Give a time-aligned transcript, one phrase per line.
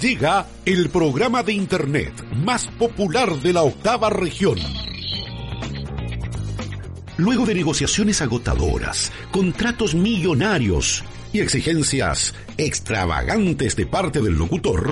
[0.00, 4.58] Llega el programa de Internet más popular de la octava región.
[7.16, 11.02] Luego de negociaciones agotadoras, contratos millonarios
[11.32, 14.90] y exigencias extravagantes de parte del locutor,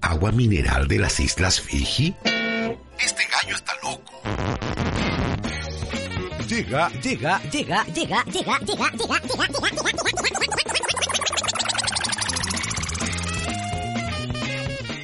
[0.00, 2.14] ¿agua mineral de las Islas Fiji?
[6.58, 9.48] Llega, llega, llega, llega, llega, llega, llega,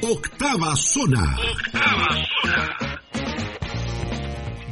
[0.02, 1.36] Octava zona.
[1.38, 2.74] Octava zona.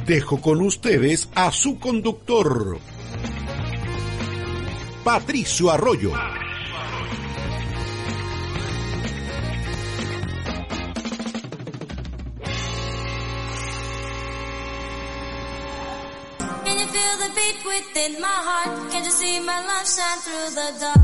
[0.05, 2.77] Dejo con ustedes a su conductor,
[5.05, 6.42] Patricio Arroyo.
[17.73, 18.91] Within my heart?
[18.91, 21.01] Can you see my love shine through the dark?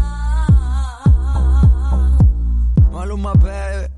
[2.93, 3.88] Maluma, baby.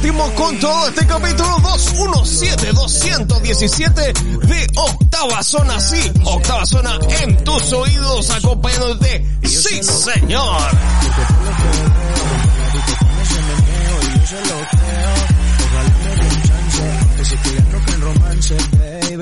[0.00, 8.30] partimos con todo este capítulo 217-217 de Octava Zona, sí, Octava Zona en tus oídos,
[8.30, 10.62] acompañándote, sí, señor.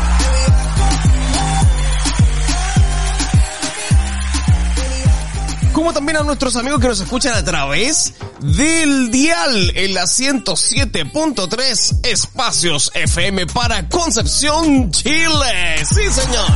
[5.80, 12.06] como también a nuestros amigos que nos escuchan a través del dial en la 107.3
[12.06, 15.86] Espacios FM para Concepción, Chile.
[15.90, 16.52] Sí, señor.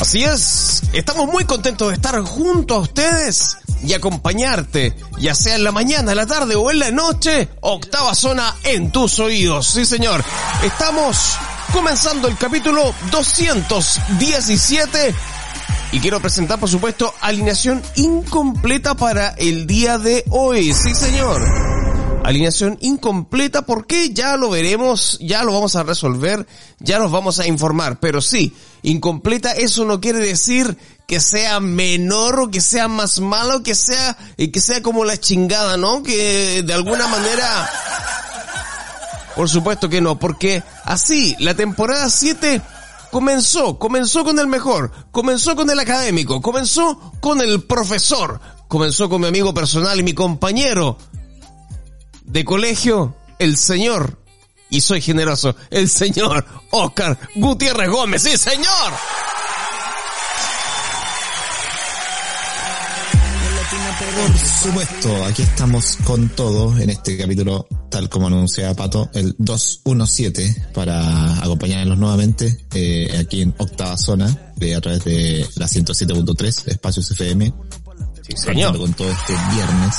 [0.00, 5.64] Así es, estamos muy contentos de estar junto a ustedes y acompañarte, ya sea en
[5.64, 9.66] la mañana, en la tarde o en la noche, octava zona en tus oídos.
[9.66, 10.22] Sí, señor.
[10.62, 11.36] Estamos
[11.72, 15.14] comenzando el capítulo 217
[15.92, 20.72] y quiero presentar, por supuesto, alineación incompleta para el día de hoy.
[20.72, 21.42] Sí, señor.
[22.22, 26.46] Alineación incompleta, porque ya lo veremos, ya lo vamos a resolver,
[26.78, 27.98] ya nos vamos a informar.
[27.98, 30.76] Pero sí, incompleta eso no quiere decir
[31.08, 35.18] que sea menor o que sea más malo, que sea, eh, que sea como la
[35.18, 36.04] chingada, ¿no?
[36.04, 37.68] Que de alguna manera
[39.40, 42.60] por supuesto que no, porque así la temporada 7
[43.10, 49.22] comenzó, comenzó con el mejor, comenzó con el académico, comenzó con el profesor, comenzó con
[49.22, 50.98] mi amigo personal y mi compañero
[52.22, 54.18] de colegio, el señor,
[54.68, 58.92] y soy generoso, el señor Oscar Gutiérrez Gómez, sí señor.
[64.20, 70.72] Por supuesto, aquí estamos con todo en este capítulo, tal como anunciaba Pato, el 217,
[70.74, 77.10] para acompañarnos nuevamente eh, aquí en octava zona, de, a través de la 107.3, Espacios
[77.12, 77.50] FM.
[78.20, 78.76] Sí, señor.
[78.76, 79.94] Con todo este viernes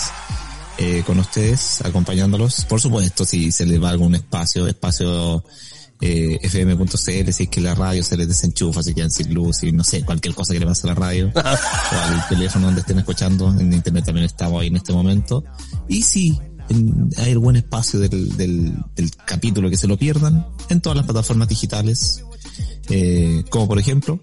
[0.77, 2.65] eh, con ustedes, acompañándolos.
[2.65, 5.43] Por supuesto, si se les va algún espacio, espacio
[6.01, 9.71] eh, fm.cl, si es que la radio se les desenchufa, si quedan sin luz, y
[9.71, 12.99] no sé, cualquier cosa que le pase a la radio, o al teléfono donde estén
[12.99, 15.43] escuchando, en internet también estamos ahí en este momento.
[15.87, 16.39] Y si
[16.69, 21.05] en- hay algún espacio del, del, del capítulo que se lo pierdan, en todas las
[21.05, 22.23] plataformas digitales,
[22.89, 24.19] eh, como por ejemplo,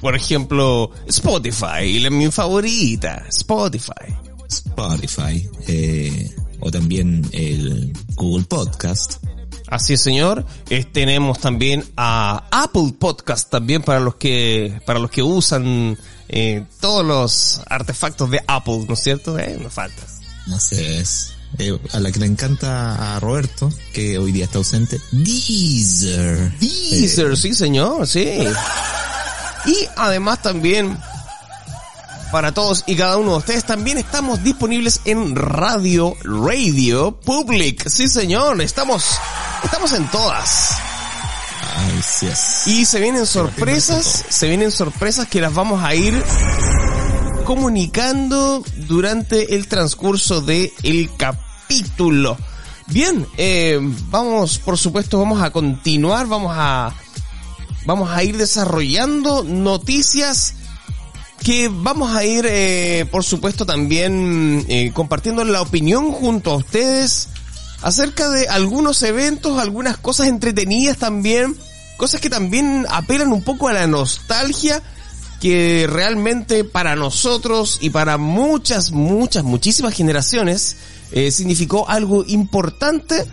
[0.00, 4.12] Por ejemplo, Spotify, la mi favorita, Spotify.
[4.48, 9.18] Spotify, eh, o también el Google Podcast,
[9.72, 10.44] Así es, señor.
[10.68, 15.96] Eh, tenemos también a Apple Podcast también para los que, para los que usan
[16.28, 19.38] eh, todos los artefactos de Apple, ¿no es cierto?
[19.38, 20.02] Eh, no falta.
[20.46, 24.58] no sé, es eh, a la que le encanta a Roberto, que hoy día está
[24.58, 26.52] ausente, Deezer.
[26.58, 28.28] Deezer, sí señor, sí.
[29.64, 30.98] Y además también
[32.32, 37.86] para todos y cada uno de ustedes también estamos disponibles en Radio Radio Public.
[37.90, 39.04] Sí señor, estamos
[39.62, 40.70] estamos en todas.
[41.76, 42.66] Ay, sí es.
[42.66, 46.24] Y se vienen sorpresas, se vienen sorpresas que las vamos a ir
[47.44, 52.38] comunicando durante el transcurso de el capítulo.
[52.86, 53.78] Bien, eh,
[54.08, 56.94] vamos, por supuesto, vamos a continuar, vamos a,
[57.84, 60.54] vamos a ir desarrollando noticias
[61.42, 67.28] que vamos a ir, eh, por supuesto, también eh, compartiendo la opinión junto a ustedes
[67.82, 71.56] acerca de algunos eventos, algunas cosas entretenidas también,
[71.96, 74.82] cosas que también apelan un poco a la nostalgia
[75.40, 80.76] que realmente para nosotros y para muchas, muchas, muchísimas generaciones
[81.10, 83.26] eh, significó algo importante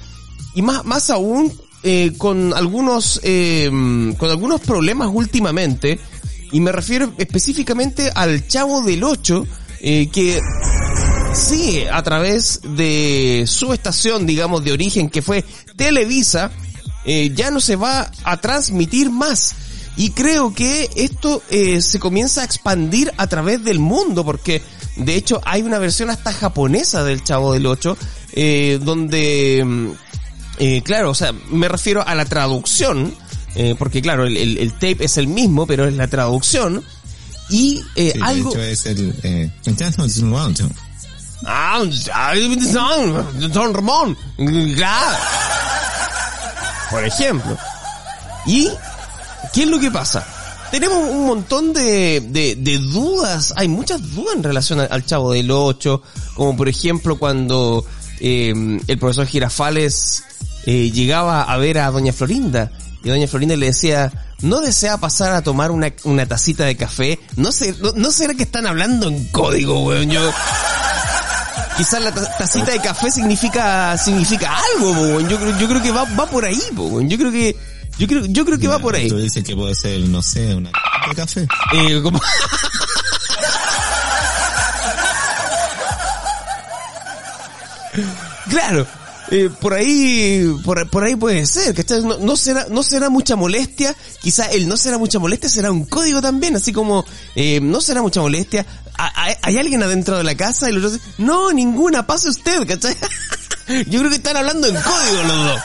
[0.55, 1.53] y más, más aún
[1.83, 3.69] eh, con algunos, eh,
[4.17, 5.99] con algunos problemas últimamente
[6.51, 9.47] y me refiero específicamente al Chavo del 8
[9.81, 10.39] eh, que
[11.33, 16.51] sí, a través de su estación, digamos, de origen, que fue Televisa,
[17.05, 19.55] eh, ya no se va a transmitir más.
[19.95, 24.61] Y creo que esto eh, se comienza a expandir a través del mundo, porque
[24.95, 27.97] de hecho hay una versión hasta japonesa del Chavo del 8,
[28.33, 33.13] eh, donde, mm, claro, o sea, me refiero a la traducción,
[33.55, 36.83] eh, porque claro, el, el- el tape es el mismo, pero es la traducción.
[37.49, 38.51] Y eh, Sí, algo...
[38.51, 39.15] De hecho es el...
[39.23, 39.51] Eh,
[41.45, 41.81] Ah,
[43.53, 44.17] Don Ramón.
[44.75, 45.17] Claro.
[46.91, 47.57] Por ejemplo.
[48.45, 48.69] ¿Y
[49.53, 50.25] qué es lo que pasa?
[50.71, 55.31] Tenemos un montón de, de, de dudas, hay muchas dudas en relación al, al Chavo
[55.31, 56.01] del 8,
[56.35, 57.83] como por ejemplo cuando
[58.19, 58.53] eh,
[58.87, 60.23] el profesor Girafales
[60.65, 62.71] eh, llegaba a ver a Doña Florinda
[63.03, 64.11] y Doña Florinda le decía,
[64.41, 67.19] ¿no desea pasar a tomar una, una tacita de café?
[67.37, 70.09] ¿No, sé, no, no será que están hablando en código, weón?
[70.09, 70.31] Yo...
[71.77, 75.29] Quizás la ta- tacita de café significa significa algo, weón.
[75.29, 77.07] yo creo yo creo que va va por ahí, weón.
[77.09, 77.55] yo creo que
[77.97, 79.07] yo creo yo creo que va por ahí.
[79.07, 80.71] Tú dices que puede ser, no sé, una
[81.07, 81.47] de café.
[81.73, 82.19] Eh, como-
[88.49, 88.85] claro,
[89.31, 92.01] eh, por ahí, por, por ahí puede ser, ¿cachai?
[92.01, 95.85] No, no será, no será mucha molestia, quizá el no será mucha molestia será un
[95.85, 97.05] código también, así como,
[97.35, 98.65] eh, no será mucha molestia,
[98.97, 100.69] ¿Ha- ha- ¿hay alguien adentro de la casa?
[100.69, 102.95] Y los otros, no, ninguna, pase usted, ¿cachai?
[103.87, 105.61] Yo creo que están hablando en código los dos.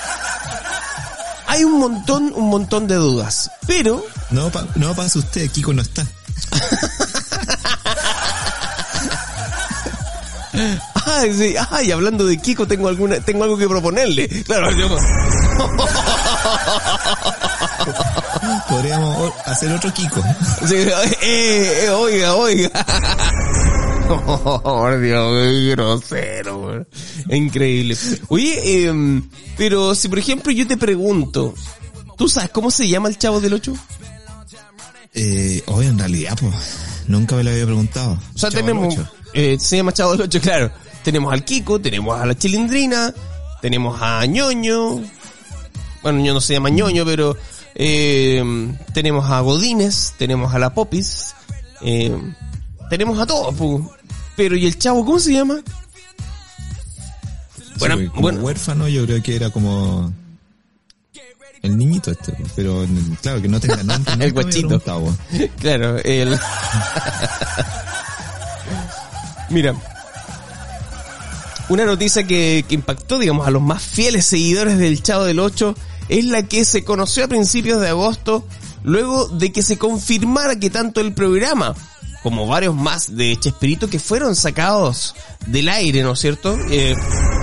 [1.46, 5.82] Hay un montón, un montón de dudas, pero No, pa- no pasa usted, Kiko no
[5.82, 6.06] está.
[11.06, 14.28] Ay, sí, ay, hablando de Kiko, tengo alguna, tengo algo que proponerle.
[14.44, 14.88] Claro, yo,
[18.68, 20.22] Podríamos hacer otro Kiko.
[20.66, 22.70] sí, eh, eh, oiga, oiga.
[24.62, 26.86] Por Dios, qué grosero.
[27.30, 27.96] Increíble.
[28.28, 31.54] Oye, em, pero si por ejemplo yo te pregunto,
[32.18, 33.74] ¿tú sabes cómo se llama el chavo del 8?
[35.14, 36.54] Eh, hoy en realidad, pues,
[37.06, 38.18] nunca me lo había preguntado.
[38.34, 38.96] O sea, Chavo tenemos,
[39.32, 40.72] eh, se llama Chavo del 8, claro.
[41.04, 43.12] Tenemos al Kiko, tenemos a la Chilindrina,
[43.60, 45.02] tenemos a Ñoño.
[46.02, 47.36] Bueno, Ñoño no se llama Ñoño, pero
[47.74, 48.42] eh,
[48.94, 51.34] tenemos a Godines, tenemos a la Popis,
[51.82, 52.16] eh,
[52.88, 53.90] tenemos a todos, pu.
[54.36, 55.60] Pero ¿y el Chavo cómo se llama?
[57.78, 58.40] Bueno, Sí, como bueno.
[58.40, 60.10] huérfano yo creo que era como
[61.62, 62.86] el niñito este, pero
[63.20, 64.12] claro que no tenga nombre.
[64.14, 64.80] había guachito.
[65.60, 66.38] Claro, el...
[69.50, 69.74] Mira.
[71.68, 75.74] Una noticia que, impactó, digamos, a los más fieles seguidores del Chavo del 8
[76.08, 78.46] es la que se conoció a principios de agosto,
[78.82, 81.74] luego de que se confirmara que tanto el programa
[82.22, 85.14] como varios más de Chespirito que fueron sacados
[85.46, 86.56] del aire, ¿no es cierto?
[86.70, 86.94] Eh,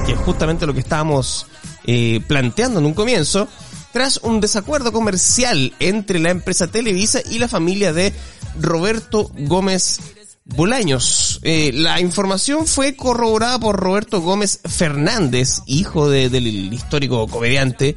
[0.06, 1.48] que es justamente lo que estábamos
[1.86, 3.48] eh, planteando en un comienzo,
[3.92, 8.13] tras un desacuerdo comercial entre la empresa Televisa y la familia de
[8.60, 10.00] Roberto Gómez
[10.46, 11.40] Bolaños.
[11.44, 17.96] Eh, la información fue corroborada por Roberto Gómez Fernández, hijo de- del histórico comediante,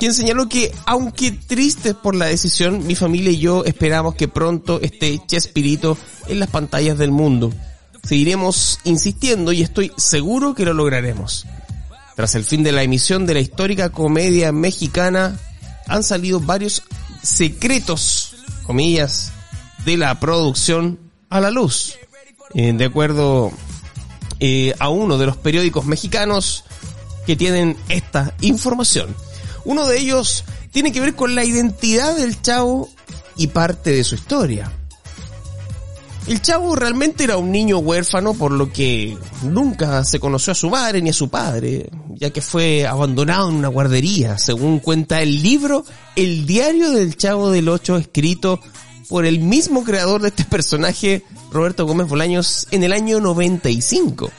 [0.00, 4.80] quien señaló que, aunque tristes por la decisión, mi familia y yo esperamos que pronto
[4.80, 7.52] esté Chespirito en las pantallas del mundo.
[8.02, 11.46] Seguiremos insistiendo y estoy seguro que lo lograremos.
[12.14, 15.38] Tras el fin de la emisión de la histórica comedia mexicana,
[15.86, 16.82] han salido varios
[17.22, 19.32] secretos, comillas,
[19.84, 21.98] de la producción a la luz.
[22.54, 23.52] Eh, de acuerdo
[24.40, 26.64] eh, a uno de los periódicos mexicanos
[27.26, 29.14] que tienen esta información.
[29.64, 32.88] Uno de ellos tiene que ver con la identidad del chavo
[33.36, 34.72] y parte de su historia.
[36.26, 40.68] El chavo realmente era un niño huérfano por lo que nunca se conoció a su
[40.68, 45.40] madre ni a su padre, ya que fue abandonado en una guardería, según cuenta el
[45.40, 45.84] libro
[46.16, 48.60] El diario del chavo del Ocho, escrito
[49.08, 54.30] por el mismo creador de este personaje, Roberto Gómez Bolaños, en el año 95.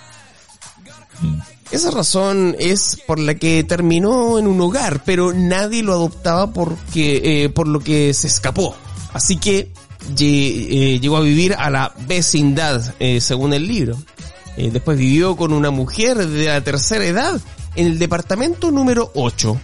[1.71, 7.43] Esa razón es por la que terminó en un hogar, pero nadie lo adoptaba porque,
[7.43, 8.75] eh, por lo que se escapó.
[9.11, 9.71] Así que
[10.17, 13.97] eh, llegó a vivir a la vecindad, eh, según el libro.
[14.55, 17.39] Después vivió con una mujer de la tercera edad
[17.75, 19.55] en el departamento número 8,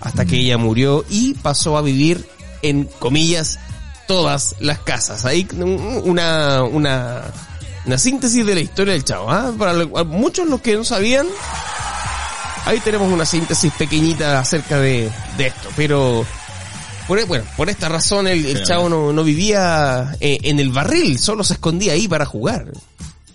[0.00, 2.26] hasta que ella murió y pasó a vivir
[2.62, 3.58] en comillas
[4.06, 5.24] todas las casas.
[5.24, 5.46] Ahí
[6.04, 7.22] una, una,
[7.84, 9.30] una síntesis de la historia del chavo.
[9.30, 9.52] ¿ah?
[9.58, 11.26] Para muchos los que no sabían,
[12.64, 15.68] ahí tenemos una síntesis pequeñita acerca de, de esto.
[15.76, 16.24] Pero,
[17.08, 21.44] por, bueno, por esta razón el, chavo no, no vivía eh, en el barril, solo
[21.44, 22.72] se escondía ahí para jugar.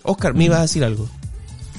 [0.02, 1.08] Oscar, me ibas a decir algo.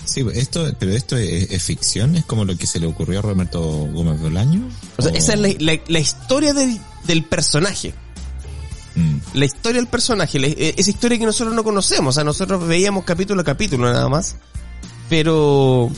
[0.05, 3.21] Sí, esto, pero esto es, es ficción, es como lo que se le ocurrió a
[3.21, 4.67] Roberto Gómez Bolaño.
[4.97, 7.93] O sea, esa es la, la- la historia del, del personaje.
[8.95, 12.09] Mm, La historia del personaje, la- eh, esa historia que nosotros no conocemos.
[12.09, 14.35] O sea, nosotros veíamos capítulo a capítulo nada más.
[15.09, 15.89] Pero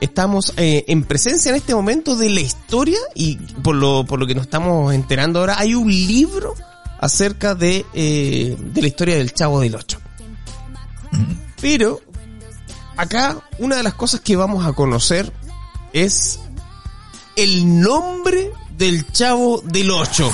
[0.00, 4.26] estamos eh, en presencia en este momento de la historia y por lo, por lo
[4.26, 6.54] que nos estamos enterando ahora, hay un libro
[7.00, 9.98] acerca de, eh, de la historia del Chavo del Ocho.
[11.60, 12.00] Pero
[12.96, 15.32] acá una de las cosas que vamos a conocer
[15.92, 16.40] es
[17.36, 20.30] el nombre del Chavo del Ocho.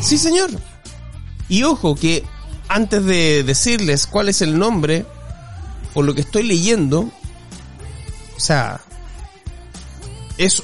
[0.00, 0.50] Sí, señor.
[1.48, 2.24] Y ojo que
[2.68, 5.04] antes de decirles cuál es el nombre,
[5.92, 7.10] por lo que estoy leyendo,
[8.36, 8.80] o sea,
[10.38, 10.62] es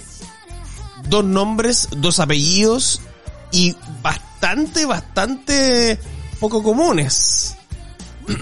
[1.08, 3.00] dos nombres, dos apellidos
[3.52, 5.98] y bastante, bastante
[6.40, 7.56] poco comunes.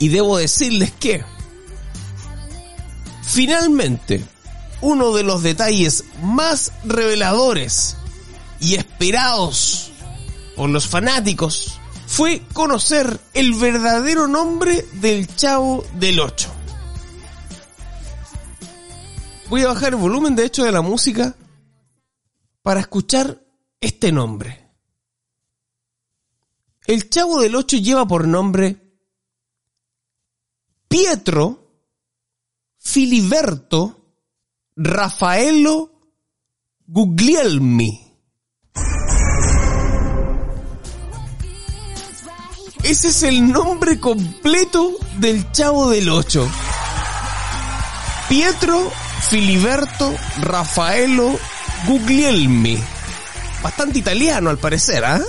[0.00, 1.24] Y debo decirles que,
[3.22, 4.24] finalmente,
[4.80, 7.96] uno de los detalles más reveladores
[8.60, 9.90] y esperados
[10.56, 16.50] por los fanáticos fue conocer el verdadero nombre del Chavo del Ocho.
[19.48, 21.34] Voy a bajar el volumen de hecho de la música
[22.62, 23.42] para escuchar
[23.80, 24.68] este nombre.
[26.86, 28.88] El Chavo del Ocho lleva por nombre
[30.88, 31.68] Pietro
[32.78, 34.14] Filiberto
[34.74, 35.92] Raffaello
[36.86, 38.07] Guglielmi.
[42.88, 46.50] Ese es el nombre completo del Chavo del Ocho.
[48.30, 48.90] Pietro
[49.28, 51.38] Filiberto Raffaello
[51.86, 52.78] Guglielmi.
[53.62, 55.20] Bastante italiano al parecer, ¿ah?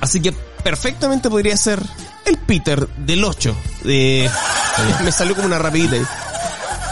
[0.00, 1.82] Así que perfectamente podría ser
[2.24, 3.54] el Peter del 8.
[3.84, 4.30] De...
[5.04, 5.96] Me salió como una rapidita.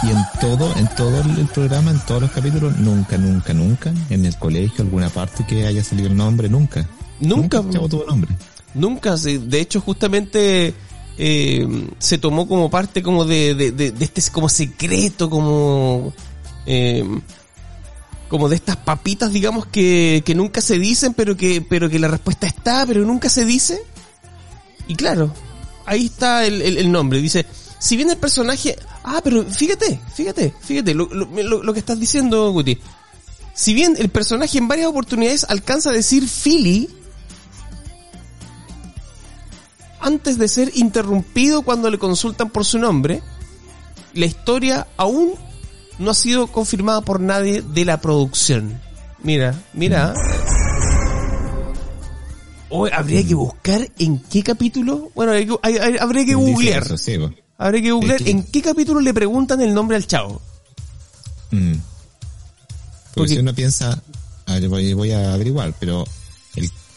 [0.02, 4.26] Y en todo, en todo el programa, en todos los capítulos, nunca, nunca, nunca, en
[4.26, 6.86] el colegio, alguna parte que haya salido el nombre, nunca.
[7.20, 7.62] Nunca.
[8.74, 10.74] Nunca, se- de hecho justamente
[11.18, 16.12] eh, se tomó como parte como de, de, de- de este como secreto, como
[16.66, 17.04] eh,
[18.28, 22.06] como de estas papitas, digamos, que, que nunca se dicen, pero que, pero que la
[22.08, 23.82] respuesta está, pero nunca se dice.
[24.86, 25.34] Y claro,
[25.84, 27.20] ahí está el, el- el nombre.
[27.20, 27.44] Dice,
[27.80, 28.76] si bien el personaje...
[29.02, 32.78] Ah, pero fíjate, fíjate, fíjate lo, lo- lo- lo que estás diciendo, Guti.
[33.52, 36.88] Si bien el personaje en varias oportunidades alcanza a decir Philly,
[40.00, 43.22] antes de ser interrumpido cuando le consultan por su nombre,
[44.14, 45.32] la historia aún
[45.98, 48.80] no ha sido confirmada por nadie de la producción.
[49.22, 50.14] Mira, mira.
[52.72, 55.10] Hoy habría que buscar en qué capítulo.
[55.14, 56.84] Bueno, hay hay- hay- habría que googlear.
[56.84, 57.30] eso, sí, po.
[57.58, 60.40] Habría que googlear Es que- en qué capítulo le preguntan el nombre al chavo.
[61.50, 61.72] Mm.
[61.72, 61.82] Porque
[63.14, 64.00] Porque- si uno piensa,
[64.46, 66.06] a ver, voy, voy a averiguar, pero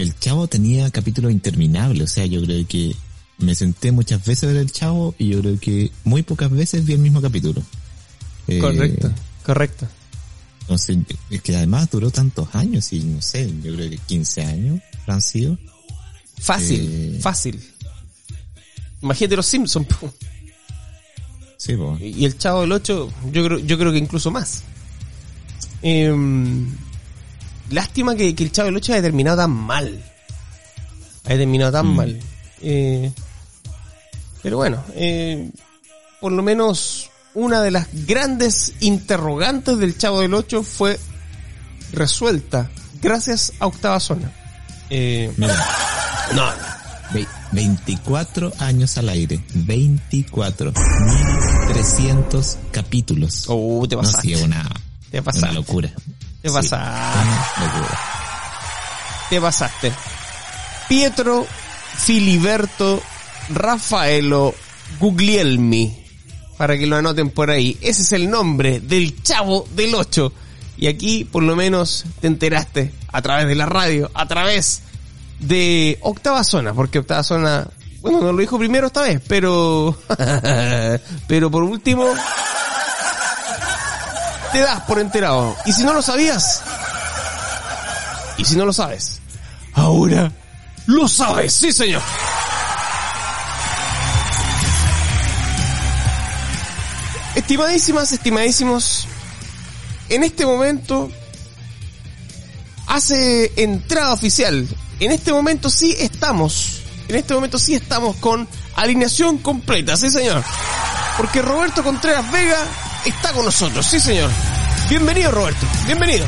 [0.04, 2.96] el, chavo tenía capítulos interminables, o sea, yo creo que
[3.40, 6.86] me senté muchas veces a ver el chavo y yo creo que muy pocas veces
[6.86, 7.62] vi el mismo capítulo.
[8.48, 9.12] Eh, Correcto,
[9.46, 9.88] correcto.
[10.62, 10.98] Entonces,
[11.30, 15.22] es que además duró tantos años y no sé, yo creo que 15 años han
[15.22, 15.58] sido.
[16.40, 17.20] Fácil, Eh.
[17.22, 17.62] fácil.
[19.02, 19.88] Imagínate los Simpsons.
[21.58, 21.98] Sí, po.
[22.00, 24.64] Y el Chavo del 8, yo creo, yo creo que incluso más.
[25.82, 26.68] Em,
[27.70, 30.04] lástima que, que el Chavo del 8 haya terminado tan mal.
[31.26, 31.96] Haya terminado tan Mm.
[31.96, 32.20] mal.
[32.62, 33.12] Eh,
[34.42, 35.50] Pero bueno, eh,
[36.20, 41.00] por lo menos una de las grandes interrogantes del Chavo del Ocho fue
[41.94, 42.70] resuelta
[43.02, 44.32] gracias a Octava Zona.
[44.90, 45.56] Eh, Mira,
[46.36, 46.46] no,
[47.14, 49.40] ve- 24 años al aire.
[49.54, 50.72] 24.
[51.68, 53.46] 1300 capítulos.
[53.48, 54.36] oh, te no, pasaste.
[54.36, 54.70] sí, una,
[55.10, 55.92] Te una locura.
[56.44, 57.20] Te pasaste.
[59.30, 59.94] Te pasaste.
[60.90, 61.48] Pietro
[61.96, 63.02] Filiberto
[63.48, 64.54] Rafaelo
[65.00, 66.04] Guglielmi.
[66.58, 67.78] Para que lo anoten por ahí.
[67.80, 70.34] Ese es el nombre del chavo del 8.
[70.80, 74.82] Y aquí por lo menos te enteraste a través de la radio, a través
[75.40, 77.70] de Octava Zona, porque Octava Zona,
[78.02, 79.98] bueno, no lo dijo primero esta vez, pero,
[81.28, 82.06] pero por último,
[84.54, 85.58] te das por enterado.
[85.66, 86.62] Y si no lo sabías,
[88.38, 89.20] y si no lo sabes,
[89.74, 90.32] ahora
[90.86, 92.02] lo sabes, sí señor.
[97.36, 99.08] Estimadísimas, estimadísimos,
[100.10, 101.12] en este momento
[102.88, 104.68] hace entrada oficial.
[105.00, 110.44] En este momento sí estamos, en este momento sí estamos con alineación completa, sí señor.
[111.18, 112.60] Porque Roberto Contreras Vega
[113.06, 114.30] está con nosotros, sí señor.
[114.90, 116.26] Bienvenido Roberto, bienvenido.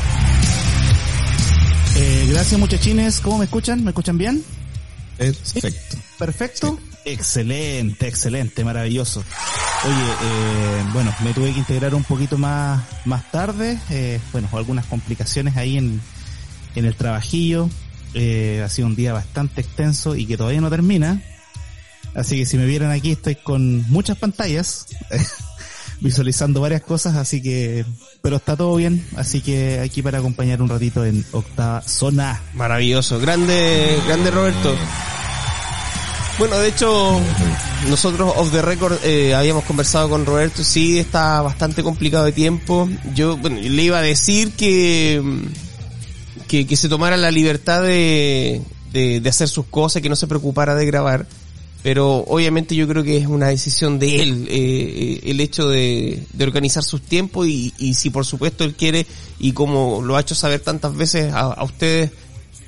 [1.96, 3.82] Eh, gracias muchachines, ¿cómo me escuchan?
[3.82, 4.44] ¿Me escuchan bien?
[5.16, 5.96] Perfecto.
[6.18, 6.78] Perfecto.
[7.04, 9.22] Excelente, excelente, maravilloso.
[9.84, 14.86] Oye, eh, bueno, me tuve que integrar un poquito más, más tarde, eh, bueno, algunas
[14.86, 16.00] complicaciones ahí en,
[16.74, 17.70] en el trabajillo,
[18.14, 21.22] eh, ha sido un día bastante extenso y que todavía no termina,
[22.14, 24.86] así que si me vieran aquí estoy con muchas pantallas,
[26.00, 27.84] visualizando varias cosas, así que,
[28.22, 32.42] pero está todo bien, así que aquí para acompañar un ratito en octava zona.
[32.54, 34.74] Maravilloso, grande, grande Roberto.
[36.38, 37.18] Bueno, de hecho,
[37.88, 42.88] nosotros off the record eh, habíamos conversado con Roberto, sí, está bastante complicado de tiempo.
[43.14, 45.22] Yo, bueno, le iba a decir que,
[46.46, 48.60] que, que se tomara la libertad de,
[48.92, 51.26] de, de hacer sus cosas, que no se preocupara de grabar.
[51.86, 56.44] Pero obviamente yo creo que es una decisión de él, eh, el hecho de, de
[56.44, 59.06] organizar sus tiempos y, y si por supuesto él quiere,
[59.38, 62.10] y como lo ha hecho saber tantas veces a, a ustedes,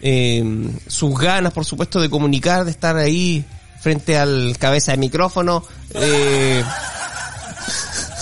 [0.02, 3.44] eh, sus ganas, por supuesto, de comunicar, de estar ahí
[3.80, 6.62] frente al cabeza de micrófono eh,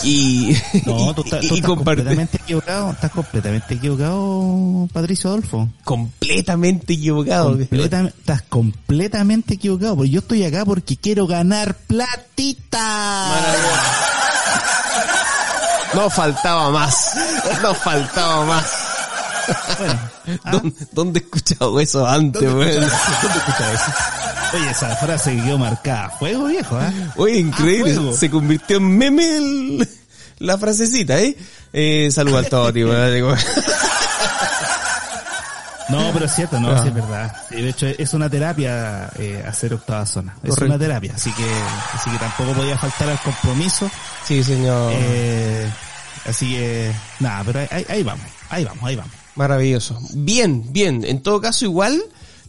[0.08, 5.68] y, No, tú, y estás completamente equivocado, estás completamente equivocado, Patricio Adolfo.
[5.84, 7.56] completamente equivocado.
[7.58, 13.34] Completa- estás completamente equivocado, porque yo estoy acá porque quiero ganar platita.
[15.94, 17.12] No faltaba más,
[17.62, 18.66] no faltaba más.
[19.78, 20.00] Bueno,
[20.44, 20.50] ¿ah?
[20.52, 23.92] ¿Dónde, dónde he escuchado eso antes, ¿Dónde dónde escuchas eso?
[24.56, 26.10] Oye, esa frase quedó marcada.
[26.18, 26.92] Fuego viejo, ¿ah?
[27.16, 28.12] Oye, increíble, fuego.
[28.16, 29.88] se convirtió en meme el-
[30.38, 31.36] la frasecita, ¿eh?
[31.72, 32.82] eh saluda al Toti.
[35.88, 36.80] No, pero es cierto, no, Ah.
[36.82, 37.32] sí es verdad.
[37.48, 40.36] De hecho, es una terapia eh, hacer octava zona.
[40.42, 41.46] Es una terapia, así que,
[41.94, 43.88] así que tampoco podía faltar al compromiso.
[44.26, 44.92] Sí, señor.
[44.96, 45.70] Eh,
[46.28, 49.12] así que, nada, pero ahí- ahí vamos, ahí vamos, ahí vamos.
[49.36, 49.98] Maravilloso.
[50.14, 51.04] Bien, bien.
[51.04, 52.02] En todo caso, igual,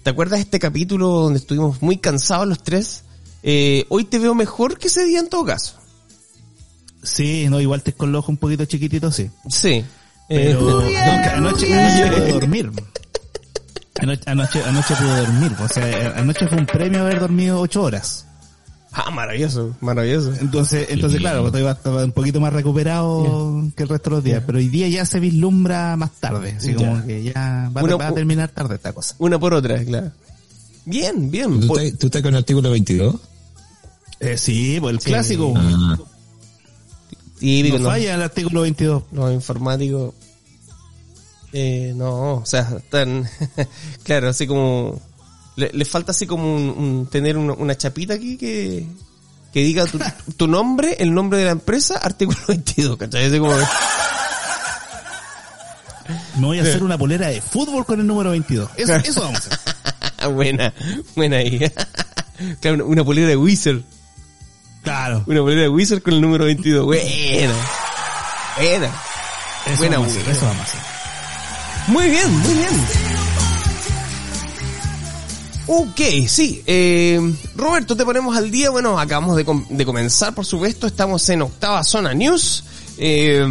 [0.03, 3.03] ¿te acuerdas de este capítulo donde estuvimos muy cansados los tres?
[3.43, 5.75] Eh, hoy te veo mejor que ese día en todo caso.
[7.03, 9.29] Sí, no, igual te con los ojos un poquito chiquititos, sí.
[9.49, 9.85] Sí.
[10.27, 12.71] Pero Eh, no, que anoche, anoche pude dormir.
[13.99, 15.51] Anoche, anoche, anoche pude dormir.
[15.59, 18.26] O sea, anoche fue un premio haber dormido ocho horas.
[19.05, 20.33] Ah, maravilloso, maravilloso.
[20.41, 24.43] Entonces, entonces claro, estaba, estaba un poquito más recuperado que el resto de los días.
[24.45, 26.55] Pero hoy día ya se vislumbra más tarde.
[26.57, 29.15] Así como que ya va, a- Una- va a terminar tarde esta cosa.
[29.19, 30.11] Una por otra, claro.
[30.85, 31.59] Bien, bien.
[31.61, 33.15] ¿Tú Por- estás, tú estás con el artículo 22?
[34.19, 35.53] Eh, sí, pues el clásico.
[35.55, 35.97] Ah,
[37.39, 37.89] típico, no ¿no?
[37.89, 39.03] falla el artículo 22.
[39.11, 40.13] Los informáticos.
[41.53, 43.27] Eh, no, o sea, están.
[44.03, 44.99] claro, así como.
[45.57, 48.85] Le, le falta así como un, un- tener una, una chapita aquí que.
[49.53, 49.97] Que diga tu,
[50.35, 53.37] tu nombre, el nombre de la empresa, artículo 22, ¿cachai?
[53.39, 53.55] Como.
[56.37, 58.69] Me voy a hacer una polera de fútbol con el número 22.
[58.77, 60.29] Eso, eso vamos a hacer.
[60.33, 60.73] buena,
[61.15, 61.59] buena ahí.
[62.61, 63.81] claro, una, una polera de Wizard.
[64.83, 65.23] Claro.
[65.25, 66.85] Una polera de Wizard con el número 22.
[66.85, 67.53] Buena.
[68.57, 68.91] Buena.
[69.65, 70.37] Eso Buena vamos a hacer, buena.
[70.37, 70.79] eso vamos a hacer.
[71.87, 72.69] Muy bien, muy bien.
[75.69, 76.63] Ok, sí.
[76.65, 77.19] Eh,
[77.55, 78.69] Roberto, te ponemos al día.
[78.69, 80.87] Bueno, acabamos de, com- de comenzar, por supuesto.
[80.87, 82.63] Estamos en octava zona news.
[82.97, 83.45] Eh,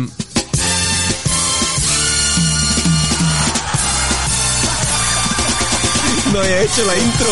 [6.32, 7.26] no había hecho la intro.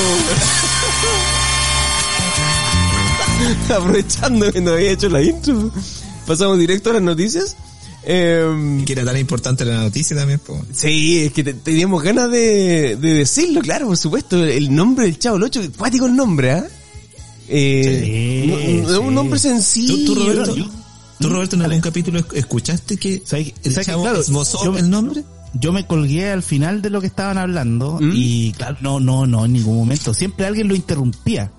[3.76, 5.70] aprovechando que no había hecho la intro,
[6.26, 7.56] pasamos directo a las noticias.
[8.06, 10.60] Eh, Que era tan importante la noticia también, po.
[10.72, 15.18] sí, es que te- teníamos ganas de, de decirlo, claro, por supuesto, el nombre del
[15.18, 16.66] Chavo el Ocho, cuático el nombre, ¿ah?
[17.48, 19.94] Eh, Sí, no- un nombre ¿Tú, sencillo.
[20.06, 20.66] tú, Roberto, yo-
[21.20, 24.88] ¿tú, Roberto, en algún capítulo esc- escuchaste que ¿Sabes- el chavo claro, esbozó yo- el
[24.90, 25.24] nombre?
[25.54, 28.12] Yo me colgué al final de lo que estaban hablando ¿Mm?
[28.14, 30.12] y claro, no, no, no, en ningún momento.
[30.12, 31.52] Siempre alguien lo interrumpía.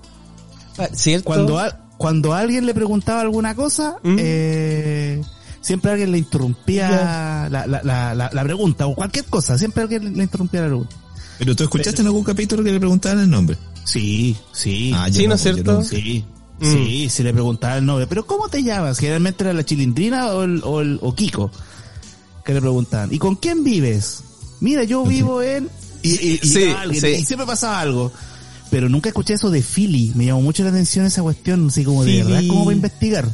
[0.76, 1.24] Ah, ¿Cierto?
[1.24, 4.16] Cuando, a- cuando alguien le preguntaba alguna cosa, ¿Mm?
[4.18, 5.22] eh,
[5.66, 9.58] siempre alguien le interrumpía la, la, la, la, la pregunta o cualquier cosa.
[9.58, 10.96] Siempre alguien le interrumpía la pregunta.
[11.38, 13.56] ¿Pero tú escuchaste en algún capítulo que le preguntaban el nombre?
[13.84, 14.92] Sí, sí.
[14.94, 15.72] Ah, Sí, ¿no es cierto?
[15.74, 15.82] no.
[15.84, 16.24] Sí,
[16.58, 16.72] Mm.
[16.72, 18.06] sí, se le preguntaba el nombre.
[18.06, 18.98] Pero ¿cómo te llamas?
[18.98, 21.50] Generalmente era la chilindrina o, el, o, el- o Kiko.
[22.44, 23.12] Que le preguntaban.
[23.12, 24.22] ¿Y con quién vives?
[24.60, 25.68] Mira, yo vivo en...
[26.02, 27.08] Y, y- y Sí, llegaba alguien, sí.
[27.08, 28.10] y siempre pasaba algo.
[28.70, 30.12] Pero nunca escuché eso de Philly.
[30.14, 31.66] Me llamó mucho la atención esa cuestión.
[31.66, 33.28] Así como de verdad, ¿cómo va a investigar?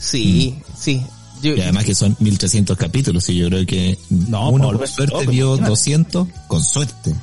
[0.00, 1.02] Sí, sí.
[1.44, 5.24] Yo- Y además que son 1300 capítulos y yo creo que No, uno con suerte
[5.24, 7.14] no, vio pero- 200 con suerte.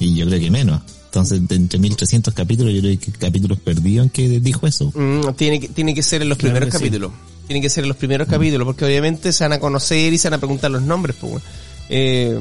[0.00, 0.80] Y yo creo que menos.
[1.06, 4.92] Entonces, de entre 1300 capítulos, yo creo que capítulos perdidos en que dijo eso.
[4.94, 6.78] Mm, tiene, que, tiene que ser en los Claro primeros sí.
[6.78, 7.12] capítulos.
[7.46, 10.28] Tiene que ser en los primeros capítulos, porque obviamente se van a conocer y se
[10.28, 11.16] van a preguntar los nombres.
[11.18, 11.44] Pues, bueno.
[11.88, 12.38] Eh,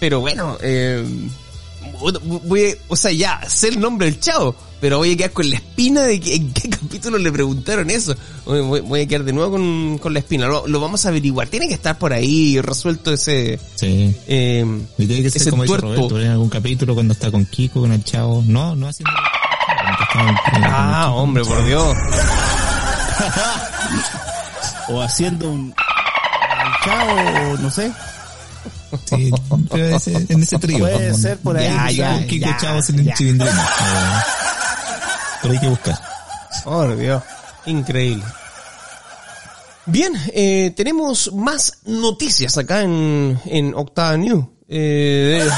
[0.00, 1.04] pero bueno, eh,
[2.44, 5.48] voy a- o sea, ya, sé el nombre del chavo, pero voy a quedar con
[5.50, 8.14] la espina de que, en qué capítulo le preguntaron eso.
[8.46, 10.46] Voy, voy- a quedar de nuevo con, con la espina.
[10.46, 11.48] Lo, lo vamos a averiguar.
[11.48, 13.58] Tiene que estar por ahí resuelto ese...
[13.76, 14.14] Sí.
[14.26, 14.64] Eh,
[14.98, 15.76] Y tiene que ser ese como dice.
[15.76, 18.42] Roberto, en algún capítulo cuando está con Kiko, con el chavo.
[18.46, 19.10] No, no haciendo...
[20.12, 21.16] Ah, Kiko.
[21.16, 21.94] hombre, por Dios.
[24.88, 25.60] O haciendo un...
[25.60, 25.74] un
[26.84, 27.92] chao, no sé.
[29.04, 29.30] Sí,
[29.70, 30.78] pero ese- en ese trío.
[30.80, 33.14] Puede como- ser por ahí, Ya, ya, ya, Kiko ya, Chavo sin ya.
[33.14, 33.68] chilindrina.
[33.80, 35.98] Eh, Pero hay que buscar.
[36.64, 37.22] Por Dios,
[37.66, 38.24] increíble.
[39.86, 44.44] Bien, eh, tenemos más noticias acá en, en Octava News.
[44.68, 45.48] Eh,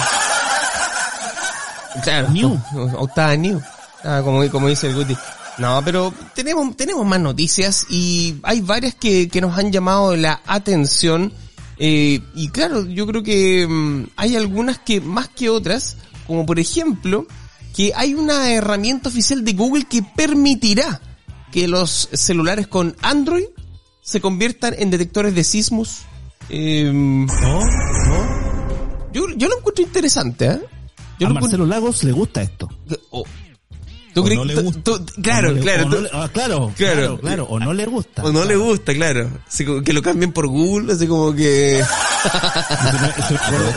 [1.95, 2.59] de- claro, New.
[2.99, 3.62] Octava News.
[4.05, 5.16] Ah, como, como dice el Guti.
[5.59, 10.40] No, pero tenemos, tenemos más noticias y hay varias que, que nos han llamado la
[10.47, 11.33] atención.
[11.85, 15.97] Eh, y claro, yo creo que mm, hay algunas que más que otras,
[16.29, 17.27] como por ejemplo,
[17.75, 21.01] que hay una herramienta oficial de Google que permitirá
[21.51, 23.47] que los celulares con Android
[24.01, 26.03] se conviertan en detectores de sismos.
[26.49, 27.27] Eh, No,
[27.61, 29.12] no.
[29.12, 30.61] yo, yo lo encuentro interesante, ¿eh?
[31.18, 32.68] Yo a lo Marcelo Lagos le gusta esto.
[32.88, 33.25] encuentro- oh.
[34.14, 34.81] ¿Tú O crees no le gusta.
[34.83, 35.88] tú- claro, no le- claro.
[35.88, 36.96] no ah, claro, Claro.
[36.96, 38.22] claro, claro, O no le gusta.
[38.22, 39.31] o no le gusta, claro.
[39.48, 41.79] Así como que lo cambien por Google, así como que...
[41.81, 41.87] Eso
[43.01, 43.72] me- me acuerdo-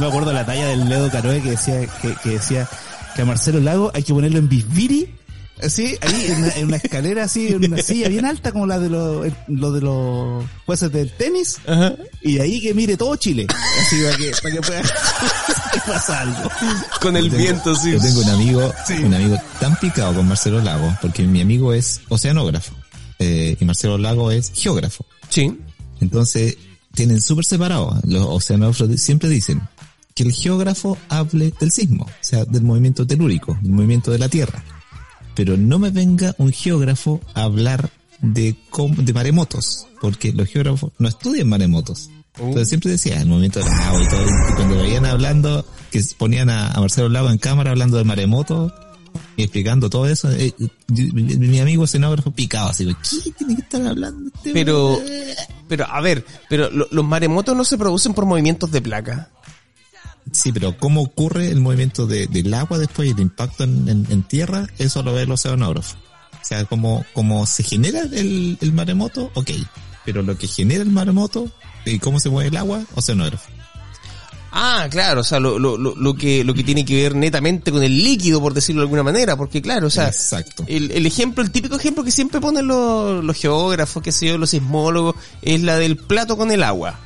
[0.00, 2.68] me la talla del Ledo Caroe que decía que, que decía
[3.14, 5.14] que a Marcelo Lago hay que ponerlo en Bisbiri,
[5.62, 8.78] así, ahí en una, en una escalera así, en una silla bien alta como la
[8.78, 11.94] de los, lo de los jueces del tenis, Ajá.
[12.22, 13.46] y de ahí que mire todo Chile,
[13.80, 14.82] así para que, para que pueda
[15.72, 16.50] que pasa algo.
[17.00, 17.92] Con el tengo- viento, sí.
[17.92, 18.72] Yo tengo un amigo,
[19.04, 22.74] un amigo tan picado con Marcelo Lago, porque mi amigo es oceanógrafo,
[23.18, 25.04] eh, y Marcelo Lago es geógrafo.
[25.28, 25.56] Sí.
[26.00, 26.56] Entonces,
[26.94, 27.96] tienen súper separados.
[28.04, 29.60] Los oceanógrafos siempre dicen
[30.14, 34.28] que el geógrafo hable del sismo, o sea, del movimiento telúrico, del movimiento de la
[34.28, 34.64] Tierra.
[35.34, 37.90] Pero no me venga un geógrafo a hablar
[38.20, 38.56] de,
[38.98, 42.10] de maremotos, porque los geógrafos no estudian maremotos.
[42.38, 46.48] Entonces siempre decía el movimiento del agua y todo, y cuando veían hablando, que ponían
[46.48, 48.72] a, a Marcelo Lago en cámara hablando de maremotos
[49.36, 50.54] y explicando todo eso, eh,
[50.88, 55.00] mi, mi amigo oceanógrafo picado, así, ¿qué tiene que estar hablando este Pero,
[55.68, 59.30] pero a ver, pero lo- los maremotos no se producen por movimientos de placa.
[60.32, 64.06] Sí, pero cómo ocurre el movimiento de- del agua después y el impacto en, en-
[64.10, 65.96] en tierra, eso lo ve el oceanógrafo.
[66.40, 69.50] O sea, cómo, cómo se genera el, el maremoto, ok.
[70.04, 71.50] Pero lo que genera el maremoto
[71.84, 73.50] y cómo se mueve el agua, oceanógrafo.
[74.52, 77.70] Ah, claro, o sea, lo, lo, lo, lo que, lo que tiene que ver netamente
[77.70, 80.64] con el líquido, por decirlo de alguna manera, porque claro, o sea, Exacto.
[80.66, 84.38] el, el ejemplo, el típico ejemplo que siempre ponen los, los geógrafos, que sé yo,
[84.38, 86.98] los sismólogos, es la del plato con el agua.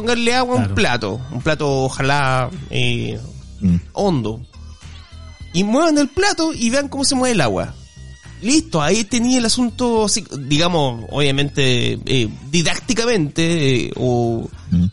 [0.00, 3.18] Pónganle agua a un plato, un plato ojalá eh,
[3.60, 3.76] Mm.
[3.94, 4.42] hondo.
[5.54, 7.74] Y muevan el plato y vean cómo se mueve el agua.
[8.42, 10.06] Listo, ahí tenía el asunto,
[10.40, 14.46] digamos, obviamente, eh, didácticamente, eh, o...
[14.70, 14.84] Mm.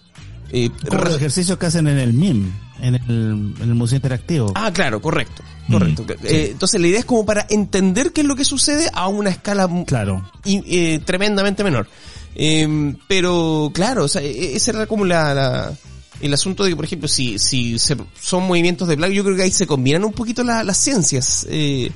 [0.51, 4.53] eh, Como los ejercicios que hacen en el MIM, en el, en el Museo Interactivo.
[4.55, 5.43] Ah, claro, correcto.
[5.69, 6.05] Correcto.
[6.23, 9.29] Eh, entonces la idea es como para entender qué es lo que sucede a una
[9.29, 10.29] escala Claro.
[10.45, 11.87] y, eh, tremendamente menor.
[12.35, 15.73] Eh, pero claro, sea, e- ese era como la,
[16.21, 19.35] el asunto de que, por ejemplo, si, si se- son movimientos de placa, yo creo
[19.35, 21.45] que ahí se combinan un poquito la- las ciencias.
[21.49, 21.91] Eh,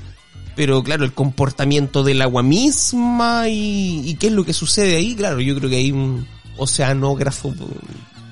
[0.55, 5.39] pero claro, el comportamiento del agua misma y, qué es lo que sucede ahí, claro,
[5.39, 7.53] yo creo que hay un oceanógrafo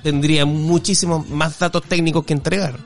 [0.02, 2.78] tendría muchísimos más datos técnicos que entregar.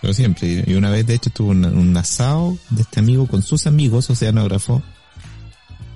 [0.00, 0.64] Pero siempre.
[0.66, 4.10] Y una vez, de hecho, tuvo un, un asado de este amigo con sus amigos,
[4.10, 4.82] oceanógrafo.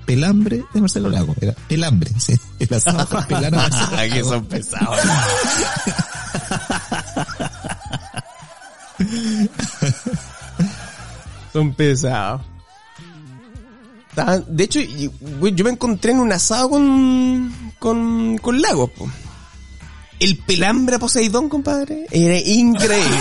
[0.07, 1.35] Pelambre de Marcelo Lago.
[1.41, 2.11] Era pelambre.
[2.17, 2.33] Sí.
[2.59, 4.29] El asado con pelano Marcelo que Lago.
[4.29, 4.99] son pesados.
[11.53, 12.41] son pesados.
[14.09, 18.89] Estaban- De hecho, yo me encontré en un asado con, con, con lagos.
[18.91, 19.09] po.
[20.19, 23.07] El pelambre a Poseidón, compadre, era increíble.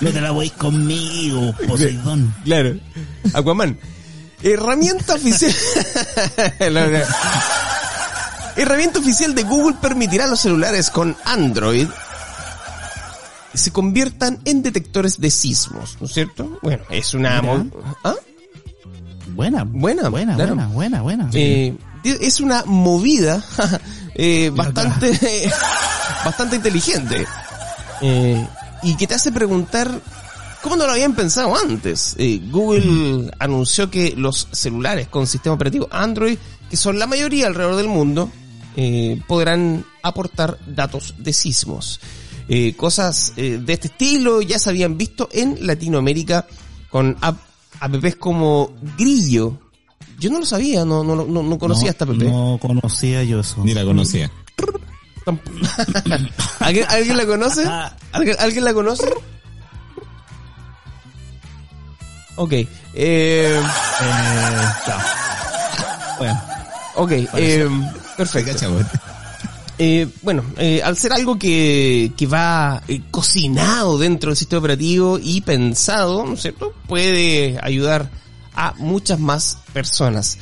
[0.00, 2.34] No te la voy conmigo, Poseidón.
[2.44, 2.76] Claro.
[3.32, 3.78] Aquaman.
[4.42, 5.54] Herramienta oficial.
[6.70, 7.02] La.
[8.56, 11.88] Herramienta oficial de Google permitirá a los celulares con Android
[13.54, 16.58] se conviertan en detectores de sismos, ¿no es cierto?
[16.62, 17.40] Bueno, es una...
[18.02, 18.14] ¿Ah?
[19.28, 20.54] Buena, Buena, buena, claro.
[20.54, 21.30] buena, buena, buena.
[21.32, 23.42] Eh, es una movida
[24.14, 25.50] eh, bastante
[26.24, 27.26] bastante inteligente
[28.00, 28.46] Eh,
[28.84, 30.00] y que te hace preguntar
[30.62, 32.14] cómo no lo habían pensado antes.
[32.18, 36.38] Eh, Google anunció que los celulares con sistema operativo Android,
[36.70, 38.30] que son la mayoría alrededor del mundo,
[38.76, 42.00] eh, podrán aportar datos de sismos.
[42.48, 46.46] Eh, cosas eh, de este estilo ya se habían visto en Latinoamérica
[46.90, 47.40] con app-
[47.80, 49.58] apps como Grillo.
[50.18, 52.10] Yo no lo sabía, no, no, no, no conocía no, esta app.
[52.10, 53.64] No conocía yo eso.
[53.64, 54.30] Ni la conocía.
[56.60, 57.64] ¿Alguien, ¿Alguien la conoce?
[58.12, 59.12] ¿Alguien, ¿Alguien la conoce?
[62.36, 62.52] Ok.
[62.52, 63.60] Eh, Eh.
[66.18, 66.42] Bueno,
[66.96, 67.10] ok.
[67.12, 67.68] Eh,
[68.16, 68.66] perfecto.
[69.78, 75.18] Eh, bueno, eh, al ser algo que, que va eh, cocinado dentro del sistema operativo
[75.20, 76.72] y pensado, ¿no es cierto?
[76.86, 78.08] Puede ayudar
[78.54, 80.38] a muchas más personas.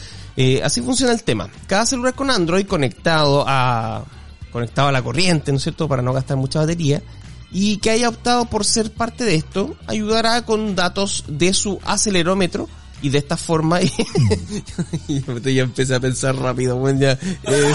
[0.62, 1.49] Así funciona el tema.
[1.66, 4.03] Cada celular con Android conectado a,
[4.52, 5.88] conectado a la corriente, ¿no es cierto?
[5.88, 7.02] Para no gastar mucha batería.
[7.50, 12.68] Y que haya optado por ser parte de esto, ayudará con datos de su acelerómetro
[13.02, 13.80] y de esta forma,
[15.08, 17.74] y ya empecé a pensar rápido, bueno, ya, eh,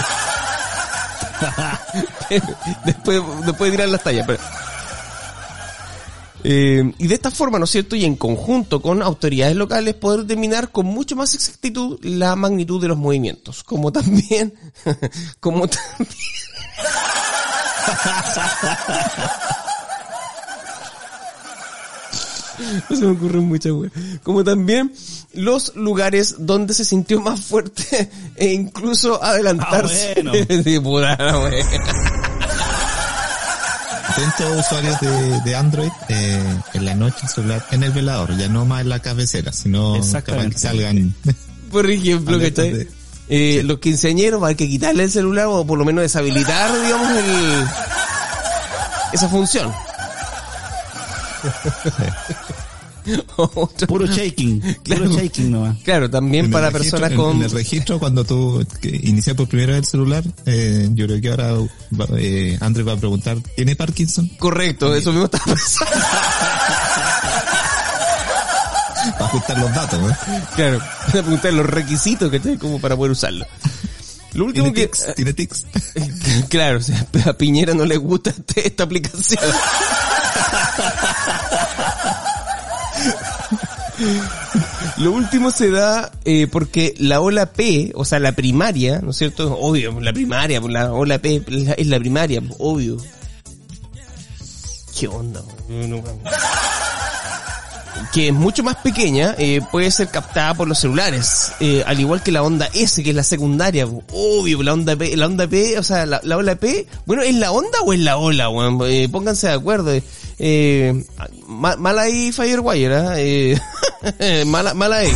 [2.86, 4.26] después, después de tirar las tallas.
[4.26, 4.40] Pero...
[6.44, 7.96] Eh, y de esta forma, ¿no es cierto?
[7.96, 12.88] Y en conjunto con autoridades locales poder determinar con mucho más exactitud la magnitud de
[12.88, 13.64] los movimientos.
[13.64, 14.54] Como también,
[15.40, 16.08] como también...
[22.90, 23.92] No se me ocurren muchas weas.
[24.22, 24.92] Como también
[25.34, 30.14] los lugares donde se sintió más fuerte e incluso adelantarse.
[30.16, 30.32] Ah, bueno.
[30.64, 31.12] Sí, wea.
[34.08, 36.42] Atentos usuarios de, de Android, eh,
[36.74, 39.92] en la noche el celular en el velador, ya no más en la cabecera, sino
[39.92, 40.54] para Exactamente.
[40.54, 41.14] que salgan.
[41.70, 42.88] Por ejemplo, ¿cachai?
[43.30, 47.10] Eh, Los quinceañeros va a que quitarle el celular o por lo menos deshabilitar, digamos,
[47.10, 47.64] el,
[49.12, 49.72] esa función.
[53.86, 55.04] Puro shaking, Claro.
[55.04, 55.78] puro shaking nomás.
[55.82, 57.36] claro, también para registro- personas con...
[57.36, 61.20] En el registro, cuando tú que inicias por primera vez el celular, eh, yo creo
[61.20, 61.52] que ahora
[61.98, 64.28] va- eh, Android va a preguntar, ¿tiene Parkinson?
[64.38, 65.90] Correcto, eso mismo estaba pensando.
[69.12, 70.16] Para ajustar los datos, ¿no?
[70.56, 73.46] Claro, van a preguntar los requisitos que tiene como para poder usarlo.
[74.34, 74.86] Lo último ¿Tiene que...
[74.88, 75.14] tics?
[75.14, 75.66] ¿Tiene tics?
[76.48, 79.40] Claro, o sea, a Piñera no le gusta este- esta aplicación.
[84.98, 89.16] Lo último se da eh, porque la ola P, o sea, la primaria, ¿no es
[89.16, 89.56] cierto?
[89.58, 91.42] Obvio, la primaria, la ola P
[91.76, 92.96] es la- primaria, obvio.
[94.98, 95.42] ¿Qué onda?
[95.68, 96.02] no, no.
[98.12, 102.22] Que es mucho más pequeña, eh, puede ser captada por los celulares, eh, al igual
[102.22, 105.78] que la onda S, que es la secundaria, obvio, la onda P, la onda P,
[105.78, 108.78] o sea, la, la ola P, bueno, ¿es la onda o es la ola, weón?
[108.86, 109.92] Eh, pónganse de acuerdo.
[109.92, 110.02] eh.
[110.38, 111.04] Eh,
[111.48, 113.14] ma- mal ahí Firewire, ¿ah?
[113.18, 113.58] eh,
[114.46, 115.10] mala, mala ahí.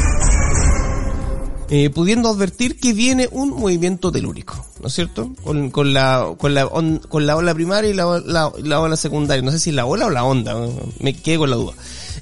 [1.70, 5.30] Eh, pudiendo advertir que viene un movimiento telúrico, ¿no es cierto?
[5.42, 9.42] Con, la, con la, on- con la ola primaria y la, la, la ola secundaria.
[9.42, 10.54] No sé si la ola o la onda,
[11.00, 11.72] me quedé con la duda.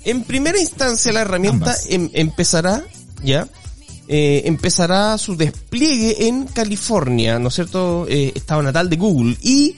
[0.05, 2.85] En primera instancia la herramienta em- empezará,
[3.23, 3.49] ya,
[4.09, 8.07] eh, empezará su despliegue en California, ¿no es cierto?
[8.09, 9.77] Eh, estado natal de Google y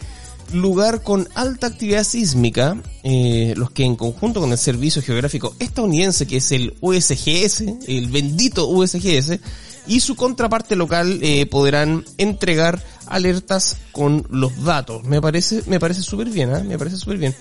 [0.52, 6.26] lugar con alta actividad sísmica, eh, los que en conjunto con el Servicio Geográfico Estadounidense,
[6.26, 9.38] que es el USGS, el bendito USGS,
[9.86, 15.04] y su contraparte local eh, podrán entregar alertas con los datos.
[15.04, 16.62] Me parece, me parece súper bien, ¿ah?
[16.62, 17.34] me parece súper bien.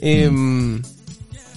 [0.00, 0.30] Eh,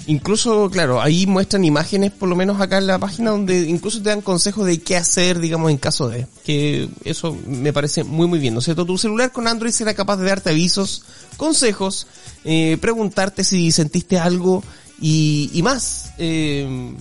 [0.08, 4.10] Incluso, claro, ahí muestran imágenes, por lo menos acá en la página, donde incluso te
[4.10, 6.28] dan consejos de qué hacer, digamos, en caso de.
[6.44, 8.54] Que eso me parece muy, muy bien.
[8.54, 8.86] ¿No es cierto?
[8.86, 11.04] Tu celular con Android será capaz de darte avisos,
[11.38, 12.08] consejos,
[12.44, 14.64] eh, preguntarte si sentiste algo
[15.00, 16.14] y, y más.
[16.18, 16.96] Eh,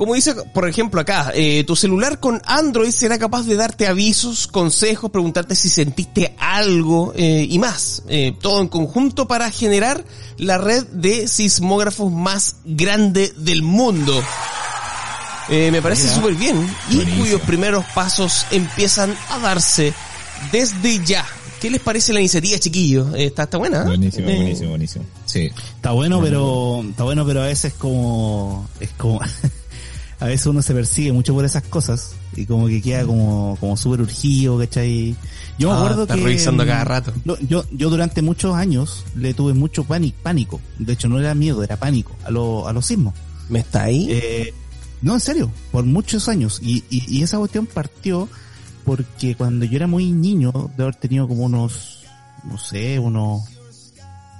[0.00, 4.46] como dice, por ejemplo, acá, eh, tu celular con Android será capaz de darte avisos,
[4.46, 8.02] consejos, preguntarte si sentiste algo eh, y más.
[8.08, 10.02] Eh, todo en conjunto para generar
[10.38, 14.18] la red de sismógrafos más grande del mundo.
[15.50, 16.56] Eh, me parece súper bien
[16.88, 17.22] y Buenísimo.
[17.22, 19.92] cuyos primeros pasos empiezan a darse
[20.50, 21.26] desde ya.
[21.60, 23.14] ¿Qué les parece la iniciativa, chiquillos?
[23.14, 23.82] Eh, está, está buena.
[23.82, 23.84] ¿eh?
[23.84, 25.04] Buenísimo, Eh, buenísimo, buenísimo.
[25.26, 25.50] Sí.
[25.76, 29.20] Está bueno, pero está bueno, pero a veces como es como
[30.20, 33.76] a veces uno se persigue mucho por esas cosas y como que queda como como
[33.76, 35.16] súper urgido, ¿cachai?
[35.58, 37.12] Yo me Ah, acuerdo está que revisando cada mm, rato.
[37.24, 40.60] no, yo yo durante muchos años le tuve mucho pánico, pánico.
[40.78, 43.14] De hecho no era miedo, era pánico a lo, a los sismos.
[43.48, 44.08] ¿Me está ahí?
[44.10, 44.54] Eh,
[45.02, 46.60] no, en serio, por muchos años.
[46.62, 48.28] Y, y, y esa cuestión partió
[48.84, 52.04] porque cuando yo era muy niño, de haber tenido como unos,
[52.44, 53.42] no sé, unos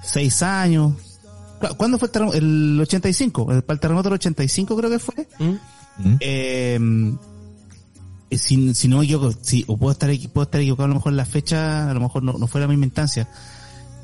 [0.03, 0.93] seis años.
[1.61, 2.45] ¿Cu- ¿Cuándo fue el,
[2.75, 3.53] el 85?
[3.53, 5.29] El, para el terremoto del 85 creo que fue.
[5.39, 5.45] ¿Mm?
[6.09, 6.17] ¿Mm?
[6.21, 6.79] Eh,
[8.31, 10.95] eh, si, si no me equivoco, sí, o puedo estar, puedo estar equivocado a lo
[10.95, 13.29] mejor en la fecha, a lo mejor no, no fue la misma instancia.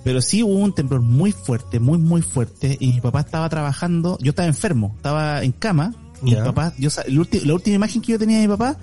[0.05, 4.19] Pero sí hubo un temblor muy fuerte, muy, muy fuerte, y mi papá estaba trabajando,
[4.21, 6.40] yo estaba enfermo, estaba en cama, y Ya.
[6.40, 8.77] mi papá, yo, sa- el ulti- la última imagen que yo tenía de mi papá,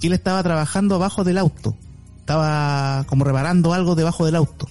[0.00, 1.76] que él estaba trabajando abajo del auto.
[2.20, 4.66] Estaba como reparando algo debajo del auto.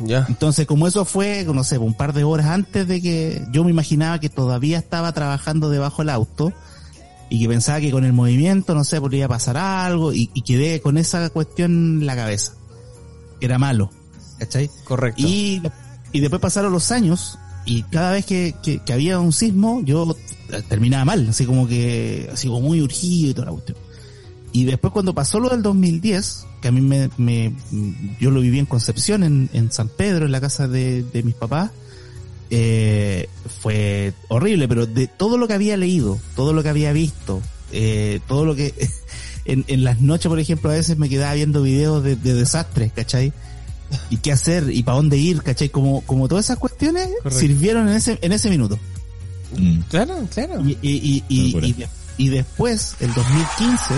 [0.00, 0.26] Ya.
[0.28, 3.70] Entonces, como eso fue, no sé, un par de horas antes de que yo me
[3.70, 6.52] imaginaba que todavía estaba trabajando debajo del auto
[7.28, 10.80] y que pensaba que con el movimiento, no sé, podría pasar algo y, y quedé
[10.80, 12.52] con esa cuestión en la cabeza.
[13.40, 13.90] Era malo,
[14.38, 14.70] ¿cachai?
[14.84, 15.22] Correcto.
[15.22, 15.62] Y,
[16.12, 20.16] y después pasaron los años y cada vez que, que, que había un sismo yo
[20.68, 23.78] terminaba mal, así como que, así como muy urgido y toda la cuestión.
[24.54, 27.52] Y después cuando pasó lo del 2010, que a mí me, me
[28.20, 31.34] yo lo viví en Concepción, en, en San Pedro, en la casa de, de mis
[31.34, 31.72] papás,
[32.50, 33.28] eh,
[33.60, 38.20] fue horrible, pero de todo lo que había leído, todo lo que había visto, eh,
[38.28, 38.72] todo lo que
[39.44, 42.92] en, en las noches, por ejemplo, a veces me quedaba viendo videos de, de desastres,
[42.92, 43.32] ¿cachai?
[44.08, 45.68] Y qué hacer y para dónde ir, ¿cachai?
[45.68, 47.40] Como, como todas esas cuestiones Correcto.
[47.40, 48.78] sirvieron en ese, en ese minuto.
[49.58, 49.80] Mm.
[49.88, 50.60] Claro, claro.
[50.64, 51.86] Y, y, y,
[52.18, 53.94] y después, el 2015,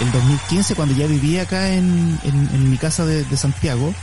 [0.00, 3.94] el 2015 cuando ya vivía acá en, en, mi casa de, de Santiago,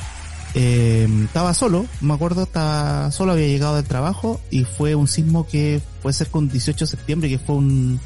[0.53, 5.47] eh, estaba solo, me acuerdo, estaba solo, había llegado del trabajo y fue un sismo
[5.47, 7.99] que puede ser con 18 de septiembre, que fue un,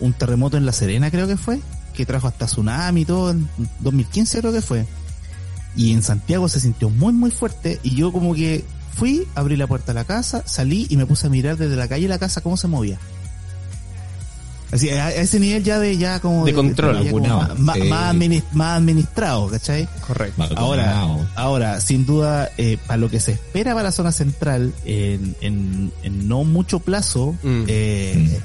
[0.00, 1.60] un terremoto en La Serena creo que fue,
[1.94, 3.48] que trajo hasta tsunami y todo, en
[3.80, 4.86] 2015 creo que fue.
[5.74, 8.64] Y en Santiago se sintió muy muy fuerte y yo como que
[8.94, 11.86] fui, abrí la puerta de la casa, salí y me puse a mirar desde la
[11.86, 12.98] calle la casa cómo se movía.
[14.76, 17.78] Así, a, a ese nivel ya de, ya como De control, ya como vacunado, más,
[17.78, 19.88] más, adminis- más administrado, ¿cachai?
[20.06, 20.44] Correcto.
[20.56, 25.34] Ahora, ahora, sin duda, eh, para lo que se espera para la zona central, en,
[25.40, 27.64] en, en no mucho plazo, Mm.
[27.68, 28.40] eh,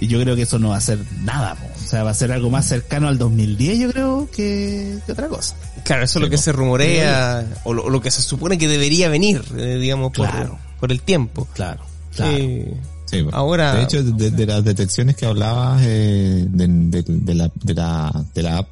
[0.00, 1.66] y yo creo que eso no va a ser nada, po.
[1.82, 5.28] o sea, va a ser algo más cercano al 2010, yo creo, que, que otra
[5.28, 5.54] cosa.
[5.84, 9.42] Claro, eso es lo que se rumorea, o lo, que se supone que debería venir,
[9.56, 10.58] eh, digamos, por, Claro.
[10.80, 11.46] por el tiempo.
[11.54, 11.82] Claro,
[12.18, 12.74] Eh,
[13.06, 13.24] Sí.
[13.32, 17.74] Ahora- De hecho, de, de las detecciones que hablabas eh, de, de- de la, de,
[17.74, 18.68] la, de la app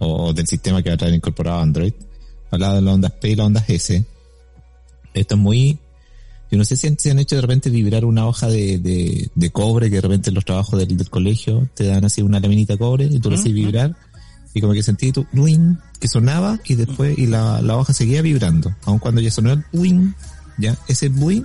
[0.00, 1.92] o del sistema que va a traer incorporado Android,
[2.50, 4.04] hablaba de las ondas P y las ondas S.
[5.14, 5.78] Esto es muy...
[6.50, 9.28] Yo no sé si han, si han hecho de repente vibrar una hoja de, de,
[9.34, 12.40] de cobre que de repente en los trabajos del, del colegio te dan así una
[12.40, 13.94] laminita de cobre y tú lo haces vibrar
[14.54, 18.22] y como que sentí tu wing que sonaba y después y la, la hoja seguía
[18.22, 18.74] vibrando.
[18.86, 20.12] Aun cuando ya sonó el wing,
[20.56, 21.42] ya ese wing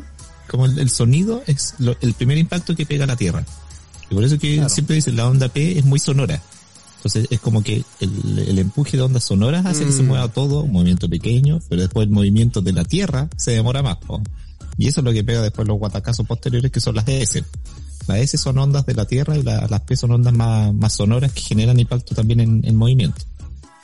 [0.49, 3.45] como el, el sonido es lo- el primer impacto que pega a la tierra.
[4.09, 6.41] Y por eso que siempre dicen la onda P es muy sonora.
[6.97, 10.07] Entonces es como que el, el empuje de ondas sonoras hace que se Mm.
[10.07, 13.97] mueva todo, un movimiento pequeño, pero después el movimiento de la tierra se demora más.
[14.77, 17.43] Y eso es lo que pega después los guatacazos posteriores que son las S.
[18.07, 20.93] Las S son ondas de la tierra y la- las P son ondas más, más
[20.93, 23.21] sonoras que generan impacto también en, en movimiento.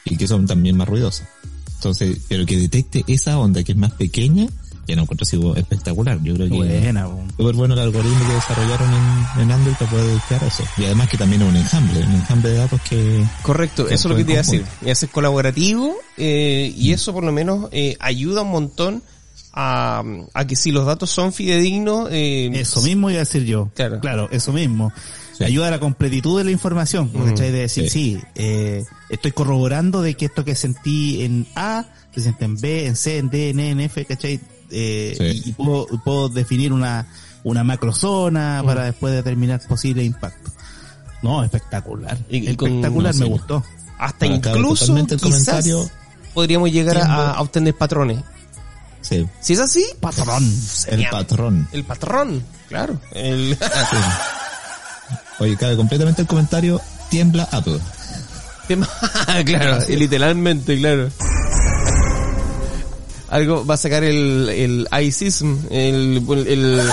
[0.05, 1.27] Y que son también más ruidosas.
[1.75, 4.47] Entonces, pero que detecte esa onda que es más pequeña,
[4.89, 6.19] ya no encuentro así espectacular.
[6.23, 10.05] Yo creo que Buena, súper bueno el algoritmo que desarrollaron en, en Android para poder
[10.07, 10.63] detectar eso.
[10.77, 13.25] Y además que también es un enjambre, un enjambre de datos que...
[13.41, 14.65] correcto, que eso es lo que te iba a decir.
[14.85, 19.03] Y es colaborativo, eh, y eso por lo menos eh, ayuda un montón
[19.53, 23.69] a, a que si los datos son fidedignos, eh, Eso mismo iba a decir yo.
[23.75, 23.99] Claro.
[23.99, 24.91] Claro, eso mismo.
[25.39, 27.51] ayuda a la completitud de la información, Mm, ¿cachai?
[27.51, 28.17] De decir, sí.
[28.17, 32.85] sí, eh, estoy corroborando de que esto que sentí en A, se siente en B,
[32.87, 34.39] en C, en D, en E, en F, ¿cachai?
[34.71, 35.41] Eh, Sí.
[35.45, 37.07] y, y puedo, puedo definir una,
[37.43, 38.65] una macrozona Mm.
[38.65, 40.51] para después determinar posible impacto.
[41.21, 42.17] No, espectacular.
[42.29, 43.63] Y- espectacular, me gustó.
[43.97, 45.89] Hasta incluso el quizás comentario
[46.33, 48.19] podríamos llegar a, a obtener patrones.
[49.01, 50.43] Sí, Si es así, Patrón.
[50.87, 51.67] el patrón.
[51.71, 52.99] el patrón, claro.
[53.13, 53.97] El, Sí.
[55.39, 57.79] Oye, cabe completamente el comentario, tiembla Apple.
[59.45, 61.09] claro, literalmente, claro.
[63.29, 66.89] Algo va a sacar el, el iSism, el, el,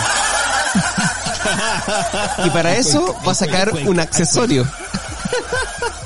[2.45, 4.67] y para eso va a sacar un accesorio.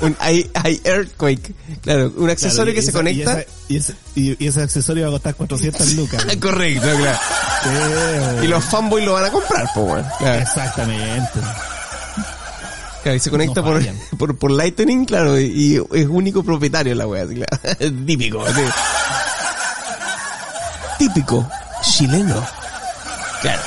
[0.01, 1.53] Un i, i earthquake,
[1.83, 3.21] claro, un accesorio Claro, que se conecta.
[3.21, 6.25] Y, esa- y ese, y- y ese accesorio va a costar 400 lucas.
[6.41, 7.19] Correcto, claro.
[7.63, 10.07] Sí, Y los fanboys lo van a comprar, pues bueno.
[10.17, 11.39] Claro, Exactamente.
[13.03, 13.83] claro, y se conecta No por,
[14.17, 17.95] por, por Lightning, claro, y, y es único propietario la wea, así, claro.
[18.07, 18.61] Típico, sí.
[21.01, 21.49] Típico
[21.81, 22.47] chileno.
[23.41, 23.61] Claro.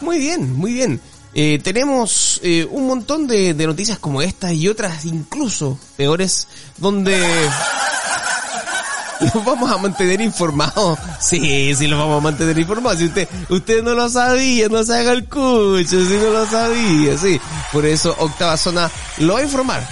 [0.00, 1.02] Muy bien, muy bien.
[1.34, 7.20] Eh, tenemos eh, un montón de, de noticias como esta y otras incluso peores donde
[9.20, 10.98] los vamos a mantener informados.
[11.20, 12.98] Sí, sí, los vamos a mantener informados.
[12.98, 17.18] Si usted, usted no lo sabía, no se haga el cucho, si no lo sabía,
[17.18, 17.38] sí.
[17.70, 19.86] Por eso Octava Zona lo va a informar.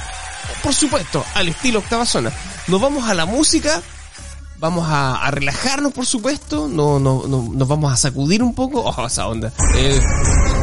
[0.63, 2.33] Por supuesto, al estilo Octava Zona.
[2.69, 3.83] Nos vamos a la música.
[4.61, 6.69] Vamos a, relajarnos, por supuesto.
[6.69, 8.83] No, no, no, nos vamos a sacudir un poco.
[8.83, 9.51] Oh, esa onda.
[9.75, 9.99] Eh,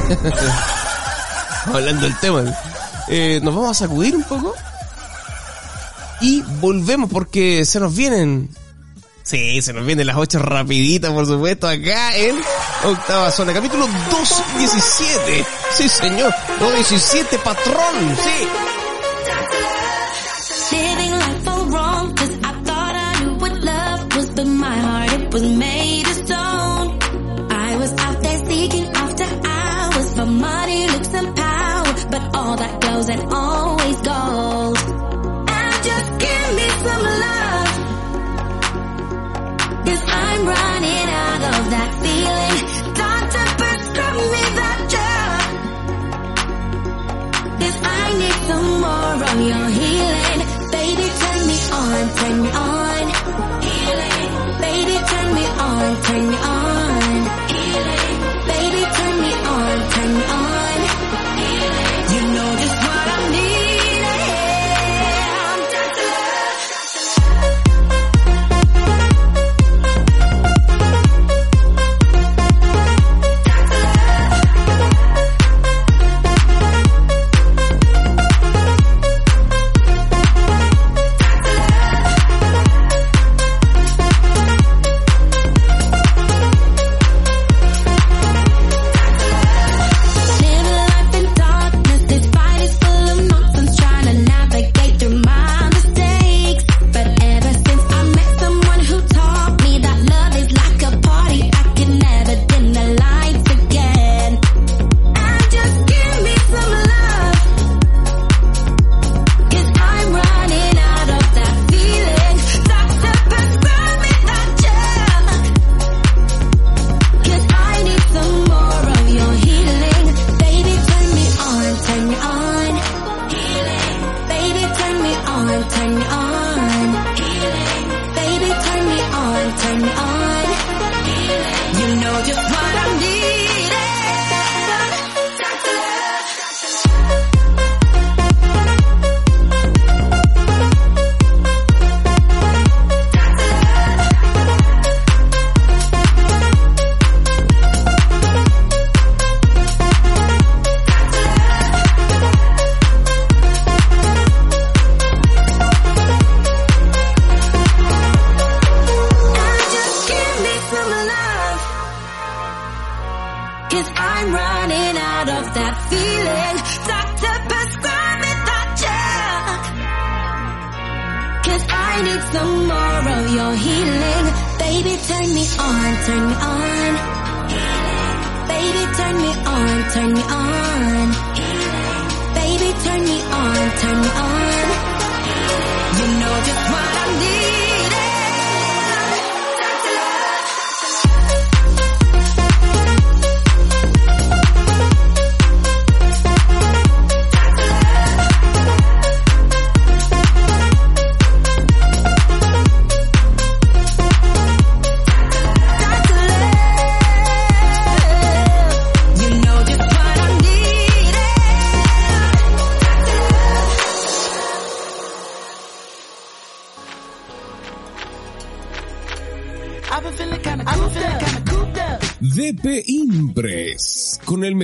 [1.65, 2.43] hablando del tema.
[3.07, 4.53] Eh, nos vamos a sacudir un poco.
[6.21, 8.49] Y volvemos porque se nos vienen.
[9.23, 12.39] Sí, se nos vienen las 8 rapiditas, por supuesto, acá en
[12.85, 13.51] Octava Zona.
[13.51, 15.43] Capítulo 217.
[15.75, 16.31] Sí, señor.
[16.59, 18.15] 217, patrón.
[18.23, 18.76] Sí.
[32.47, 34.81] All that goes and always goes.
[35.57, 37.71] And just give me some love,
[39.87, 42.57] cause I'm running out of that feeling.
[43.03, 45.43] Doctor, prescribe me that drug.
[47.61, 50.39] Cause I need some more of your healing.
[50.77, 53.03] Baby, turn me on, turn me on.
[53.67, 54.25] Healing.
[54.67, 56.56] Baby, turn me on, turn me on.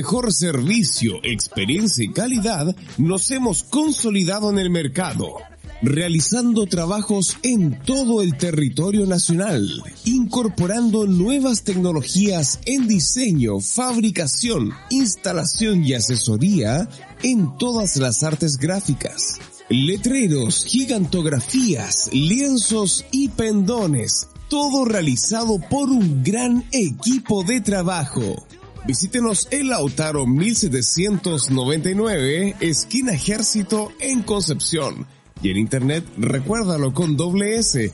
[0.03, 5.37] Mejor servicio, experiencia y calidad, nos hemos consolidado en el mercado,
[5.81, 15.93] realizando trabajos en todo el territorio nacional, incorporando nuevas tecnologías en diseño, fabricación, instalación y
[15.93, 16.89] asesoría
[17.21, 19.39] en todas las artes gráficas.
[19.69, 28.45] Letreros, gigantografías, lienzos y pendones todo realizado por un gran equipo de trabajo.
[28.85, 35.07] Visítenos en Lautaro 1799, esquina Ejército en Concepción.
[35.41, 37.93] Y en internet recuérdalo con doble S.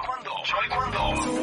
[0.31, 0.45] cuando.
[0.45, 1.41] Soy cuando.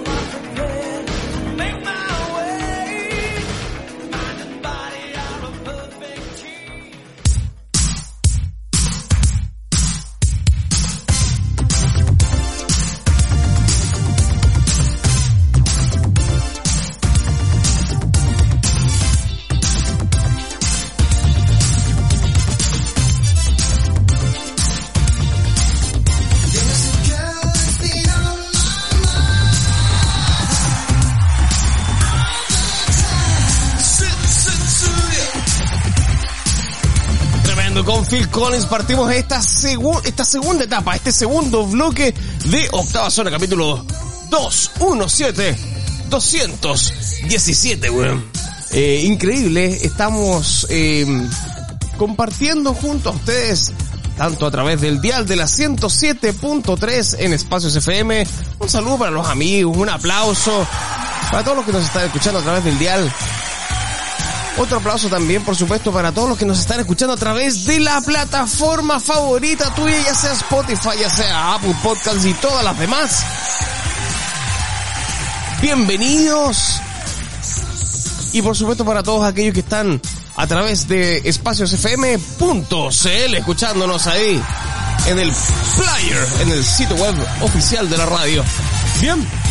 [37.84, 42.12] Con Phil Collins partimos esta, segu- esta segunda etapa, este segundo bloque
[42.46, 43.84] de Octava Zona, capítulo
[44.30, 45.56] 217,
[46.10, 48.24] 217, weón.
[48.72, 51.06] Eh, increíble, estamos eh,
[51.96, 53.72] compartiendo junto a ustedes,
[54.16, 58.26] tanto a través del dial de la 107.3 en Espacios FM.
[58.58, 60.66] Un saludo para los amigos, un aplauso
[61.30, 63.10] para todos los que nos están escuchando a través del dial
[64.58, 67.80] otro aplauso también, por supuesto, para todos los que nos están escuchando a través de
[67.80, 73.24] la plataforma favorita tuya, ya sea Spotify, ya sea Apple Podcasts y todas las demás.
[75.62, 76.80] Bienvenidos.
[78.32, 80.00] Y por supuesto para todos aquellos que están
[80.36, 84.40] a través de espaciosfm.cl escuchándonos ahí
[85.06, 85.32] en el
[85.76, 88.44] player, en el sitio web oficial de la radio.
[89.00, 89.47] Bien.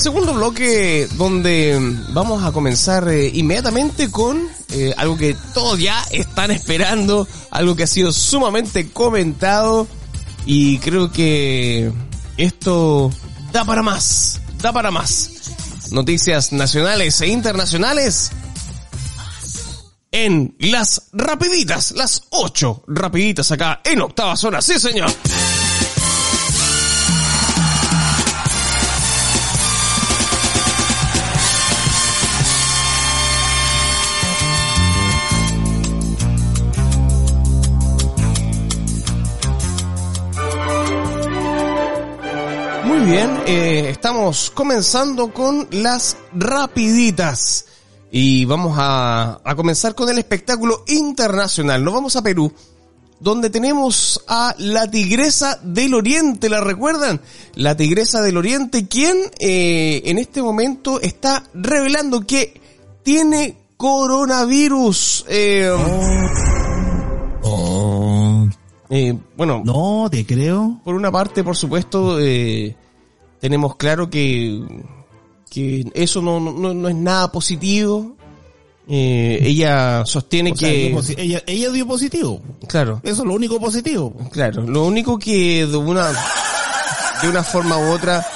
[0.00, 1.78] Segundo bloque donde
[2.14, 7.82] vamos a comenzar eh, inmediatamente con eh, algo que todos ya están esperando, algo que
[7.82, 9.86] ha sido sumamente comentado
[10.46, 11.92] y creo que
[12.38, 13.10] esto
[13.52, 15.52] da para más, da para más.
[15.90, 18.30] Noticias nacionales e internacionales
[20.12, 25.10] en las rapiditas, las ocho rapiditas acá en octava zona, sí señor.
[43.10, 47.66] Bien, eh, estamos comenzando con las rapiditas
[48.12, 51.82] y vamos a, a comenzar con el espectáculo internacional.
[51.82, 52.52] Nos vamos a Perú,
[53.18, 57.20] donde tenemos a la Tigresa del Oriente, ¿la recuerdan?
[57.56, 62.60] La Tigresa del Oriente, quien eh, en este momento está revelando que
[63.02, 65.24] tiene coronavirus.
[65.28, 65.70] Eh,
[67.42, 68.46] Oh,
[68.90, 70.78] eh, bueno, No, te creo.
[70.84, 72.76] por una parte, por supuesto, eh,
[73.40, 74.62] tenemos claro que,
[75.50, 78.16] que eso no, no, no es nada positivo.
[78.92, 82.40] Eh, ella sostiene O que, ella, ella dio positivo.
[82.66, 84.12] claro, Eso es lo único positivo.
[84.32, 86.08] claro, lo único que de una,
[87.22, 88.26] de una forma u otra,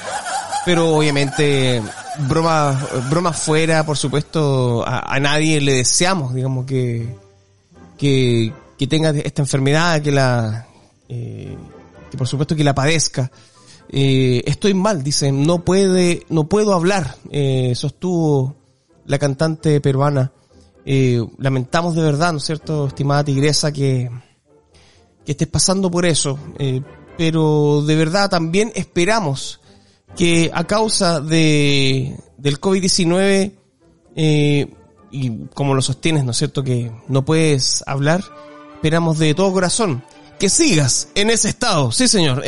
[0.64, 1.82] pero obviamente
[2.28, 2.80] broma,
[3.10, 7.08] broma fuera, por supuesto, a, a nadie le deseamos, digamos que,
[7.98, 10.68] que, que tenga esta enfermedad, que la,
[11.08, 11.56] eh,
[12.12, 13.28] que por supuesto que la padezca.
[13.96, 18.56] Eh, estoy mal, dice, no puede, no puedo hablar, eh, sostuvo
[19.06, 20.32] la cantante peruana.
[20.84, 24.10] Eh, lamentamos de verdad, ¿no es cierto, estimada tigresa, que,
[25.24, 26.82] que estés pasando por eso, eh,
[27.16, 29.60] pero de verdad también esperamos
[30.16, 33.52] que a causa de, del COVID-19,
[34.16, 34.74] eh,
[35.12, 38.24] y como lo sostienes, ¿no es cierto?, que no puedes hablar,
[38.74, 40.02] esperamos de todo corazón
[40.40, 41.92] que sigas en ese estado.
[41.92, 42.42] Sí, señor.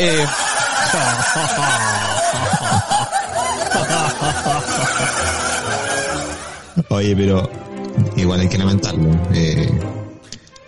[6.90, 7.50] Oye, pero
[8.16, 9.08] igual hay que lamentarlo.
[9.32, 9.80] Eh,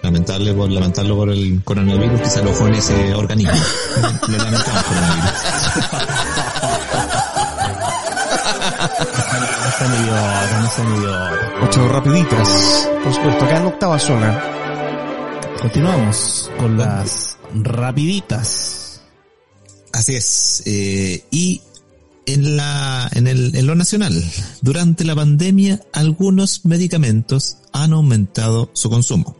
[0.03, 3.53] lamentable por, lamentarlo por el coronavirus que se alojó en ese organismo.
[4.29, 5.33] Le lamentamos coronavirus.
[9.81, 11.39] No idiotas, no idiotas.
[11.62, 14.43] ocho rapiditas, por supuesto, acá en octava zona.
[15.61, 18.88] Continuamos con las rapiditas.
[19.99, 20.63] Así es.
[20.65, 21.61] eh, y
[22.27, 24.15] en la, en el, en lo nacional,
[24.61, 29.37] durante la pandemia, algunos medicamentos han aumentado su consumo.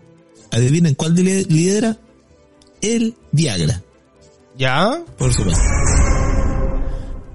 [0.51, 1.97] Adivinen cuál li- lidera?
[2.81, 3.85] El Viagra,
[4.59, 5.01] ¿Ya?
[5.17, 5.63] por supuesto.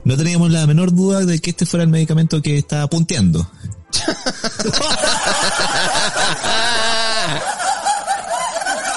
[0.03, 3.49] No teníamos la menor duda de que este fuera el medicamento que estaba punteando.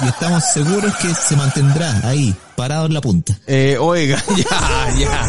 [0.03, 3.38] Y estamos seguros que se mantendrá ahí, parado en la punta.
[3.47, 5.26] Eh, oiga, ya, ya.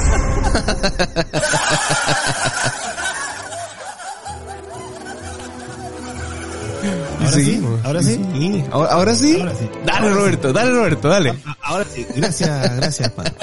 [7.20, 8.66] Ahora sí, ahora sí.
[8.72, 9.40] ¿Ahora, ahora sí?
[9.42, 9.70] Ahora sí.
[9.86, 10.14] Dale, Ahora sí.
[10.20, 11.30] Roberto, dale, Roberto, dale.
[11.46, 13.34] A- Ahora sí, gracias, gracias, padre.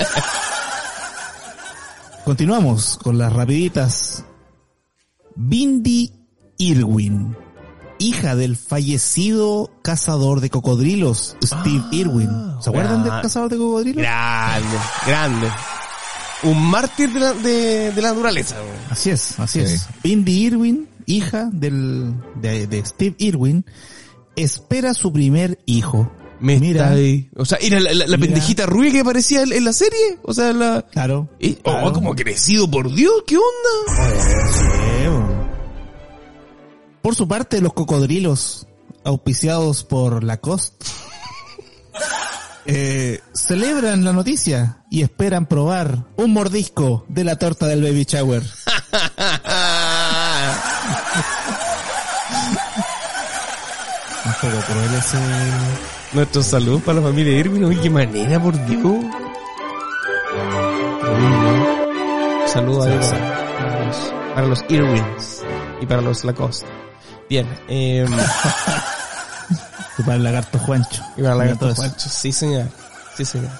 [2.24, 4.24] Continuamos con las rapiditas.
[5.36, 6.12] Bindi
[6.58, 7.36] Irwin,
[8.04, 12.30] hija del fallecido cazador de cocodrilos, Steve Irwin.
[12.60, 13.20] ¿Se acuerdan del ah.
[13.22, 14.02] cazador de cocodrilos?
[14.02, 14.76] Grande,
[15.06, 15.48] grande.
[16.42, 18.56] Un mártir de la, de, de la naturaleza.
[18.60, 18.72] güey.
[18.90, 19.72] Así es, así Sí.
[19.74, 19.86] es.
[20.02, 23.64] Bindi Irwin, hija del, de, de Steve Irwin,
[24.36, 26.10] espera su primer hijo.
[26.40, 26.82] Me Mira.
[26.82, 27.30] está ahí.
[27.36, 28.26] O sea, era la, la- la Mira.
[28.34, 30.18] pendejita rubia que aparecía en, en la serie.
[30.24, 30.82] O sea, la...
[30.92, 31.30] Claro.
[31.40, 31.92] Eh, oh, claro.
[31.94, 34.73] como crecido, por Dios, ¿qué onda?
[37.04, 38.66] Por su parte, los cocodrilos,
[39.04, 40.86] auspiciados por Lacoste,
[42.64, 48.42] eh, celebran la noticia y esperan probar un mordisco de la torta del baby shower.
[54.24, 55.18] Un poco cruel ese...
[56.14, 57.66] Nuestro saludo para la familia Irwin.
[57.66, 59.04] Uy, qué manera, por Dios.
[62.46, 63.06] Saludos los,
[64.34, 65.42] para los Irwins
[65.82, 66.83] y para los Lacoste.
[67.28, 68.06] Bien, eh,
[69.98, 71.02] Y para el lagarto Juancho.
[71.16, 71.82] y para la Mira todo eso.
[71.82, 72.08] Juancho.
[72.08, 72.68] Sí, señor.
[73.16, 73.50] Sí, señor.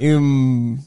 [0.00, 0.80] Em,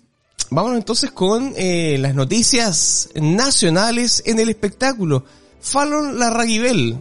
[0.49, 5.23] vámonos entonces con eh, las noticias nacionales en el espectáculo.
[5.61, 6.97] Fallon Larraguibel.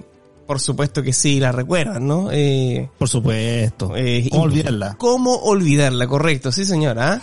[0.46, 2.28] Por supuesto que sí, la recuerdan, ¿no?
[2.30, 3.96] Eh, Por supuesto.
[3.96, 4.94] Eh, ¿Cómo olvidarla?
[4.98, 6.06] ¿Cómo olvidarla?
[6.06, 7.20] Correcto, sí señora.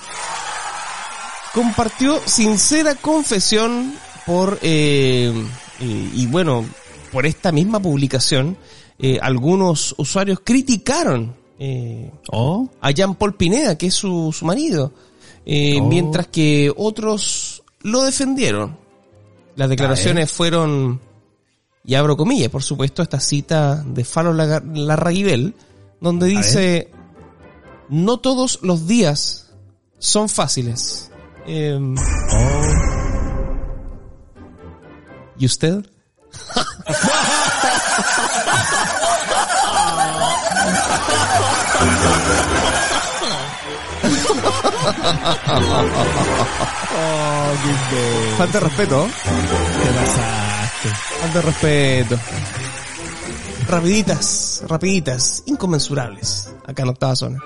[1.53, 3.93] Compartió sincera confesión
[4.25, 5.31] por, eh,
[5.79, 6.65] eh, y bueno,
[7.11, 8.57] por esta misma publicación,
[8.99, 14.91] eh, algunos usuarios criticaron eh, Oh, a Jean Paul Pineda, que es su, su marido,
[15.45, 15.87] eh, Oh.
[15.87, 18.77] mientras que otros lo defendieron.
[19.55, 20.99] Las declaraciones fueron,
[21.85, 25.53] y abro comillas, por supuesto, esta cita de Falo Larraguibel,
[25.99, 26.89] donde dice,
[27.89, 29.51] no todos los días
[29.99, 31.11] son fáciles.
[31.45, 31.95] Em,
[35.37, 35.85] ¿Y usted?
[48.37, 49.07] Falta de respeto.
[49.07, 50.89] te pasaste.
[51.19, 52.19] Falta de respeto.
[53.67, 56.53] Rapiditas, rapiditas, inconmensurables.
[56.65, 57.39] Acá en octava zona.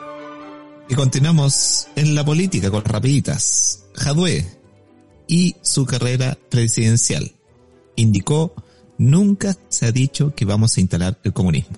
[0.87, 3.83] Y continuamos en la política con rapiditas.
[3.95, 4.45] Jadwe
[5.27, 7.31] y su carrera presidencial.
[7.95, 8.53] Indicó,
[8.97, 11.77] nunca se ha dicho que vamos a instalar el comunismo.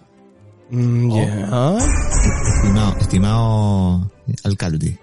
[0.70, 1.78] Mm, ya.
[2.56, 4.12] Estimado, estimado
[4.44, 5.00] alcalde,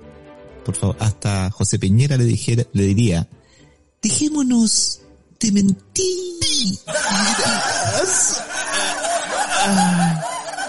[0.64, 3.28] por favor, hasta José Piñera le dijera, le diría,
[4.02, 5.00] dejémonos
[5.40, 6.78] de mentir.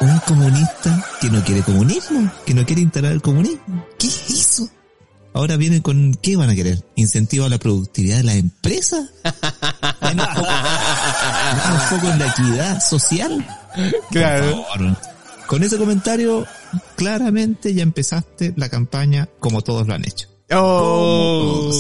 [0.01, 3.85] un comunista que no quiere comunismo, que no quiere instalar el comunismo.
[3.97, 4.69] ¿Qué es eso?
[5.33, 6.81] Ahora vienen con, ¿qué van a querer?
[6.95, 9.09] ¿Incentivo a la productividad de la empresa?
[11.45, 13.45] ¿Van un poco en la equidad social?
[14.09, 14.65] Claro.
[15.47, 16.45] Con ese comentario,
[16.95, 20.27] claramente ya empezaste la campaña como todos lo han hecho.
[20.51, 21.71] Oh.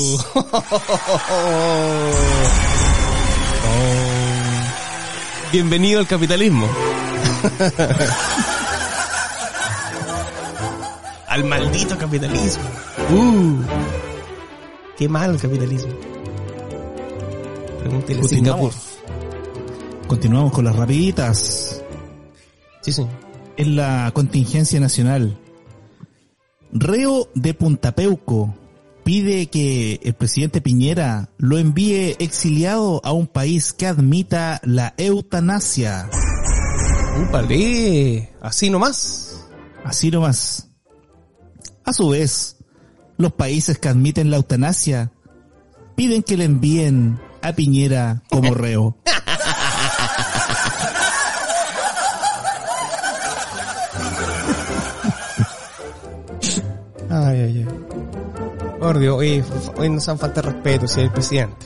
[5.51, 6.67] Bienvenido al capitalismo.
[11.27, 12.63] al maldito capitalismo.
[13.11, 13.63] Uh.
[14.97, 15.93] Qué mal el capitalismo.
[17.79, 18.71] Pregúntele a Singapur.
[20.07, 20.53] Continuamos.
[20.53, 21.81] Con las rapiditas.
[22.81, 23.05] Sí, sí.
[23.57, 25.37] En la contingencia nacional.
[26.71, 28.53] Reo de Puntapeuco
[29.03, 36.09] pide que el presidente Piñera lo envíe exiliado a un país que admita la eutanasia.
[37.23, 38.33] Úpale.
[38.41, 39.47] Así nomás.
[39.83, 40.69] Así nomás.
[41.83, 42.57] A su vez,
[43.17, 45.11] los países que admiten la eutanasia
[45.95, 48.97] piden que le envíen a Piñera como reo.
[57.35, 58.79] Ay, ay, ay.
[58.79, 59.43] Por Dios, hoy,
[59.77, 61.65] hoy nos han falta respeto, si el presidente.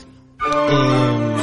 [0.70, 1.36] Eh,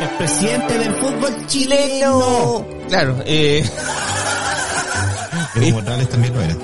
[0.00, 2.64] El presidente del fútbol chileno.
[2.88, 3.62] claro, eh,
[5.56, 6.56] Evo Morales también lo era.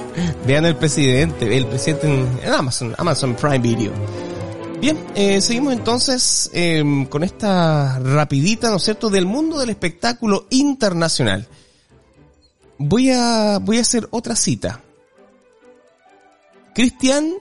[0.46, 3.92] vean el presidente, el presidente en, en Amazon, Amazon Prime Video.
[4.80, 10.46] Bien, eh, seguimos entonces eh, con esta rapidita, ¿no es cierto?, del mundo del espectáculo
[10.50, 11.46] internacional.
[12.78, 14.80] Voy a, voy a hacer otra cita.
[16.78, 17.34] Cristian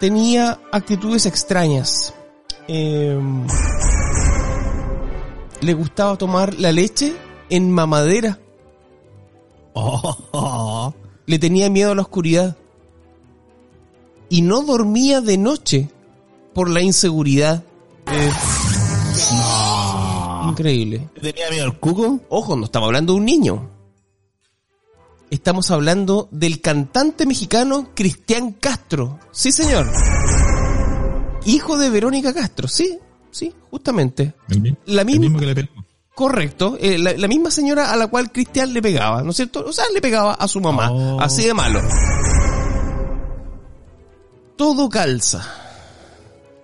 [0.00, 2.12] tenía actitudes extrañas.
[2.66, 3.16] Eh,
[5.60, 7.14] le gustaba tomar la leche
[7.48, 8.40] en mamadera.
[9.74, 10.92] Oh,
[11.26, 12.56] Le tenía miedo a la oscuridad.
[14.28, 15.88] Y no dormía de noche
[16.52, 17.62] por la inseguridad.
[18.08, 18.32] Eh,
[20.48, 21.08] Increíble.
[21.20, 22.18] ¿Tenía miedo al cuco?
[22.28, 23.70] Ojo, no estamos hablando de un niño.
[25.32, 29.18] Estamos hablando del cantante mexicano Cristian Castro.
[29.30, 29.90] Sí, señor.
[31.46, 32.68] Hijo de Verónica Castro.
[32.68, 32.98] Sí,
[33.30, 34.34] sí, justamente.
[34.50, 35.68] El, mi- La el misma- mismo que le pegó.
[36.14, 36.76] Correcto.
[36.78, 39.64] eh, la, la misma señora a la cual Cristian le pegaba, ¿no es cierto?
[39.66, 40.90] O sea, le pegaba a su mamá.
[40.92, 41.18] Oh.
[41.18, 41.80] Así de malo.
[44.56, 45.42] Todo calza.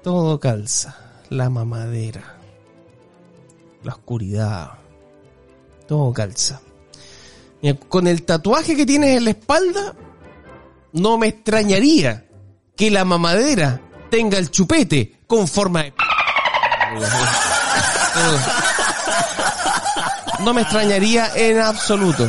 [0.03, 0.95] Todo calza.
[1.31, 2.37] La mamadera.
[3.83, 4.73] La oscuridad.
[5.87, 6.61] Todo calza.
[7.89, 9.95] Con el tatuaje que tienes en la espalda,
[10.93, 12.27] no me extrañaría
[12.77, 13.81] que la mamadera
[14.11, 15.95] tenga el chupete con forma de...
[20.45, 22.29] No me extrañaría en absoluto.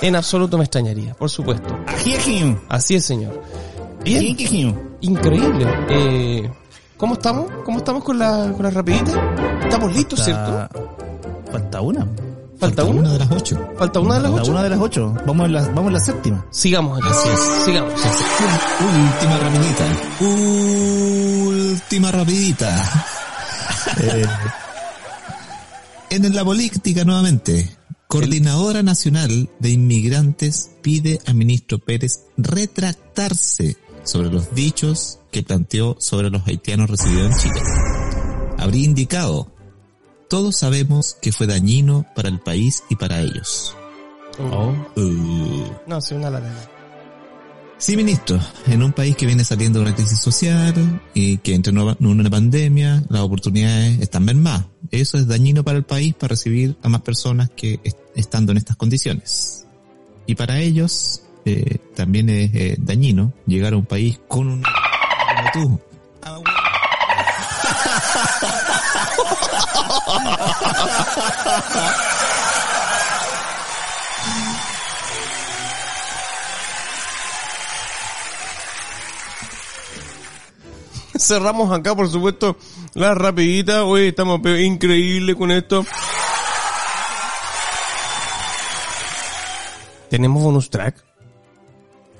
[0.00, 1.78] En absoluto me extrañaría, por supuesto.
[2.68, 3.42] Así es, señor.
[4.02, 4.24] Bien,
[5.00, 5.66] increíble.
[5.90, 6.50] Eh,
[6.96, 7.50] ¿Cómo estamos?
[7.64, 9.12] ¿Cómo estamos con la, con la rapidita?
[9.62, 10.68] Estamos listos, ¿cierto?
[11.52, 12.06] Falta una.
[12.60, 13.12] ¿Falta una una?
[13.12, 13.70] de las ocho.
[13.78, 14.50] ¿Falta una de las Falta ocho?
[14.52, 15.14] una de las ocho.
[15.26, 16.46] Vamos en la, vamos en la séptima.
[16.50, 17.08] Sigamos aquí.
[17.10, 17.64] Así es.
[17.64, 17.92] Sigamos.
[18.80, 19.86] Última rapidita.
[21.70, 23.06] Última rapidita.
[24.02, 24.24] Eh,
[26.10, 27.76] en la política nuevamente.
[28.08, 36.28] Coordinadora Nacional de Inmigrantes pide a ministro Pérez retractarse sobre los dichos que planteó sobre
[36.30, 37.62] los haitianos recibidos en Chile.
[38.58, 39.46] Habría indicado,
[40.30, 43.74] todos sabemos que fue dañino para el país y para ellos.
[44.38, 44.72] Oh.
[44.96, 45.64] Uh.
[45.86, 46.54] No, sí, una lana.
[47.78, 51.72] Sí, ministro, en un país que viene saliendo de una crisis social y que entre
[51.72, 54.66] en una- en una pandemia, las oportunidades están mermadas.
[54.90, 58.58] Eso es dañino para el país para recibir a más personas que est- estando en
[58.58, 59.66] estas condiciones.
[60.26, 64.62] Y para ellos eh, también es eh, dañino llegar a un país con un...
[64.62, 65.80] como tú.
[81.18, 82.56] Cerramos acá, por supuesto,
[82.94, 83.84] la rapidita.
[83.84, 85.84] Hoy estamos increíble con esto.
[90.08, 90.96] Tenemos bonus track.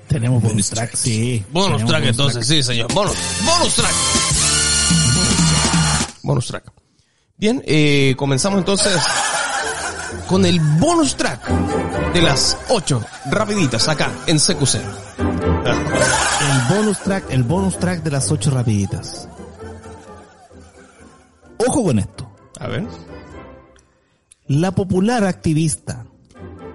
[0.07, 1.43] Tenemos bonus track, sí.
[1.51, 2.93] Bonus track entonces, sí, señor.
[2.93, 3.93] Bonus, bonus track.
[6.23, 6.71] Bonus track.
[7.41, 8.95] Bien, eh, comenzamos entonces
[10.27, 11.43] con el bonus track
[12.13, 14.75] de las 8 rapiditas acá en CQC.
[14.75, 19.27] El bonus track, el bonus track de las ocho rapiditas.
[21.67, 22.31] Ojo con esto.
[22.59, 22.85] A ver.
[24.45, 26.05] La popular activista,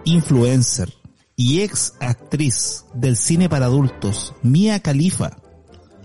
[0.04, 0.92] influencer,
[1.36, 5.30] y ex actriz del cine para adultos, Mia Khalifa,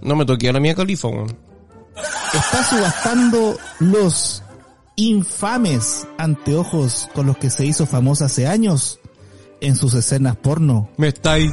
[0.03, 1.36] No me toqué a la mía califa, weón.
[2.34, 4.43] está subastando los
[4.96, 9.00] infames anteojos con los que se hizo famosa hace años
[9.62, 10.89] en sus escenas porno.
[10.98, 11.50] Me está ahí.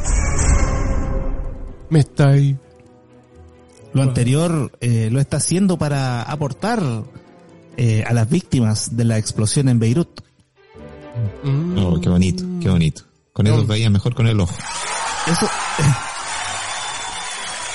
[1.91, 2.59] Me está ahí.
[3.93, 6.83] Lo anterior eh, lo está haciendo para aportar
[7.77, 10.21] eh, a las víctimas de la explosión en Beirut.
[11.77, 13.03] Oh, qué bonito, qué bonito.
[13.33, 14.55] Con eso veía mejor con el ojo.
[15.27, 15.49] Eso,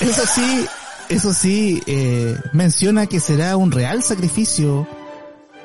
[0.00, 0.66] eso sí,
[1.08, 4.86] eso sí, eh, menciona que será un real sacrificio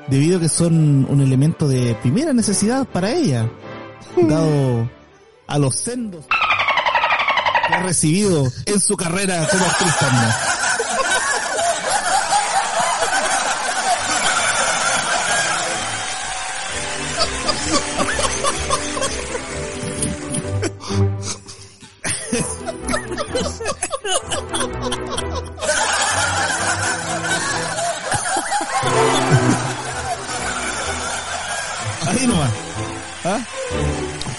[0.10, 3.50] debido a que son un elemento de primera necesidad para ella,
[4.18, 4.90] dado
[5.48, 6.26] a los sendos
[7.68, 10.49] que ha recibido en su carrera como actriz porno.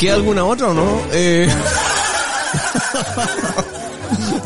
[0.00, 1.02] ¿Queda alguna otra o no?
[1.12, 1.46] Eh...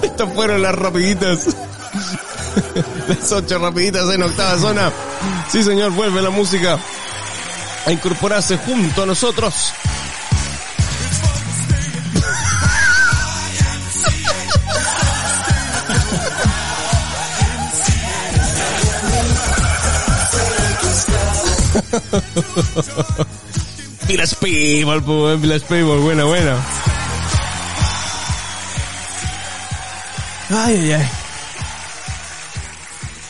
[0.03, 1.47] Estas fueron las rapiditas.
[3.07, 4.91] Las ocho rapiditas en octava zona.
[5.49, 6.77] Sí, señor, vuelve la música
[7.87, 9.73] a incorporarse junto a nosotros.
[26.01, 26.57] Buena, buena.
[30.51, 31.09] Ay, ay, ay.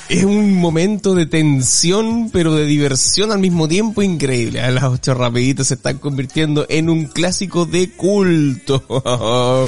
[0.09, 4.61] Es un momento de tensión, pero de diversión al mismo tiempo increíble.
[4.61, 8.85] A Las ocho rapiditas se están convirtiendo en un clásico de culto.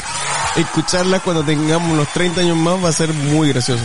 [0.56, 3.82] Escucharlas cuando tengamos unos 30 años más va a ser muy gracioso.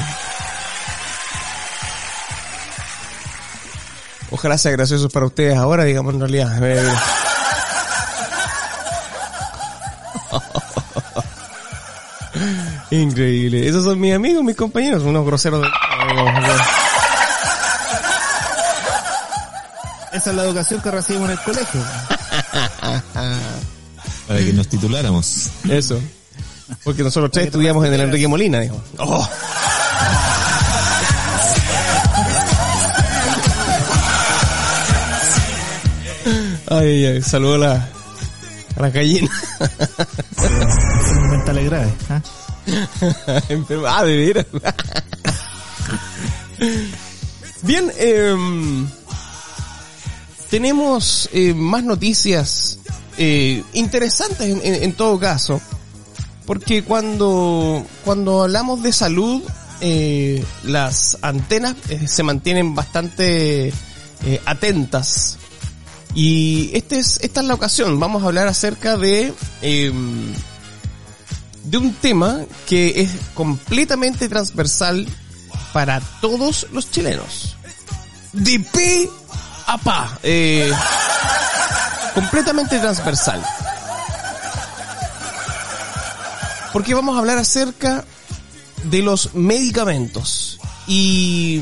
[4.32, 6.58] Ojalá sea gracioso para ustedes ahora, digamos en realidad.
[6.62, 6.94] Eh,
[12.92, 13.68] Increíble.
[13.68, 15.68] Esos son mis amigos, mis compañeros, unos groseros de...
[20.14, 21.82] Esa es la educación que recibimos en el colegio.
[24.28, 25.50] Para que nos tituláramos.
[25.70, 26.00] Eso.
[26.84, 28.82] Porque nosotros tres estudiamos en el Enrique Molina, digo.
[28.98, 29.30] Oh.
[36.82, 37.22] Ay, ay.
[37.22, 37.90] Saludo a la,
[38.78, 39.30] a la gallina.
[41.30, 41.94] Mentales graves.
[42.10, 42.22] ¿ah?
[43.88, 44.46] Ah, de veras.
[47.62, 48.88] Bien, em,
[50.50, 52.80] tenemos eh, más noticias
[53.18, 55.62] eh, interesantes en, en- en todo caso,
[56.48, 59.44] porque cuando, cuando hablamos de salud,
[59.82, 65.38] eh, las antenas eh, se mantienen bastante eh, atentas.
[66.14, 69.34] Y este es, esta es la ocasión, vamos a hablar acerca de...
[69.62, 70.34] em,
[71.64, 75.08] de un tema que es completamente transversal
[75.74, 77.56] para todos los chilenos.
[78.34, 79.10] De pe
[79.68, 80.20] a pa.
[80.24, 80.72] eh,
[82.14, 83.44] completamente transversal.
[86.74, 88.06] Porque vamos a hablar acerca
[88.84, 90.60] de los medicamentos.
[90.88, 91.62] Y,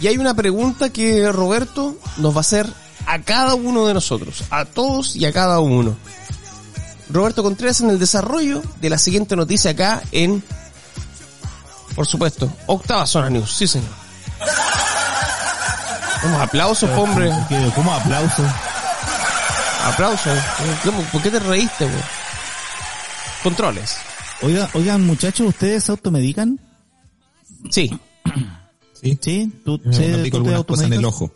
[0.00, 4.44] y hay una pregunta que Roberto nos va a hacer a cada uno de nosotros.
[4.50, 5.96] A todos y a cada uno.
[7.10, 10.42] Roberto Contreras en el desarrollo de la siguiente noticia acá en,
[11.94, 13.52] por supuesto, Octava Zona News.
[13.54, 13.90] Sí, señor.
[16.24, 17.30] Unos aplausos, hombre.
[17.48, 18.44] ¿Qué- ¿Cómo aplauso?
[19.84, 20.38] Aplausos.
[20.84, 21.02] ¿Cómo?
[21.04, 22.02] ¿Por qué te reíste, güey?
[23.42, 23.96] Controles.
[24.42, 26.58] Oiga, oigan, muchachos, ¿ustedes se automedican?
[27.70, 27.90] Sí.
[29.00, 29.18] Sí.
[29.20, 29.52] ¿Sí?
[29.64, 31.04] ¿Tú, aplico tú te cosas en el automedicas?
[31.06, 31.32] ojo.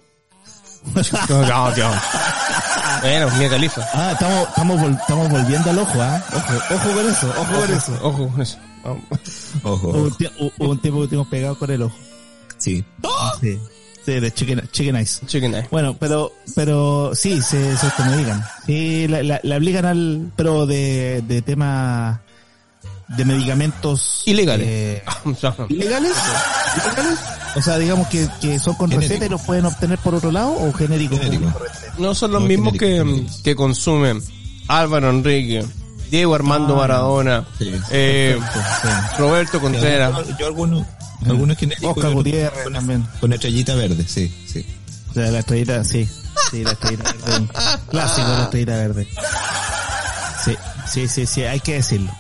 [1.29, 1.91] No, no, no.
[3.03, 3.83] Bueno, Mia Califa.
[3.93, 6.23] Ah, estamos, estamos, vol- estamos volviendo al ojo, ¿ah?
[6.35, 7.99] Ojo, ojo con eso, ojo con eso.
[8.03, 8.57] Ojo con eso.
[8.85, 9.03] Vamos.
[9.63, 9.89] Ojo.
[9.89, 11.97] Hubo un, tie- hubo un tiempo que estuvimos pegados con el ojo.
[12.59, 12.85] Sí.
[13.41, 13.61] Sí.
[14.05, 15.21] Sí, de chicken, chicken eyes.
[15.27, 15.67] Chicken eye.
[15.71, 18.45] Bueno, pero, pero sí, se, se automedican.
[18.65, 22.23] Sí, la, la, la obligan al, pero de, de tema
[23.09, 24.67] de medicamentos Ilegales.
[24.69, 25.03] eh,
[25.69, 26.13] ¿Ilegales?
[26.77, 27.19] ¿Ilegales?
[27.57, 29.09] O sea, digamos que, que son con Genérico.
[29.13, 31.19] receta y los pueden obtener por otro lado o genéricos.
[31.19, 31.53] Genérico.
[31.99, 34.23] No son los No, mismos que, genérico, que consumen
[34.69, 35.65] Álvaro Enrique,
[36.11, 37.73] Diego Armando Ah, Maradona, Sí.
[37.91, 38.39] eh,
[38.83, 38.89] Sí.
[39.19, 40.13] Roberto Contreras.
[40.29, 40.87] Yo, yo algunos,
[41.25, 41.97] algunos genéricos.
[41.97, 43.07] Oscar Gutiérrez con, también.
[43.21, 44.67] con estrellita verde, sí, sí.
[45.11, 46.07] O sea, la estrellita, sí.
[46.51, 47.49] Sí, la estrellita verde.
[47.91, 49.09] Clásico la estrellita verde.
[50.45, 50.55] Sí,
[50.87, 52.13] sí, sí, sí, hay que decirlo.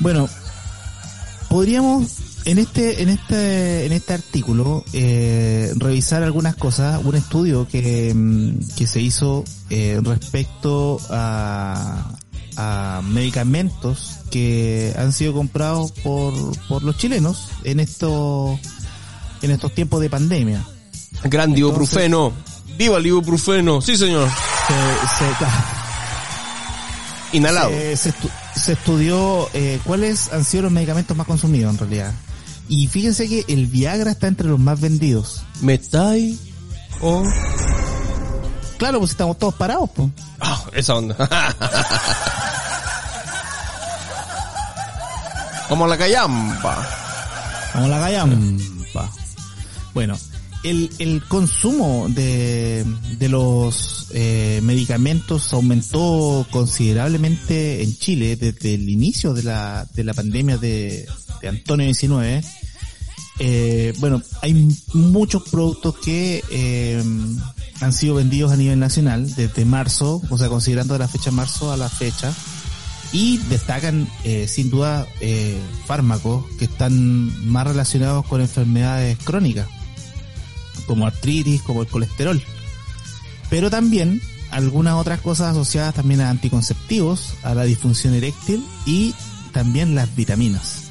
[0.00, 0.28] Bueno,
[1.48, 2.08] podríamos
[2.50, 8.74] en este, en este, en este artículo eh, revisar algunas cosas, un estudio que, mm,
[8.76, 12.12] que se hizo eh, respecto a,
[12.56, 16.32] a medicamentos que han sido comprados por,
[16.68, 18.58] por los chilenos en estos
[19.42, 20.64] en estos tiempos de pandemia.
[21.24, 22.32] Gran ibuprofeno.
[22.76, 23.80] Viva el ibuprofeno.
[23.80, 24.28] Sí, señor.
[24.28, 25.46] Se, se-
[27.36, 27.70] Inhalado.
[27.70, 32.12] se, se estu- se estudió eh, cuáles han sido los medicamentos más consumidos en realidad.
[32.70, 35.42] Y fíjense que el Viagra está entre los más vendidos.
[35.60, 36.38] Metai.
[37.00, 37.24] Oh.
[38.78, 40.08] Claro, pues estamos todos parados, pues.
[40.38, 41.16] Ah, esa onda.
[45.68, 46.88] Como la callampa.
[47.74, 49.10] A la gallampa.
[49.92, 50.16] Bueno,
[50.62, 52.84] el, el consumo de,
[53.18, 60.14] de los eh, medicamentos aumentó considerablemente en Chile desde el inicio de la, de la
[60.14, 61.08] pandemia de,
[61.42, 62.44] de Antonio 19.
[63.42, 67.02] Eh, bueno, hay muchos productos que eh,
[67.80, 71.72] han sido vendidos a nivel nacional desde marzo, o sea, considerando de la fecha marzo
[71.72, 72.32] a la fecha
[73.12, 79.66] y destacan eh, sin duda eh, fármacos que están más relacionados con enfermedades crónicas
[80.86, 82.40] como artritis, como el colesterol
[83.50, 89.14] pero también algunas otras cosas asociadas también a anticonceptivos, a la disfunción eréctil y
[89.52, 90.84] también las vitaminas.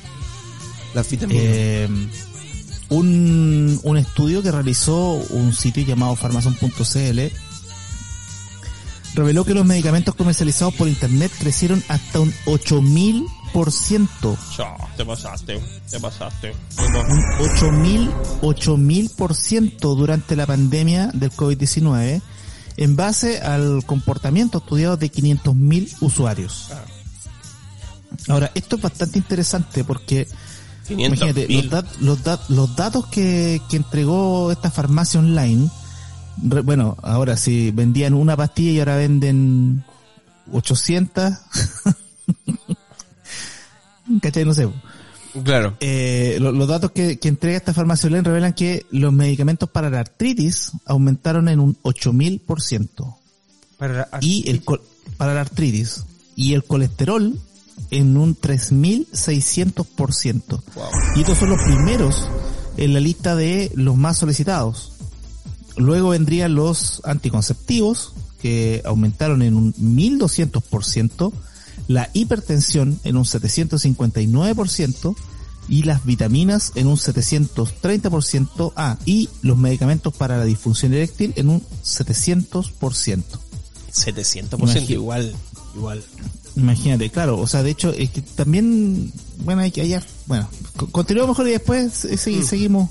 [0.93, 2.28] Las vitaminas.
[2.89, 7.19] Un, un estudio que realizó un sitio llamado farmazon.cl
[9.15, 14.37] reveló que los medicamentos comercializados por internet crecieron hasta un 8000%.
[14.55, 15.59] Chao, te pasaste.
[15.89, 16.53] Te pasaste.
[16.77, 18.11] Un 8000,
[18.41, 22.21] 8000% durante la pandemia del COVID-19
[22.77, 26.69] en base al comportamiento estudiado de 500.000 usuarios.
[28.27, 30.27] Ahora, esto es bastante interesante porque
[30.89, 35.69] 500 Imagínate, los, dat- los, dat- los datos que, que entregó esta farmacia online,
[36.43, 39.83] re- bueno, ahora si vendían una pastilla y ahora venden
[40.51, 41.33] 800,
[44.21, 44.45] ¿cachai?
[44.45, 44.69] No sé.
[45.43, 45.75] Claro.
[45.79, 49.89] Eh, lo- los datos que, que entrega esta farmacia online revelan que los medicamentos para
[49.89, 53.15] la artritis aumentaron en un 8000%
[54.21, 54.81] y el col-
[55.17, 56.03] para la artritis
[56.35, 57.39] y el colesterol
[57.91, 60.43] en un 3600%.
[60.47, 60.63] Wow.
[61.15, 62.27] Y estos son los primeros
[62.77, 64.93] en la lista de los más solicitados.
[65.75, 71.33] Luego vendrían los anticonceptivos, que aumentaron en un 1200%,
[71.87, 75.15] la hipertensión en un 759%
[75.67, 81.49] y las vitaminas en un 730%, ah, y los medicamentos para la disfunción eréctil en
[81.49, 83.23] un 700%.
[83.91, 84.93] 700% Imagínate.
[84.93, 85.35] igual.
[85.79, 86.03] Igual.
[86.55, 89.11] Imagínate, claro, o sea, de hecho, es que también,
[89.45, 92.89] bueno, hay que hallar, bueno, co- continuamos mejor y después eh, segui- seguimos,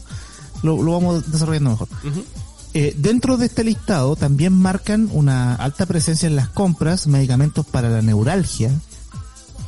[0.63, 1.89] lo, lo vamos desarrollando mejor.
[2.75, 7.89] Eh, dentro de este listado también marcan una alta presencia en las compras, medicamentos para
[7.91, 8.69] la neuralgia,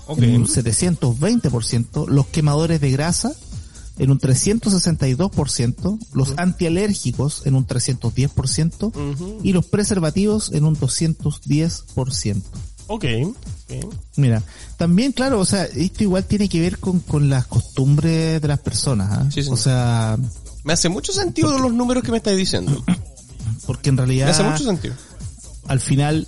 [0.09, 3.33] en un 720%, los quemadores de grasa
[3.99, 9.39] en un 362%, los antialérgicos en un 310% Ujú.
[9.43, 12.43] y los preservativos en un 210%.
[12.93, 13.05] Ok.
[13.25, 13.95] ok.
[14.17, 14.43] Mira,
[14.77, 18.59] también, claro, o sea, esto igual tiene que ver con, con las costumbres de las
[18.59, 19.27] personas, ¿ah?
[19.31, 19.43] Sí.
[19.49, 20.19] O sea,
[20.65, 22.85] Me hace mucho sentido los números que me estáis diciendo.
[23.67, 24.95] porque en Me realidad, hace mucho sentido.
[25.69, 26.27] al final,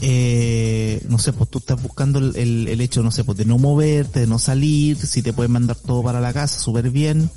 [0.00, 3.44] eh, no sé, pues tú estás buscando el, el, el hecho, no sé, pues de
[3.44, 7.30] no moverte, de no salir, si te pueden mandar todo para la casa, súper bien.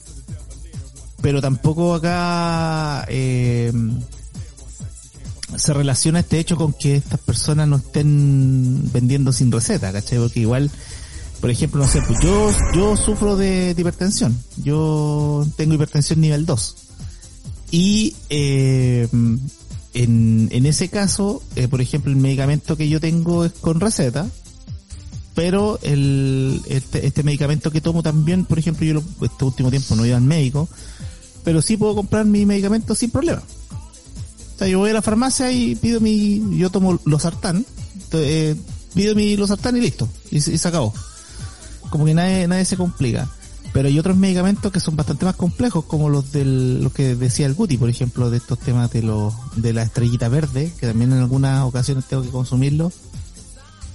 [1.22, 3.72] Pero tampoco acá, eh,
[5.58, 10.20] se relaciona este hecho con que estas personas no estén vendiendo sin receta, ¿cachai?
[10.20, 10.70] Porque igual,
[11.42, 14.38] por ejemplo, no sé, pues yo, yo sufro de, hipertensión.
[14.58, 16.76] Yo tengo hipertensión nivel 2.
[17.72, 19.08] Y eh,
[19.94, 24.28] en, en ese caso, eh, por ejemplo, el medicamento que yo tengo es con receta,
[25.36, 29.96] pero el, este, este medicamento que tomo también, por ejemplo, yo lo- este último tiempo
[29.96, 30.68] no iba al médico,
[31.44, 33.42] pero sí puedo comprar mi medicamento sin problema.
[34.60, 37.66] Sea, yo voy a la farmacia y pido mi, yo tomo losartán,
[38.12, 38.58] eh,
[38.94, 40.94] pido mi losartán y listo, y, se- acabó.
[41.90, 43.30] Como que nadie, nadie se complica.
[43.72, 47.46] Pero hay otros medicamentos que son bastante más complejos, como los del, lo que decía
[47.46, 51.14] el Guti, por ejemplo, de estos temas de los, de la estrellita verde, que también
[51.14, 52.92] en algunas ocasiones tengo que consumirlo,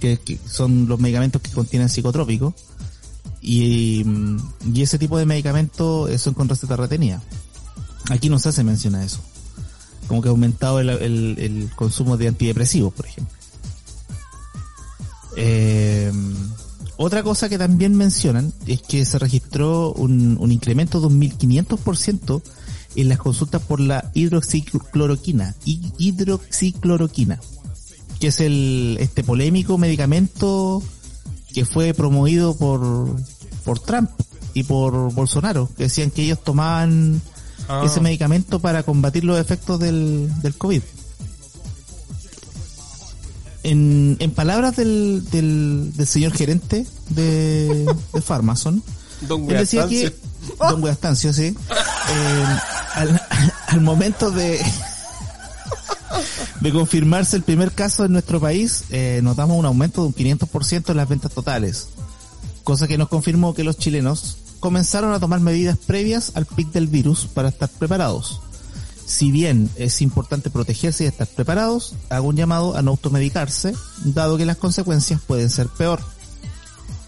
[0.01, 0.19] que,
[0.51, 2.55] son los medicamentos que contienen psicotrópicos.
[3.43, 4.03] Y,
[4.73, 7.21] y ese tipo de medicamentos eh, son con receta retenida.
[8.09, 9.21] Aquí no se hace mención a eso.
[10.09, 13.35] Como que ha aumentado el, el, consumo de antidepresivos, por ejemplo.
[15.37, 16.13] Eh,
[16.97, 22.43] otra cosa que también mencionan es que se registró un, un incremento de un 1500%
[22.97, 27.41] en las consultas por la hidroxicloroquina, hi- hidroxicloroquina,
[28.21, 30.81] que es el este polémico medicamento
[31.53, 33.17] que fue promovido por
[33.65, 34.11] por Trump
[34.53, 37.21] y por Bolsonaro, que decían que ellos tomaban
[37.69, 37.83] Ah.
[37.85, 40.83] ese medicamento para combatir los efectos del, del COVID.
[43.63, 48.83] En, en palabras del, del, del señor gerente de, de Pharmason,
[49.23, 50.15] Don él decía que,
[50.59, 52.45] don Guastancio, sí, eh,
[52.95, 53.23] al,
[53.69, 54.61] al momento de,
[56.61, 60.91] de confirmarse el primer caso en nuestro país, eh, notamos un aumento de un 500%
[60.91, 61.89] en las ventas totales,
[62.65, 66.87] cosa que nos confirmó que los chilenos comenzaron a tomar medidas previas al pic del
[66.87, 68.41] virus para estar preparados.
[69.05, 74.39] Si bien es importante protegerse y estar preparados, hago un llamado a no automedicarse, dado
[74.39, 76.01] que las consecuencias pueden ser peor.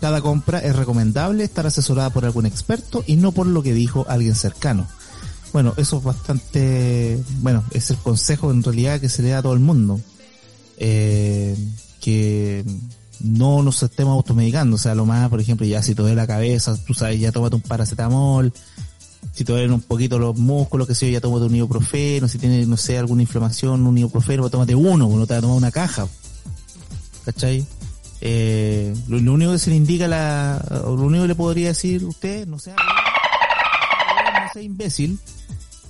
[0.02, 4.04] Cada compra es recomendable estar asesorada por algún experto y no por lo que dijo
[4.06, 4.86] alguien cercano.
[5.54, 9.42] Bueno, eso es bastante, bueno, es el consejo en realidad que se le da a
[9.42, 9.98] todo el mundo.
[10.76, 11.56] Eh,
[12.02, 12.66] que
[13.20, 16.26] no nos estemos automedicando, o sea, lo más, por ejemplo, ya si te duele la
[16.26, 18.52] cabeza, tú sabes, ya tómate un paracetamol,
[19.32, 22.38] si te duelen un poquito los músculos, que sé yo, ya tómate un ibuprofeno, si
[22.38, 25.70] tienes, no sé, alguna inflamación, un ibuprofeno, tómate uno, no te vas a tomar una
[25.70, 26.08] caja.
[27.24, 27.66] ¿Cachai?
[28.20, 32.46] Eh, lo, único que se le indica, la, lo único que le podría decir usted,
[32.46, 35.18] no sea, no sea imbécil,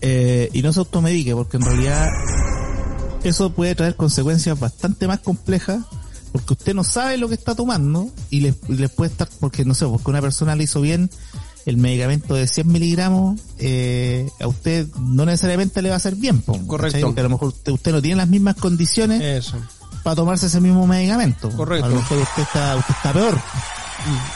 [0.01, 2.09] eh, y no se automedique, porque en realidad
[3.23, 5.85] eso puede traer consecuencias bastante más complejas,
[6.39, 9.65] porque usted no sabe lo que está tomando, y le, y le puede estar, porque
[9.65, 11.11] no sé, porque una persona le hizo bien
[11.65, 16.41] el medicamento de 100 miligramos, eh, a usted no necesariamente le va a hacer bien,
[16.67, 17.01] Correcto.
[17.01, 19.57] Porque a lo mejor usted, usted no tiene las mismas condiciones Eso.
[20.05, 21.51] para tomarse ese mismo medicamento.
[21.51, 21.87] Correcto.
[21.87, 23.39] A lo mejor usted está, usted está peor.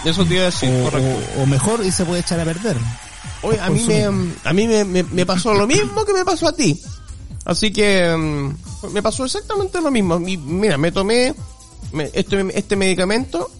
[0.04, 1.20] Eso te iba a decir, o, correcto.
[1.38, 2.76] o- o mejor y se puede echar a perder.
[3.42, 6.48] Oye, a mí, me, a mí me, me, me pasó lo mismo que me pasó
[6.48, 6.80] a ti.
[7.44, 10.18] Así que mm, me pasó exactamente lo mismo.
[10.18, 11.34] Mi- mira, me tomé
[12.12, 13.50] este, este medicamento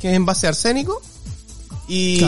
[0.00, 1.00] que es en base a arsénico
[1.88, 2.20] y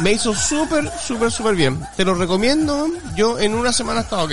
[0.00, 1.80] me hizo súper, súper, súper bien.
[1.96, 2.88] Te lo recomiendo.
[3.16, 4.32] Yo en una semana estaba ok.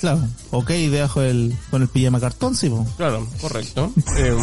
[0.00, 0.20] Claro.
[0.50, 2.86] Ok, debajo del, con el pijama cartón, sí, po.
[2.96, 3.92] Claro, correcto.
[4.18, 4.36] Eh,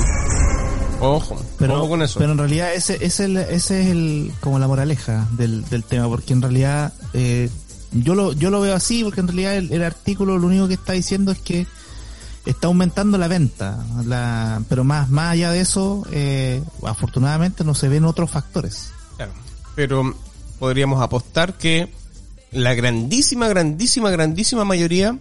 [1.00, 2.20] ojo, Pero, ojo con eso.
[2.20, 5.84] pero en realidad ese, ese, es el- ese es el, como la moraleja del, del
[5.84, 7.50] tema, porque en realidad, eh,
[7.94, 10.74] yo lo, yo lo veo así, porque en realidad el, el artículo lo único que
[10.76, 11.68] está diciendo es que
[12.46, 17.90] está aumentando la venta, la, pero más, más allá de eso, eh, afortunadamente no se
[17.90, 18.92] ven otros factores.
[19.18, 19.32] Claro.
[19.76, 20.16] Pero
[20.60, 21.92] podríamos apostar que
[22.52, 25.18] la grandísima, grandísima, grandísima mayoría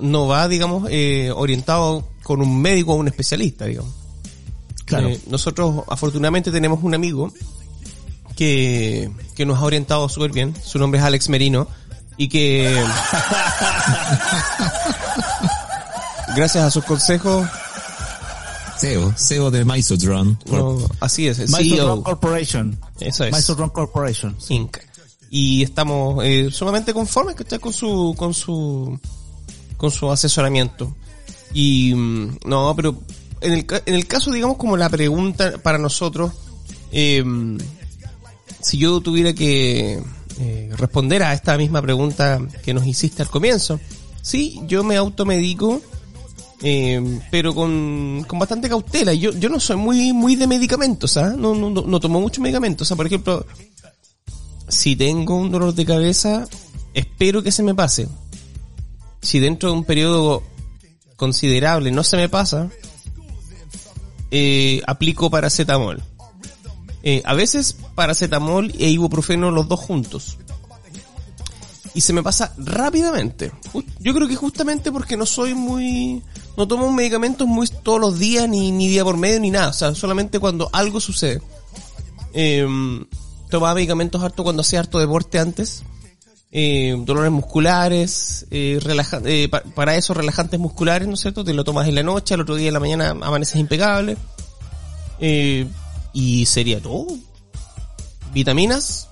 [0.00, 3.92] no va, digamos, eh, orientado con un médico o un especialista, digamos.
[4.84, 5.08] Claro.
[5.08, 7.32] Eh, nosotros afortunadamente tenemos un amigo
[8.36, 10.54] que, que nos ha orientado súper bien.
[10.62, 11.66] Su nombre es Alex Merino
[12.16, 12.68] y que
[16.36, 17.46] gracias a sus consejos,
[18.78, 20.38] CEO, CEO de Mysodron.
[20.46, 22.78] no, así es, CEO, Rock Corporation.
[23.00, 23.32] eso es.
[23.34, 24.36] Mysore Rock Corporation.
[24.48, 24.76] Inc.
[25.30, 28.98] Y estamos eh, sumamente conformes que con su con su
[29.76, 30.94] con su asesoramiento.
[31.54, 33.00] Y mm, no, pero
[33.40, 36.32] en el, ca- en el caso, digamos, como la pregunta para nosotros,
[36.92, 37.24] eh,
[38.60, 40.02] si yo tuviera que
[40.38, 43.80] eh, responder a esta misma pregunta que nos hiciste al comienzo,
[44.22, 45.80] sí, yo me automedico,
[46.62, 49.12] eh, pero con, con bastante cautela.
[49.12, 51.34] Yo, yo no soy muy, muy de medicamentos, ¿ah?
[51.36, 52.86] No, no, no, no tomo mucho medicamentos.
[52.86, 53.44] O sea, por ejemplo,
[54.68, 56.46] si tengo un dolor de cabeza,
[56.94, 58.08] espero que se me pase.
[59.20, 60.42] Si dentro de un periodo
[61.16, 62.70] considerable no se me pasa,
[64.30, 66.02] eh, aplico paracetamol.
[67.02, 70.38] Eh, a veces paracetamol e ibuprofeno los dos juntos.
[71.94, 73.52] Y se me pasa rápidamente.
[74.00, 76.22] Yo creo que justamente porque no soy muy...
[76.56, 79.68] No tomo medicamentos muy todos los días, ni, ni día por medio, ni nada.
[79.68, 81.42] O sea, solamente cuando algo sucede.
[82.34, 82.66] Eh,
[83.50, 85.82] tomaba medicamentos harto cuando hacía harto deporte antes.
[86.50, 91.44] Eh, dolores musculares, eh, relaja- eh, pa- para esos relajantes musculares, ¿no es cierto?
[91.44, 94.16] Te lo tomas en la noche, al otro día en la mañana amaneces impecable.
[95.18, 95.66] Eh,
[96.12, 97.06] y sería todo.
[98.32, 99.08] Vitaminas.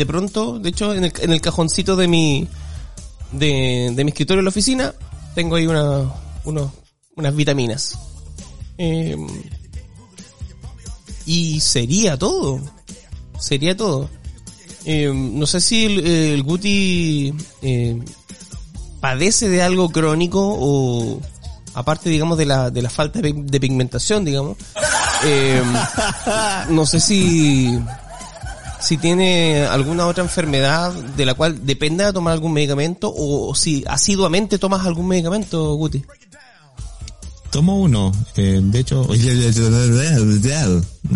[0.00, 2.48] De pronto, de hecho, en el, en el cajoncito de mi,
[3.32, 4.94] de, de mi escritorio en la oficina,
[5.34, 6.10] tengo ahí una,
[6.44, 6.70] unos,
[7.16, 7.98] unas vitaminas.
[8.78, 9.14] Eh,
[11.26, 12.62] y sería todo.
[13.38, 14.08] Sería todo.
[14.86, 18.02] Eh, no sé si el, Guti eh,
[19.00, 21.20] padece de algo crónico o,
[21.74, 24.56] aparte, digamos, de la, de la falta de, pigmentación, digamos,
[26.70, 27.78] no sé si,
[28.80, 33.84] si tiene alguna otra enfermedad de la cual dependa de tomar algún medicamento o, si
[33.86, 36.04] asiduamente tomas algún medicamento, Guti.
[37.50, 39.14] Tomo uno, eh, de hecho, no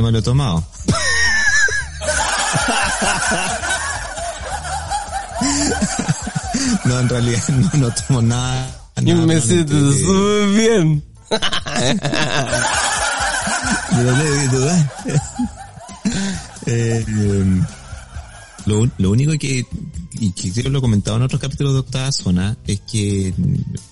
[0.02, 0.64] me lo he tomado.
[6.84, 8.68] no, en realidad no, no tomo nada.
[9.02, 11.02] Yo me siento súper bien.
[16.66, 17.04] Eh,
[18.66, 19.66] lo, lo único que,
[20.18, 23.34] y que creo lo he comentado en otros capítulos de Octava Zona, es que,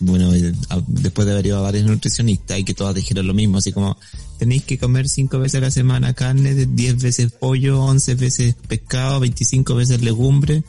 [0.00, 0.54] bueno, eh,
[0.86, 3.98] después de haber ido a varios nutricionistas y que todas dijeron lo mismo, así como,
[4.38, 8.54] tenéis que comer cinco veces a la semana carne, de 10 veces pollo, 11 veces
[8.66, 10.64] pescado, 25 veces legumbre.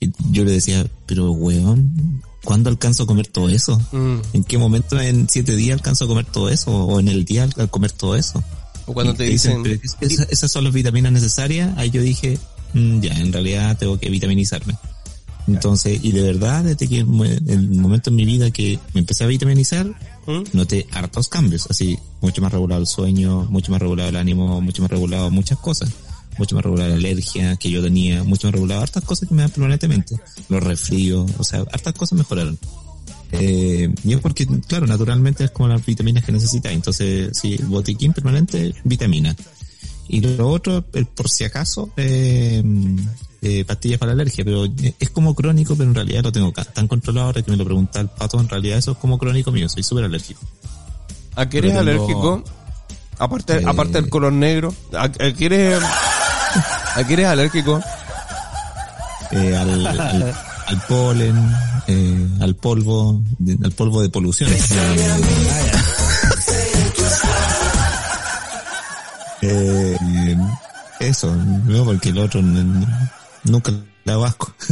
[0.00, 3.80] Y yo le decía, pero weón, ¿cuándo alcanzo a comer todo eso?
[3.92, 4.16] Mm.
[4.34, 6.70] ¿En qué momento en siete días alcanzo a comer todo eso?
[6.84, 8.44] ¿O en el día al- comer todo eso?
[8.86, 12.38] O cuando te dicen, "Pero es- esa- esas son las vitaminas necesarias, ahí yo dije,
[12.72, 14.74] "Mm, ya, en realidad tengo que vitaminizarme.
[15.48, 19.28] Entonces, y de verdad, desde que el momento en mi vida que me empecé a
[19.28, 19.86] vitaminizar,
[20.26, 20.42] ¿Mm?
[20.54, 24.82] noté hartos cambios, así, mucho más regulado el sueño, mucho más regulado el ánimo, mucho
[24.82, 25.90] más regulado muchas cosas,
[26.36, 29.42] mucho más regulada la alergia que yo tenía, mucho más regulado hartas cosas que me
[29.42, 30.16] dan permanentemente,
[30.48, 32.58] los resfríos, o sea, hartas cosas mejoraron.
[33.32, 36.72] Eh, y es porque, claro, naturalmente es como las vitaminas que necesitas.
[36.72, 39.34] Entonces, sí, botiquín permanente, vitamina.
[40.08, 42.62] Y lo otro, el por si acaso, eh,
[43.42, 44.66] eh, pastillas para la alergia, pero
[45.00, 48.00] es como crónico, pero en realidad lo tengo tan controlado ahora que me lo pregunta
[48.00, 50.40] el pato, en realidad eso es como crónico mío, soy súper alérgico.
[51.34, 52.44] ¿a qué eres tengo- alérgico?
[53.18, 55.82] Aparte, Eh, aparte del color negro, ¿a, a qué eres,
[56.94, 57.80] a qué eres alérgico?
[59.32, 60.34] Eh, al, al,
[60.66, 61.36] al polen,
[61.86, 64.50] eh, al polvo, de- al polvo de polución.
[69.42, 70.36] Eh,
[71.00, 73.72] eso, no, porque el otro nunca
[74.04, 74.54] le hago asco.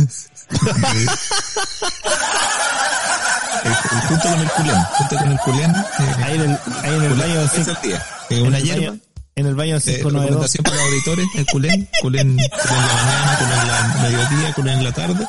[3.65, 3.71] Eh,
[4.09, 6.51] junto con el culén, junto con el culén, eh, Ahí en el,
[6.83, 8.07] ahí en el baño de es cinco- el día.
[8.29, 8.99] Eh, en una el baño-
[9.37, 10.23] en el baño eh, 592.
[10.29, 14.53] recomendación para los auditores, el culén, culén, culén en la mañana, culén en la mediodía,
[14.53, 15.27] culén en la tarde.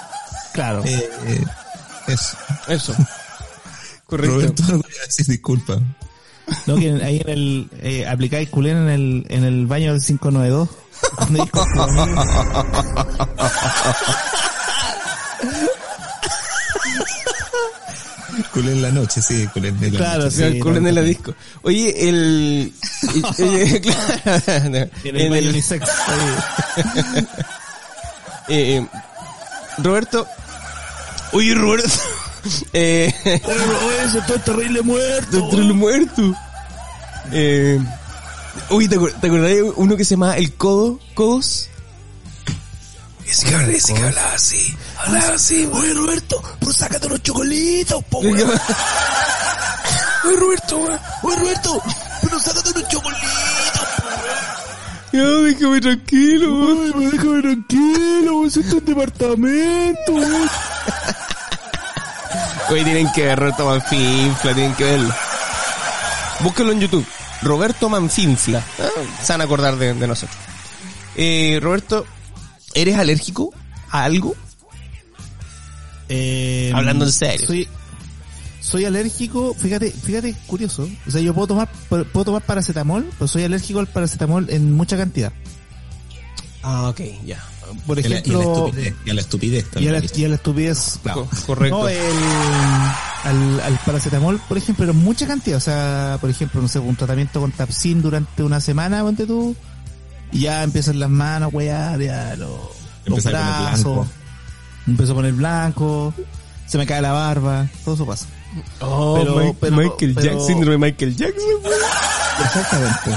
[0.55, 0.81] Claro.
[0.85, 1.43] Eh, eh,
[2.07, 2.37] eso.
[2.67, 2.95] Eso.
[4.07, 4.33] Correcto.
[4.35, 5.79] Roberto, voy a decir disculpa.
[6.67, 10.01] No, que en- ahí en el, eh, aplicáis culén en el, en el baño del
[10.01, 10.69] 592.
[11.17, 12.21] Cuando dijo que tu amigo-
[18.53, 20.35] Culé en la noche, sí, culé en la Claro, noche.
[20.37, 20.43] sí.
[20.43, 21.07] el culo en no, la no.
[21.07, 21.33] disco.
[21.61, 22.73] Oye, el...
[23.39, 23.81] oye,
[24.35, 24.91] claro, En el
[25.21, 25.87] en baño el- unisex.
[28.47, 28.87] eh, eh,
[29.77, 30.27] Roberto...
[31.35, 31.89] Oye, Roberto...
[32.73, 35.49] eh, Oye, ese todo terrible muerto.
[35.51, 36.33] Del muerto.
[37.31, 37.79] Eh,
[38.69, 40.99] uy, ¿te, acuer- ¿te acordás de uno que se llama El Codo?
[41.13, 41.69] ¿Codos?
[43.27, 44.77] Ese que ese que hablaba así.
[44.99, 45.67] Hablaba así.
[45.73, 48.45] Oye, Roberto, pues sácate unos chocolitos, po, Oye,
[50.39, 50.99] Roberto, weón.
[51.23, 51.81] Oye, Roberto,
[52.21, 53.31] pero sácate unos chocolitos,
[55.11, 57.09] Ya, déjame tranquilo, weón.
[57.11, 58.47] Déjame tranquilo, weón.
[58.47, 60.49] Esto es un departamento, weón.
[62.69, 65.13] Oye, tienen que ver Roberto Manfinfla, tienen que verlo.
[66.41, 67.05] Búsquenlo en YouTube.
[67.41, 68.63] Roberto Manfinfla.
[68.79, 68.89] Ah,
[69.23, 70.37] se van a acordar de, de nosotros.
[71.15, 72.05] Eh, Roberto,
[72.73, 73.53] ¿eres alérgico
[73.91, 74.35] a algo?
[76.09, 77.45] Eh, Hablando en serio.
[77.45, 77.67] Soy,
[78.59, 80.89] soy alérgico, fíjate, fíjate, curioso.
[81.07, 84.97] O sea, yo puedo tomar, puedo tomar paracetamol, pero soy alérgico al paracetamol en mucha
[84.97, 85.31] cantidad.
[86.63, 87.43] Ah, ok, ya.
[87.85, 89.71] Por Y a la- y a la ejemplo, estupidez, y a la estupidez y a
[89.71, 89.93] también.
[89.93, 90.99] la, y a la estupidez.
[91.13, 91.79] Co- correcto.
[91.79, 91.97] No, el,
[93.23, 95.57] al, al paracetamol, por ejemplo, en mucha cantidad.
[95.57, 99.55] O sea, por ejemplo, no sé, un tratamiento con Tapsin durante una semana, ponte tú,
[100.31, 102.49] y ya empiezan las manos, weá, ya los,
[103.05, 104.07] los Empieza a poner brazos, blanco.
[104.87, 106.13] empiezo a poner blanco,
[106.67, 108.27] se me cae la barba, todo eso pasa.
[108.81, 111.49] Oh, Pero- pero- Michael pero- Jackson, síndrome de Michael Jackson.
[112.45, 113.11] Exactamente.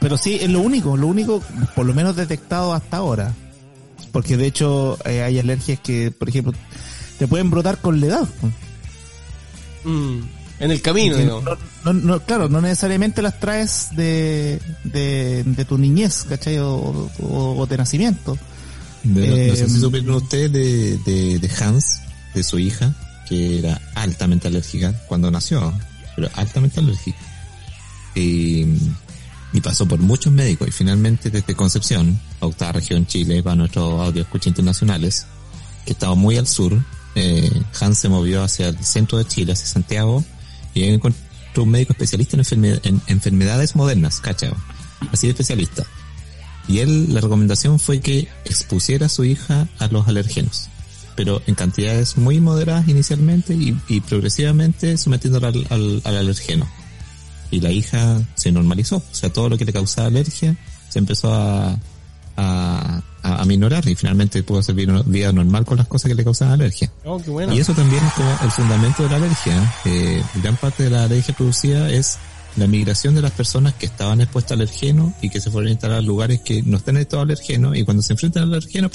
[0.00, 1.42] Pero sí, es lo único, lo único,
[1.74, 3.32] por lo menos detectado hasta ahora.
[4.12, 6.52] Porque de hecho eh, hay alergias que, por ejemplo,
[7.18, 8.28] te pueden brotar con la edad.
[9.84, 10.18] Mm,
[10.60, 11.42] en el camino, no,
[11.84, 16.58] no- no- claro, no necesariamente las traes de, de, de tu niñez, ¿cachai?
[16.58, 18.38] O, o- o de nacimiento.
[19.02, 22.00] De- no, no sé Eh, si supieron ustedes de, de, de Hans,
[22.34, 22.94] de su hija,
[23.28, 25.72] que era altamente alérgica cuando nació,
[26.16, 27.18] pero altamente alérgica.
[28.14, 28.64] Y,
[29.54, 34.26] y pasó por muchos médicos y finalmente desde Concepción, octava región Chile, para nuestros audio
[34.44, 35.26] internacionales,
[35.86, 36.78] que estaba muy al sur,
[37.14, 37.50] eh,
[37.80, 40.22] Hans se movió hacia el centro de Chile, hacia Santiago,
[40.74, 44.50] Y encontró un médico especialista en, enferme- en enfermedades modernas, ¿cachai?
[45.12, 45.86] Así de especialista.
[46.66, 50.68] Y él, la recomendación fue que expusiera a su hija a los alergenos,
[51.14, 56.66] pero en cantidades muy moderadas inicialmente y, progresivamente sometiéndola al alergeno.
[57.50, 60.56] Y la hija se normalizó, o sea, todo lo que le causaba alergia
[60.88, 61.78] se empezó a,
[62.36, 66.14] a, a, a minorar y finalmente pudo hacer vida vida normal con las cosas que
[66.14, 66.90] le causaban alergia.
[67.04, 67.52] Oh, qué bueno.
[67.54, 69.74] Y eso también es como el fundamento de la alergia.
[69.84, 72.18] Eh, gran parte de la alergia producida es
[72.56, 75.72] la migración de las personas que estaban expuestas al alergeno y que se fueron a
[75.72, 78.90] instalar a lugares que no están en estado alergeno y cuando se enfrentan al alergeno,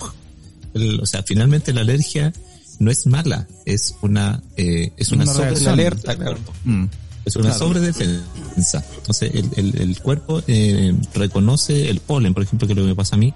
[1.02, 2.32] o sea, finalmente la alergia
[2.80, 5.74] no es mala, es una, eh, es una, Una reacción.
[5.74, 6.38] alerta, claro.
[6.64, 6.86] Mm.
[7.30, 7.60] Es una Claro.
[7.66, 8.84] sobredefensa.
[8.98, 12.90] Entonces, el, el, el cuerpo eh, reconoce el polen, por ejemplo, que es lo que
[12.90, 13.34] me pasa a mí,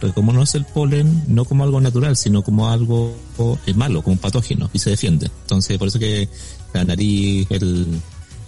[0.00, 3.14] reconoce el polen no como algo natural, sino como algo
[3.66, 5.30] eh, malo, como un patógeno, y se defiende.
[5.42, 6.28] Entonces, por eso que
[6.72, 8.00] la nariz, el,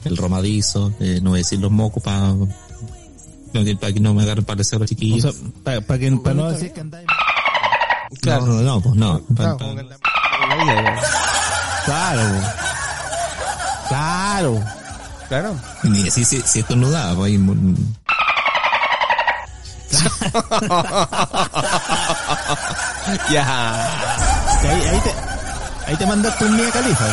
[0.05, 2.35] el romadizo, eh, no voy a decir los mocos para
[3.81, 4.77] para que no me agarren para los O
[5.21, 5.31] sea,
[5.63, 7.07] para que, para no decir que andáis...
[8.21, 8.47] Claro.
[8.47, 9.25] No, no, no, pues no.
[9.27, 9.59] Claro.
[11.85, 12.41] Claro.
[13.89, 14.65] Claro.
[15.29, 15.57] Claro.
[15.85, 17.39] Ni decir si, si estornudaba, pues ahí,
[23.31, 23.45] ya.
[24.63, 25.15] Ahí, ahí te,
[25.91, 27.07] ahí te mandaste un Mia Califa.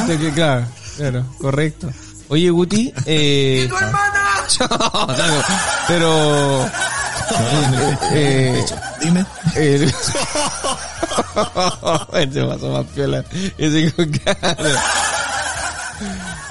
[0.00, 0.64] Este que- Claro,
[0.96, 1.88] claro, correcto.
[2.28, 3.68] Oye, Guti, eh...
[5.88, 6.66] pero...
[8.12, 8.64] Eh,
[9.02, 9.24] dime.
[9.54, 9.84] eh,
[12.12, 13.22] Ese pasó más piola.
[13.58, 14.56] Ese con cara.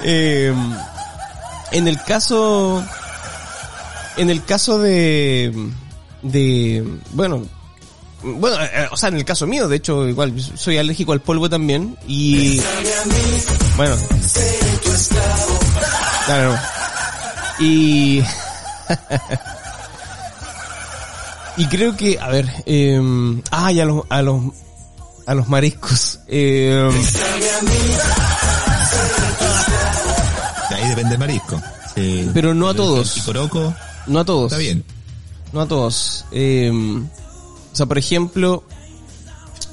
[0.02, 0.54] Eh,
[1.72, 2.84] en el caso...
[4.16, 5.52] En el caso de...
[6.22, 6.84] De...
[7.12, 7.42] Bueno...
[8.20, 11.48] Bueno, eh, o sea, en el caso mío, de hecho, igual, soy alérgico al polvo
[11.48, 11.96] también.
[12.06, 12.60] Y...
[13.76, 13.96] Bueno.
[16.26, 16.58] Claro.
[17.60, 18.18] Y...
[21.56, 23.00] y creo que, a ver, eh,
[23.52, 24.42] ah, y a los, a los,
[25.26, 26.18] a los mariscos.
[26.26, 26.90] Eh,
[30.98, 31.62] depende el marisco.
[32.34, 33.12] Pero no a todos.
[33.12, 33.74] Picoroco,
[34.06, 34.52] no a todos.
[34.52, 34.84] está bien.
[35.52, 36.24] No a todos.
[36.32, 38.64] Eh, o sea, por ejemplo,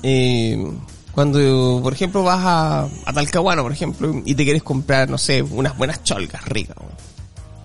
[0.04, 0.72] eh,
[1.12, 5.42] cuando, por ejemplo, vas a, a Talcahuano, por ejemplo, y te quieres comprar, no sé,
[5.42, 6.78] unas buenas cholgas ricas,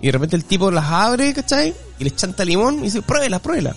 [0.01, 1.75] y de repente el tipo las abre, ¿cachai?
[1.99, 3.75] Y les chanta limón y dice, pruébela, pruébela.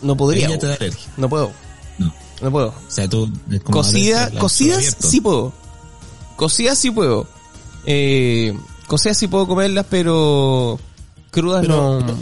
[0.00, 0.46] No podría.
[0.46, 0.82] Ella te da weón.
[0.82, 1.12] alergia.
[1.16, 1.52] No puedo,
[1.98, 2.14] No.
[2.40, 2.68] no puedo.
[2.68, 3.30] O sea, tú...
[3.64, 5.52] Cocida, cocidas sí puedo.
[6.36, 7.26] Cocidas sí puedo.
[7.86, 8.56] Eh,
[8.86, 10.78] cocidas sí puedo comerlas, pero
[11.30, 12.14] crudas Pero, no.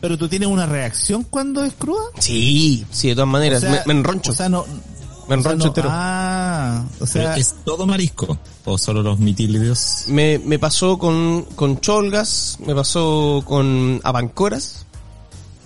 [0.00, 2.02] pero tú tienes una reacción cuando es cruda.
[2.18, 3.58] Sí, sí, de todas maneras.
[3.62, 4.30] O sea, me, me enroncho.
[4.32, 4.64] O sea, no.
[4.64, 5.88] me o sea, enroncho no- entero.
[5.92, 8.38] Ah, o Pero sea, ¿Es todo marisco?
[8.64, 10.04] ¿O solo los mitílidos?
[10.08, 14.86] Me, me pasó con, con cholgas, me pasó con abancoras,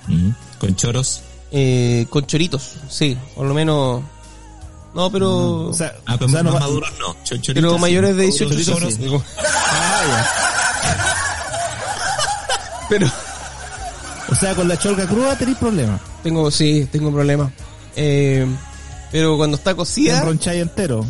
[0.09, 0.35] Ujú.
[0.59, 1.23] ¿Con choros?
[1.53, 4.03] eh, con choritos, sí, por lo menos.
[4.95, 5.69] No, pero.
[5.69, 7.13] o sea, Ah, pero o sea, no va- maduros no.
[7.25, 8.95] Cho- choritos pero mayores de 18 Choritos choros.
[8.95, 9.01] sí.
[9.03, 10.27] Digo, Ah,
[12.89, 13.07] Pero.
[14.31, 16.01] O sea, con la cholga cruda tenéis problemas.
[16.23, 17.51] tengo, sí, tengo un problema.
[17.97, 18.47] Eh,
[19.11, 20.19] pero cuando está cocida.
[20.19, 21.05] enroncháis entero.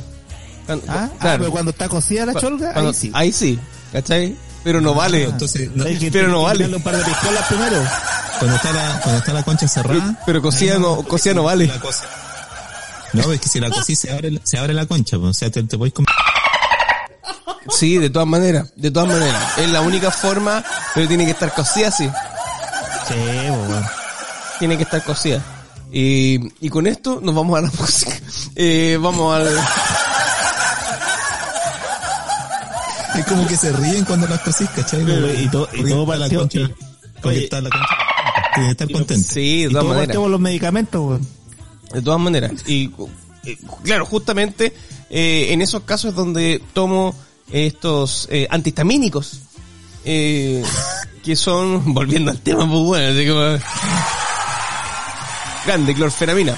[0.66, 1.38] cuando- Ah, ah, claro.
[1.40, 3.10] pero cuando está cocida la cholga, Cuando- ahí sí.
[3.14, 3.58] Ahí sí,
[3.92, 4.36] ¿cachai?
[4.62, 5.24] Pero no vale.
[5.24, 6.66] Entonces, no- que- pero no vale.
[6.74, 7.82] un par de piscolas primero.
[8.38, 10.00] cuando, está la, cuando está la concha cerrada...
[10.00, 11.66] Pero- pero cocida no- cocida no vale.
[11.66, 12.04] la cosa-
[13.12, 15.50] No, es que si la cocís se abre, se abre la concha, pues, o sea,
[15.50, 16.08] te, te podéis comer.
[17.76, 19.58] Sí, de todas maneras, de todas maneras.
[19.58, 20.64] Es la única forma,
[20.94, 22.06] pero tiene que estar cocida así.
[23.08, 23.86] Sí, pues, bueno.
[24.58, 25.42] tiene que estar cocida.
[25.92, 28.12] Y, y con esto nos vamos a la música.
[28.56, 29.48] Eh, vamos al...
[33.18, 35.04] Es como que se ríen cuando las cocís, ¿cachai?
[35.04, 36.60] Pero, y todo- y todo está la concha,
[37.20, 37.96] porque está la concha.
[38.54, 39.28] Tiene que estar contento.
[39.32, 40.16] Sí, de todas maneras.
[40.16, 41.39] los medicamentos, weón.
[41.92, 42.52] De todas maneras.
[42.66, 42.90] Y
[43.44, 44.74] eh, claro, justamente
[45.10, 47.14] eh, en esos casos es donde tomo
[47.50, 49.40] estos eh, antihistamínicos.
[50.04, 50.62] Eh,
[51.22, 53.40] que son, volviendo al tema, pues bueno, así como...
[55.66, 56.56] Grande, clorfenamina.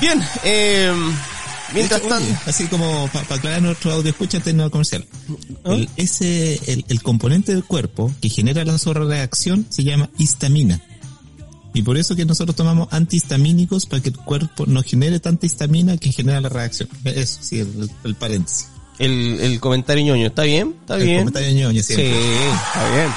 [0.00, 0.92] Bien, eh,
[1.74, 2.24] mientras hecho, tanto...
[2.26, 5.06] oye, así como para aclarar nuestro audio escucha términos comercial.
[5.64, 10.80] El, ese, el, el componente del cuerpo que genera la sobrereacción se llama histamina.
[11.76, 15.98] Y por eso que nosotros tomamos antihistamínicos para que el cuerpo no genere tanta histamina
[15.98, 16.88] que genera la reacción.
[17.04, 18.68] Eso sí, el, paréntesis.
[18.98, 20.74] El, el, comentario ñoño, ¿está bien?
[20.80, 21.10] ¿Está bien?
[21.10, 22.08] El comentario ñoño, siempre.
[22.08, 22.18] Sí,
[22.64, 23.12] está bien.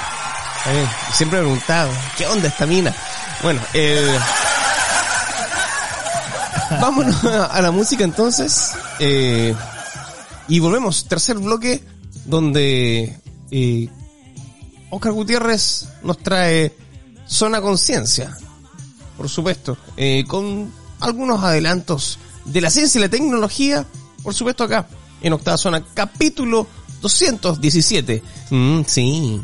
[0.57, 0.87] Está bien.
[1.13, 2.65] Siempre he preguntado, ¿qué onda esta?
[3.43, 4.19] Bueno, eh,
[6.81, 8.71] vámonos a la música entonces.
[8.99, 9.55] Eh,
[10.49, 11.81] y volvemos, tercer bloque,
[12.25, 13.17] donde
[13.51, 13.89] eh,
[14.89, 16.75] Oscar Gutiérrez nos trae
[17.25, 18.35] Zona Conciencia
[19.19, 20.71] por supuesto, eh, con
[21.01, 23.85] algunos adelantos de la ciencia y la tecnología,
[24.23, 24.87] por supuesto acá,
[25.19, 26.65] en Octava Zona, capítulo
[27.01, 28.23] 217.
[28.49, 29.41] Mm, sí.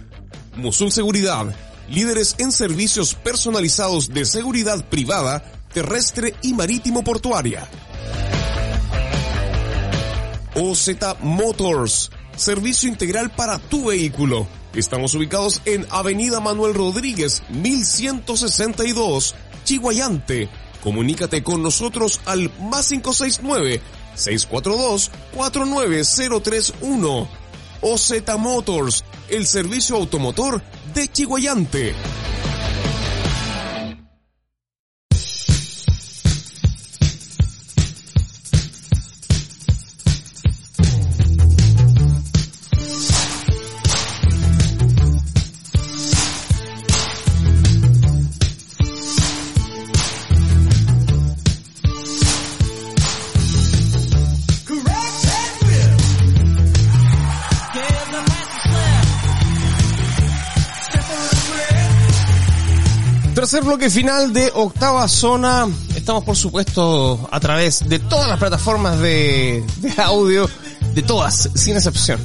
[0.56, 1.54] Musul Seguridad.
[1.88, 7.68] Líderes en servicios personalizados de seguridad privada, terrestre y marítimo portuaria.
[10.56, 10.90] OZ
[11.20, 14.48] Motors, servicio integral para tu vehículo.
[14.74, 20.48] Estamos ubicados en Avenida Manuel Rodríguez, 1162, Chihuayante.
[20.82, 23.80] Comunícate con nosotros al más 569
[24.16, 27.28] 642 49031.
[27.82, 30.60] OZ Motors, el servicio automotor
[30.92, 31.94] de Chihuayante.
[63.54, 65.68] Tercer bloque final de octava zona.
[65.94, 70.50] Estamos por supuesto a través de todas las plataformas de, de audio,
[70.92, 72.18] de todas, sin excepción.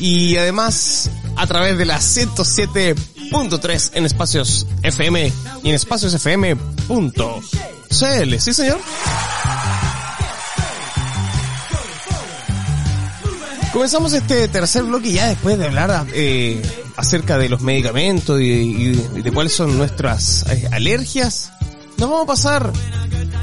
[0.00, 5.32] Y además a través de la 107.3 en espacios FM
[5.62, 8.40] y en espaciosfm.cl.
[8.40, 8.80] ¿Sí señor?
[13.74, 16.62] Comenzamos este tercer bloque ya después de hablar eh,
[16.94, 21.50] acerca de los medicamentos y, de cuáles son nuestras eh, alergias.
[21.98, 22.72] Nos vamos a pasar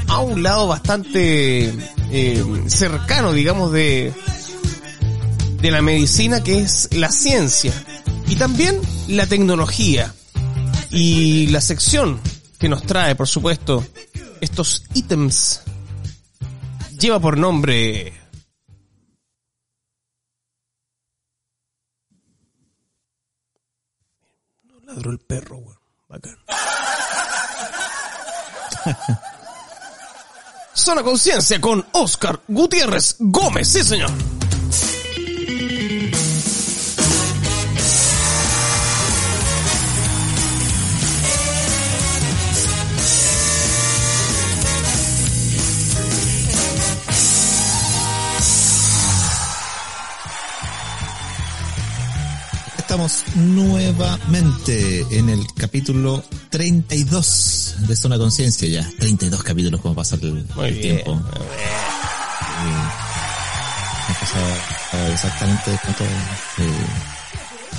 [0.08, 1.70] a un lado bastante
[2.10, 4.14] eh, cercano, digamos, de,
[5.60, 7.74] de la medicina, que es la ciencia.
[8.26, 10.14] Y también la tecnología.
[10.88, 12.18] Y la sección
[12.58, 13.84] que nos trae, por supuesto,
[14.40, 15.60] estos ítems
[16.98, 18.21] lleva por nombre
[24.94, 25.78] ladró el perro, weón.
[26.08, 26.36] Bacán.
[30.74, 34.10] Zona Conciencia con Oscar Gutiérrez Gómez, sí señor.
[52.92, 58.86] Estamos nuevamente en el capítulo 32 de Zona Conciencia ya.
[58.98, 60.96] 32 capítulos como pasa el, Muy el bien.
[60.96, 61.18] tiempo.
[64.92, 66.86] Eh, exactamente cuánto, eh,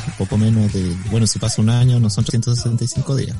[0.07, 3.37] un poco menos de, bueno, si pasa un año no son 365 días.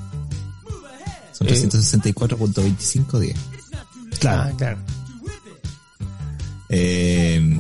[1.32, 1.54] Son Eh.
[1.54, 3.40] 364.25 días.
[4.20, 4.78] Claro, Ah, claro.
[6.70, 7.60] Eh,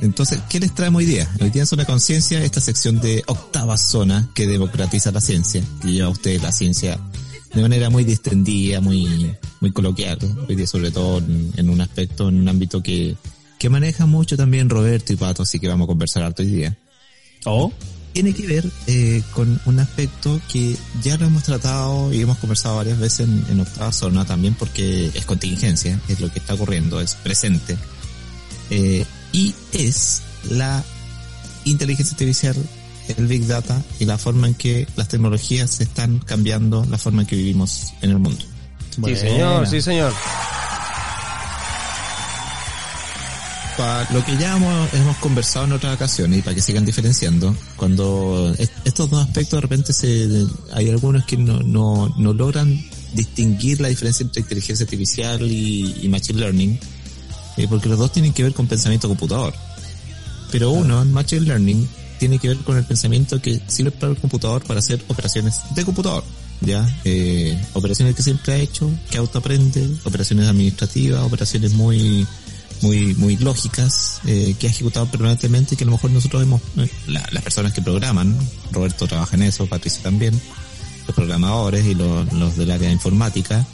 [0.00, 1.28] entonces, ¿qué les traemos hoy día?
[1.40, 5.92] Hoy día en Zona Conciencia, esta sección de octava zona que democratiza la ciencia, que
[5.92, 6.98] lleva a usted la ciencia
[7.54, 10.18] de manera muy distendida, muy, muy coloquial.
[10.48, 13.16] Hoy día, sobre todo en, en un aspecto, en un ámbito que,
[13.58, 16.76] que maneja mucho también Roberto y Pato, así que vamos a conversar harto hoy día.
[17.46, 17.72] Oh,
[18.12, 22.76] Tiene que ver eh, con un aspecto que ya lo hemos tratado y hemos conversado
[22.76, 27.00] varias veces en, en octava zona también porque es contingencia, es lo que está ocurriendo,
[27.00, 27.76] es presente.
[28.70, 29.04] Eh,
[29.34, 30.82] y es la
[31.64, 32.56] inteligencia artificial,
[33.18, 37.26] el big data y la forma en que las tecnologías están cambiando la forma en
[37.28, 38.42] que vivimos en el mundo.
[38.94, 40.12] Sí señor, sí señor.
[43.76, 47.56] Para lo que ya hemos, hemos conversado en otras ocasiones y para que sigan diferenciando,
[47.76, 52.80] cuando est- estos dos aspectos de repente se, hay algunos que no, no, no logran
[53.14, 56.78] distinguir la diferencia entre inteligencia artificial y, y machine learning,
[57.56, 59.54] eh, porque los dos tienen que ver con pensamiento computador.
[60.50, 64.18] Pero uno, el machine learning, tiene que ver con el pensamiento que sirve para el
[64.18, 66.24] computador para hacer operaciones de computador.
[66.60, 72.26] Ya, eh, operaciones que siempre ha hecho, que autoaprende, operaciones administrativas, operaciones muy,
[72.80, 76.62] muy, muy lógicas, eh, que ha ejecutado permanentemente y que a lo mejor nosotros hemos,
[76.76, 78.34] eh, la- las personas que programan,
[78.70, 80.40] Roberto trabaja en eso, Patricia también,
[81.06, 83.66] los programadores y los, los del área de informática,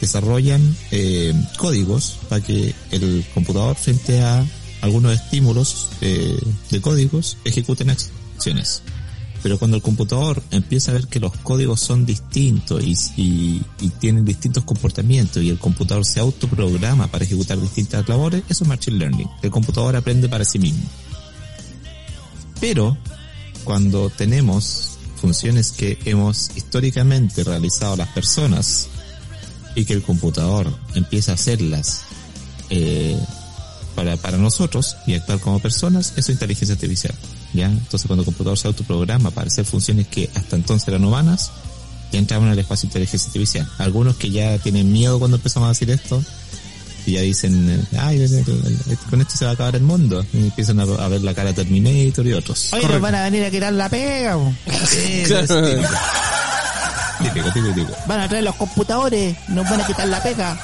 [0.00, 4.44] desarrollan eh, códigos para que el computador frente a
[4.80, 6.38] algunos estímulos eh,
[6.70, 8.82] de códigos ejecuten acciones.
[9.42, 13.88] Pero cuando el computador empieza a ver que los códigos son distintos y, y- y
[13.88, 18.98] tienen distintos comportamientos y el computador se autoprograma para ejecutar distintas labores, eso es Machine
[18.98, 19.28] Learning.
[19.42, 20.82] El computador aprende para sí mismo.
[22.60, 22.98] Pero
[23.64, 24.90] cuando tenemos
[25.20, 28.88] funciones que hemos históricamente realizado las personas
[29.80, 32.02] y que el computador empieza a hacerlas
[32.68, 33.18] eh,
[33.94, 37.14] para, para nosotros y actuar como personas, eso es inteligencia artificial.
[37.54, 37.66] ¿ya?
[37.66, 41.50] Entonces cuando el computador se autoprograma para hacer funciones que hasta entonces eran humanas,
[42.12, 43.68] ya entramos en el espacio de inteligencia artificial.
[43.78, 46.22] Algunos que ya tienen miedo cuando empezamos a decir esto,
[47.06, 48.18] y ya dicen, ay,
[49.08, 50.24] con esto se va a acabar el mundo.
[50.34, 52.74] Y empiezan a, a ver la cara Terminator y otros.
[52.74, 54.36] Oye, nos van a venir a quitar la pega.
[54.86, 55.24] Sí,
[57.22, 57.52] típico.
[57.52, 60.58] Típico, típico, van a traer los computadores, nos van a quitar la pega.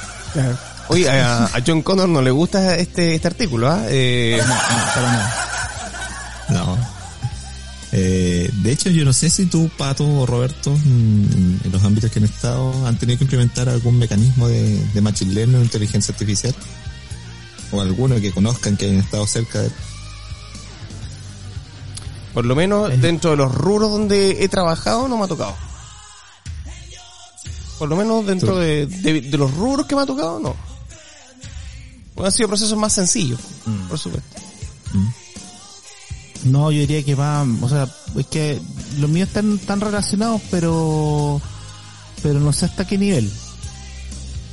[0.89, 3.81] Oye, a, a John Connor no le gusta este, este artículo, ¿ah?
[3.87, 4.41] Eh,
[6.49, 6.77] No.
[7.91, 12.19] Eh, de hecho, yo no sé si tú, Pato o Roberto, en los ámbitos que
[12.19, 16.53] han estado, han tenido que implementar algún mecanismo de, de machine learning o inteligencia artificial.
[17.71, 19.69] O alguno que conozcan que hayan estado cerca de...
[22.33, 25.55] por lo menos dentro de los rubros donde he trabajado no me ha tocado.
[27.79, 30.55] Por lo menos dentro de, de- de los rubros que me ha tocado, no.
[32.15, 33.39] Bueno, han sido procesos más sencillos,
[33.87, 34.41] por supuesto.
[36.45, 38.59] No, yo diría que va, o sea, es que
[38.99, 41.41] los míos están tan relacionados, pero
[42.23, 43.31] pero no sé hasta qué nivel.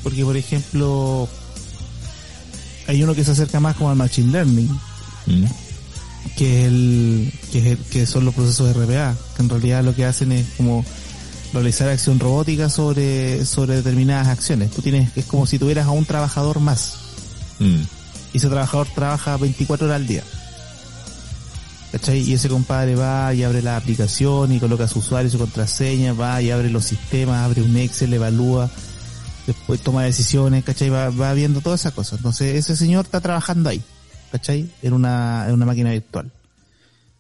[0.03, 1.29] Porque, por ejemplo,
[2.87, 4.69] hay uno que se acerca más como al machine learning,
[5.27, 5.45] Mm.
[6.37, 9.83] que es el que, es el- que son los procesos de RPA, que en realidad
[9.85, 10.85] lo que hacen es como
[11.55, 14.71] realizar acción robótica sobre sobre determinadas acciones.
[14.71, 16.99] Tú tienes es como si tuvieras a un trabajador más
[17.59, 17.83] Mm.
[18.33, 20.23] y ese trabajador trabaja 24 horas al día.
[21.93, 22.19] ¿Cachai?
[22.19, 26.43] Y ese compadre va y abre la aplicación y coloca su usuario, su contraseña, va
[26.43, 28.69] y abre los sistemas, abre un Excel, evalúa,
[29.47, 30.91] después toma decisiones, ¿cachai?
[30.91, 32.19] Va, va viendo todas esas cosas.
[32.19, 33.81] Entonces ese señor está trabajando ahí,
[34.33, 34.69] ¿cachai?
[34.83, 36.33] En una, en una máquina virtual.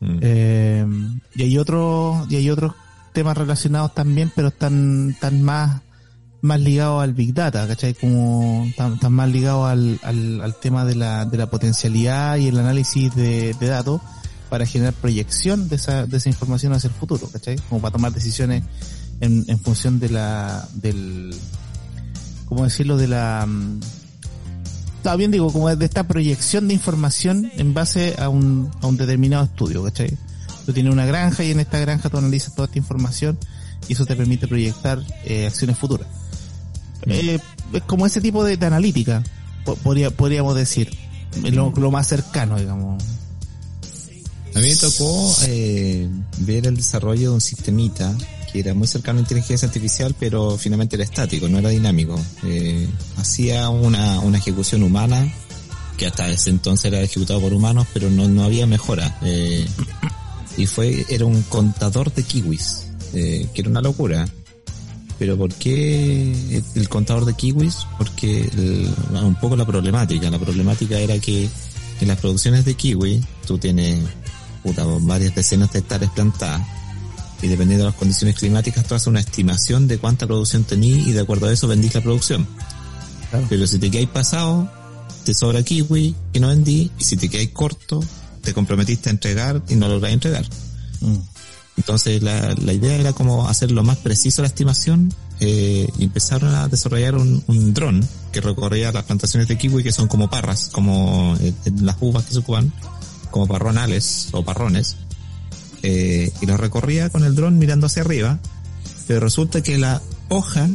[0.00, 0.18] Mm.
[0.20, 0.86] Eh,
[1.36, 2.74] y hay otros, y hay otros
[3.14, 5.80] temas relacionados también, pero están, están más,
[6.42, 7.94] más ligados al Big Data, ¿cachai?
[7.94, 12.58] Como, están, más ligados al, al, al tema de la, de la potencialidad y el
[12.58, 14.02] análisis de, datos
[14.50, 17.56] para generar proyección de esa, de esa información hacia el futuro, ¿cachai?
[17.70, 18.64] Como para tomar decisiones
[19.20, 21.34] en, en función de la, del,
[22.46, 22.96] ¿cómo decirlo?
[22.96, 23.80] De la, mm,
[24.96, 28.96] está bien digo, como de esta proyección de información en base a un, a un
[28.96, 30.18] determinado estudio, ¿cachai?
[30.66, 33.38] Tú tienes una granja y en esta granja tú analizas toda esta información
[33.88, 36.08] y eso te permite proyectar eh, acciones futuras.
[37.06, 37.38] Eh,
[37.72, 39.22] es como ese tipo de, de analítica,
[39.64, 40.90] po- podría, podríamos decir,
[41.52, 43.02] lo, lo más cercano, digamos.
[44.54, 46.08] A mí me tocó eh,
[46.38, 48.14] ver el desarrollo de un sistemita
[48.52, 52.18] que era muy cercano a inteligencia artificial, pero finalmente era estático, no era dinámico.
[52.44, 55.28] Eh, hacía una, una ejecución humana,
[55.98, 59.18] que hasta ese entonces era ejecutado por humanos, pero no, no había mejora.
[59.22, 59.66] Eh,
[60.56, 64.26] y fue, era un contador de kiwis, eh, que era una locura.
[65.18, 67.86] Pero ¿por qué el contador de kiwis?
[67.98, 68.90] Porque el-
[69.22, 70.28] un poco la problemática.
[70.30, 71.48] La problemática era que
[72.00, 74.00] en las producciones de kiwi tú tienes
[74.62, 76.66] puta, varias decenas de hectáreas plantadas
[77.42, 81.12] y dependiendo de las condiciones climáticas tú haces una estimación de cuánta producción tenís y
[81.12, 82.46] de acuerdo a eso vendís la producción.
[83.48, 84.70] Pero si te quedáis pasado,
[85.24, 88.02] te sobra kiwi y no vendí y si te quedáis corto,
[88.44, 90.44] te comprometiste a entregar y no lográis entregar.
[91.76, 96.54] Entonces la, la idea era como hacer lo más preciso la estimación eh, y empezaron
[96.54, 100.68] a desarrollar un, un dron que recorría las plantaciones de kiwi que son como parras,
[100.72, 102.72] como eh, las uvas que se ocupan,
[103.30, 104.96] como parronales o parrones,
[105.82, 108.38] eh, y lo recorría con el dron mirando hacia arriba,
[109.06, 110.68] pero resulta que la hoja,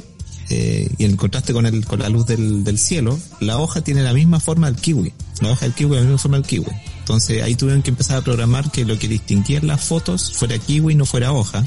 [0.50, 4.04] eh, y en contraste con, el, con la luz del, del cielo, la hoja tiene
[4.04, 6.68] la misma forma del kiwi, la hoja del kiwi es la misma forma del kiwi.
[7.10, 10.94] Entonces ahí tuvieron que empezar a programar que lo que distinguía las fotos fuera kiwi
[10.94, 11.66] y no fuera hoja,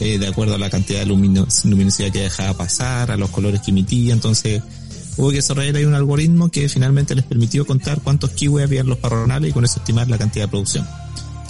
[0.00, 3.60] eh, de acuerdo a la cantidad de luminos- luminosidad que dejaba pasar, a los colores
[3.60, 4.62] que emitía, entonces
[5.18, 8.86] hubo que desarrollar ahí un algoritmo que finalmente les permitió contar cuántos kiwi había en
[8.86, 10.88] los parronales y con eso estimar la cantidad de producción.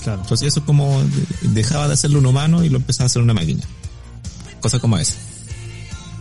[0.02, 0.22] Claro.
[0.22, 1.00] Entonces eso es como
[1.42, 3.62] dejaba de hacerlo un humano y lo empezaba a hacer una máquina.
[4.60, 5.14] Cosas como esa.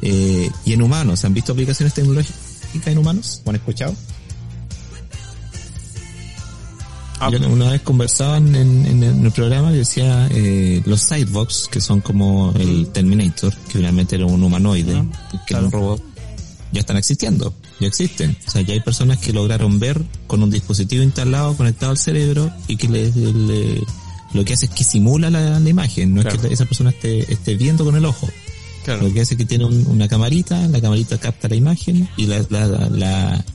[0.03, 2.37] Eh, y en humanos, ¿han visto aplicaciones tecnológicas
[2.85, 3.41] en humanos?
[3.43, 3.95] ¿O han escuchado?
[7.29, 12.01] Yo una vez conversaban en, en el programa y decía eh, los sidebox, que son
[12.01, 15.03] como el Terminator, que finalmente era un humanoide,
[15.45, 16.01] que era un robot,
[16.71, 18.35] ya están existiendo, ya existen.
[18.47, 22.49] O sea, ya hay personas que lograron ver con un dispositivo instalado conectado al cerebro
[22.67, 23.83] y que le, le-
[24.33, 26.41] lo que hace es que simula la, la imagen, no es Claro.
[26.47, 28.29] que esa persona esté, esté viendo con el ojo.
[28.85, 29.03] Claro.
[29.03, 32.25] Lo que hace es que tiene un- una camarita, la camarita capta la imagen y
[32.27, 33.45] la, la, la-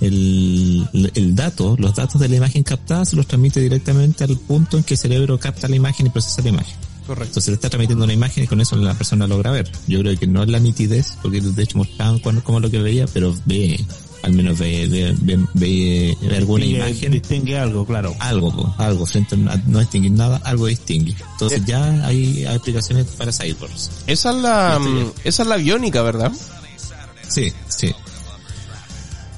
[0.00, 4.76] el, el dato, los datos de la imagen captada se los transmite directamente al punto
[4.76, 6.76] en que el cerebro capta la imagen y procesa la imagen.
[7.06, 7.28] Correcto.
[7.30, 9.70] Entonces le está transmitiendo una imagen y con eso la persona logra ver.
[9.86, 13.06] Yo creo que no es la nitidez, porque de hecho mostraban como lo que veía,
[13.06, 13.78] pero ve,
[14.24, 18.12] al menos ve, ve, ve, ve- ve alguna Distingue- imagen Distingue algo, claro.
[18.18, 21.14] algo, algo, frente a no distinguir nada, algo distingue.
[21.32, 23.88] Entonces ya hay, hay aplicaciones para cyborgs.
[24.08, 26.32] Esa es la, mm, esa es la biónica, ¿verdad?
[27.28, 27.92] Sí, sí.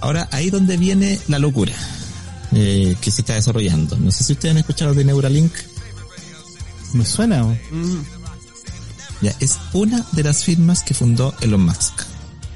[0.00, 1.72] Ahora, ahí donde viene la locura
[2.52, 3.96] eh, que se está desarrollando.
[3.96, 5.52] No sé si ustedes han escuchado de Neuralink.
[6.94, 7.44] Me suena.
[9.20, 12.02] Ya, es una de las firmas que fundó Elon Musk.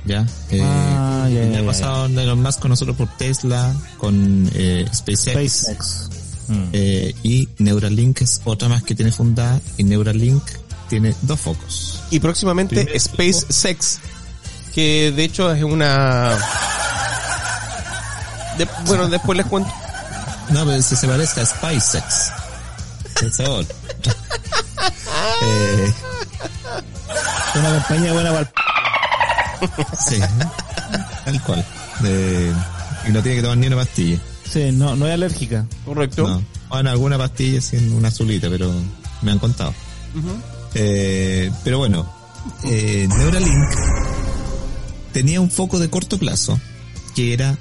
[0.05, 1.66] Ya, eh, Ah, ya, el ya, año ya.
[1.66, 6.09] pasado Elon Musk con nosotros por Tesla, con eh, SpaceX, SpaceX.
[6.48, 6.64] Mm.
[6.73, 10.43] eh, y Neuralink es otra más que tiene fundada y Neuralink
[10.89, 12.01] tiene dos focos.
[12.10, 13.98] Y próximamente SpaceX,
[14.74, 16.36] que de hecho es una...
[18.65, 19.71] de- bueno, después les cuento.
[20.51, 22.33] No, pero si se parezca a SpaceX.
[23.21, 23.65] Por favor.
[25.43, 25.93] eh,
[27.55, 28.53] Una compañía buena para
[29.99, 30.19] sí,
[31.25, 31.65] tal cual.
[32.05, 32.53] Eh,
[33.09, 34.19] y no tiene que tomar ni una pastilla.
[34.51, 35.65] Sí, no, no es alérgica.
[35.85, 36.27] Correcto.
[36.27, 36.43] No.
[36.69, 38.73] Bueno, alguna pastilla sin una azulita, pero
[39.23, 39.73] me han contado.
[40.75, 42.11] Eh, pero bueno,
[42.65, 43.71] eh, Neuralink
[45.13, 46.59] tenía un foco de corto plazo
[47.15, 47.57] que era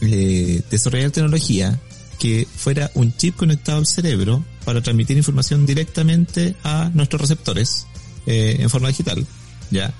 [0.00, 1.78] eh, desarrollar tecnología
[2.18, 7.86] que fuera un chip conectado al cerebro para transmitir información directamente a nuestros receptores
[8.26, 9.26] eh, en forma digital.
[9.70, 9.92] ¿Ya?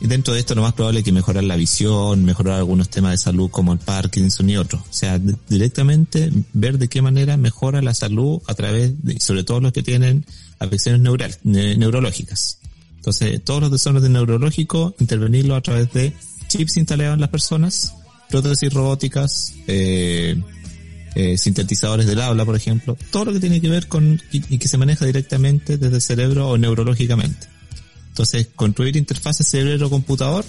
[0.00, 3.12] Y dentro de esto lo más probable es que mejorar la visión, mejorar algunos temas
[3.12, 4.82] de salud como el Parkinson y otros.
[4.82, 9.44] O sea, di- directamente ver de qué manera mejora la salud a través de, sobre
[9.44, 10.26] todo los que tienen
[10.58, 12.58] afecciones neural, ne- neurológicas.
[12.96, 16.12] Entonces, todos los desórdenes neurológicos, intervenirlos a través de
[16.48, 17.94] chips instalados en las personas,
[18.32, 20.34] prótesis robóticas, eh,
[21.14, 24.58] eh, sintetizadores del habla, por ejemplo, todo lo que tiene que ver con y, y
[24.58, 27.46] que se maneja directamente desde el cerebro o neurológicamente.
[28.08, 30.44] Entonces, construir interfaces cerebro-computador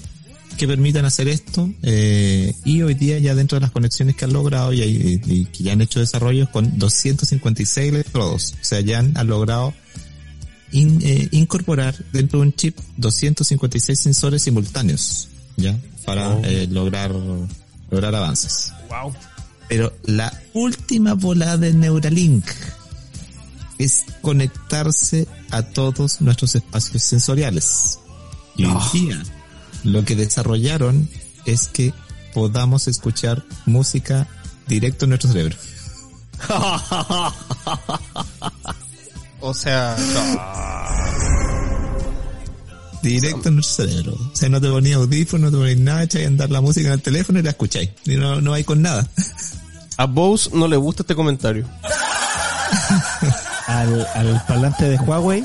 [0.57, 4.33] que permitan hacer esto eh, y hoy día ya dentro de las conexiones que han
[4.33, 8.99] logrado y, y- y que ya han hecho desarrollos con 256 electrodos, o sea, ya
[8.99, 9.73] han, han logrado
[10.71, 15.27] in- eh, incorporar dentro de un chip 256 sensores simultáneos,
[15.57, 17.11] ya, para eh, lograr
[17.93, 18.73] lograr avances.
[18.89, 19.13] Wow.
[19.69, 22.45] Pero la última volada de Neuralink
[23.77, 27.99] es conectarse a todos nuestros espacios sensoriales.
[28.55, 29.21] Y día
[29.83, 31.09] lo que desarrollaron
[31.45, 31.93] es que
[32.33, 34.27] podamos escuchar música
[34.67, 35.57] directo en nuestro cerebro.
[39.45, 39.97] O sea,
[43.03, 44.13] Directo en nuestro cerebro.
[44.13, 46.87] O sea, no te ponías audífono, no te ponías nada, echáis a andar la música
[46.87, 47.89] en el teléfono y la escucháis.
[48.05, 49.07] Y no, no hay con nada.
[49.97, 51.67] a Bose no le gusta este comentario.
[53.67, 55.43] Al, al parlante de Huawei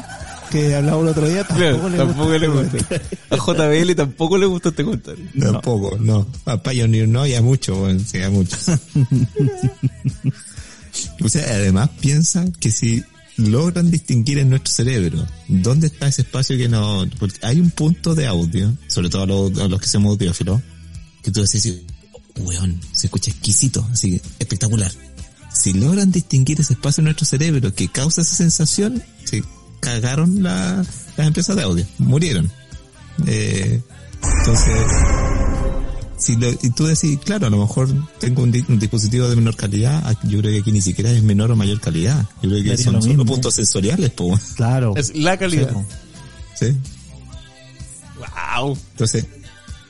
[0.51, 3.01] que hablaba el otro día tampoco, le, tampoco gusta le este gusta.
[3.31, 5.25] A JBL tampoco le gusta este comentario.
[5.39, 6.27] Tampoco, no.
[6.47, 8.69] A Pioneer no, y a mucho, bueno, sí, a muchos.
[11.23, 13.05] o sea, además piensa que si
[13.39, 17.07] logran distinguir en nuestro cerebro dónde está ese espacio que no...
[17.19, 20.61] Porque hay un punto de audio, sobre todo a los, a los que somos audiófilos,
[21.23, 21.83] que tú decís,
[22.13, 24.93] "Oh, weón, se escucha exquisito, así espectacular.
[25.53, 29.43] Si logran distinguir ese espacio en nuestro cerebro que causa esa sensación, se
[29.81, 30.85] cagaron la-
[31.17, 32.51] las empresas de audio, murieron.
[33.27, 33.81] Eh,
[34.41, 34.75] entonces,
[36.19, 37.89] si lo- y tú decís, claro, a lo mejor
[38.19, 41.11] tengo un, di- un dispositivo de menor calidad, ah, yo creo que aquí ni siquiera
[41.11, 42.27] es menor o mayor calidad.
[42.43, 44.39] Yo creo que son lo solo puntos sensoriales, po.
[44.57, 44.95] Claro.
[44.97, 45.71] Es la calidad.
[46.59, 46.67] ¿Sí?
[48.19, 48.77] Wow.
[48.93, 49.27] Entonces,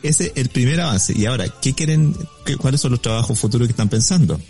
[0.02, 1.12] ese es el primer avance.
[1.16, 2.14] Y ahora, ¿qué quieren,
[2.44, 4.40] qué- cuáles son los trabajos futuros que están pensando?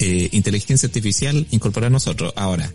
[0.00, 2.32] Eh, inteligencia artificial incorporar a nosotros.
[2.36, 2.72] Ahora,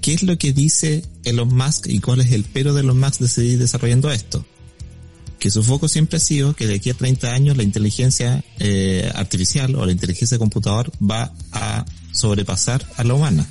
[0.00, 3.20] ¿qué es lo que dice Elon Musk y cuál es el pero de Elon Musk
[3.20, 4.44] de seguir desarrollando esto?
[5.44, 9.12] Que su foco siempre ha sido que de aquí a 30 años la inteligencia eh,
[9.14, 13.46] artificial o la inteligencia computador va a sobrepasar a la humana.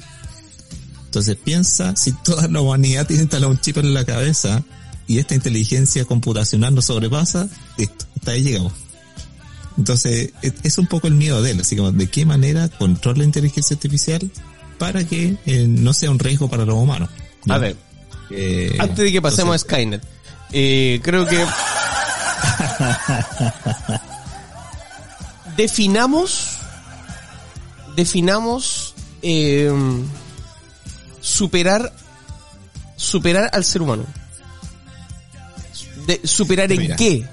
[1.05, 4.63] Entonces piensa si toda la humanidad tiene instalado un chip en la cabeza
[5.05, 7.47] y esta inteligencia computacional nos sobrepasa,
[7.77, 8.73] listo, hasta ahí llegamos.
[9.77, 13.19] Entonces, es, es un poco el miedo de él, así como de qué manera controla
[13.19, 14.31] la inteligencia artificial
[14.79, 17.11] para que eh, no sea un riesgo para los humanos.
[17.45, 17.53] ¿ya?
[17.53, 17.75] A ver,
[18.31, 20.01] Eh, antes de que pasemos entonces, a Skynet,
[20.53, 21.37] eh, creo que
[25.57, 26.57] definamos,
[27.95, 29.71] definamos eh,
[31.21, 31.93] superar,
[32.95, 34.05] superar al ser humano.
[36.07, 36.95] De, superar en Mira.
[36.95, 37.27] qué.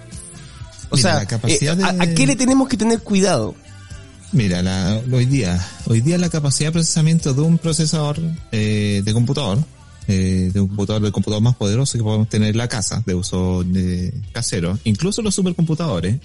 [0.91, 3.55] O Mira, sea, la capacidad eh, ¿a, a qué le tenemos que tener cuidado?
[4.33, 8.19] Mira, la- hoy día, hoy día la capacidad de procesamiento de un procesador
[8.53, 9.59] eh, de computador,
[10.11, 13.15] eh, de un computador, del computador más poderoso que podemos tener en la casa, de
[13.15, 16.17] uso eh, casero, incluso los supercomputadores,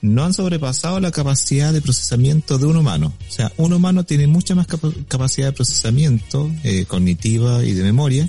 [0.00, 3.12] no han sobrepasado la capacidad de procesamiento de un humano.
[3.28, 7.82] O sea, un humano tiene mucha más capa- capacidad de procesamiento eh, cognitiva y de
[7.82, 8.28] memoria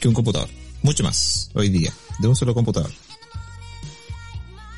[0.00, 0.48] que un computador.
[0.82, 2.90] Mucho más, hoy día, de un solo computador.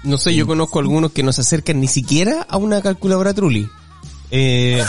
[0.05, 3.69] No sé, yo conozco algunos que no se acercan ni siquiera a una calculadora Trulli.
[4.31, 4.83] Eh,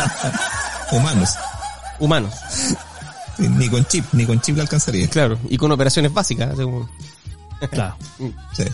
[0.92, 1.30] Humanos.
[1.98, 2.32] humanos,
[3.38, 5.08] Ni con chip, ni con chip le alcanzaría.
[5.08, 6.56] claro, y con operaciones básicas.
[6.56, 6.88] según-
[7.70, 7.96] Claro.
[8.56, 8.64] Sí.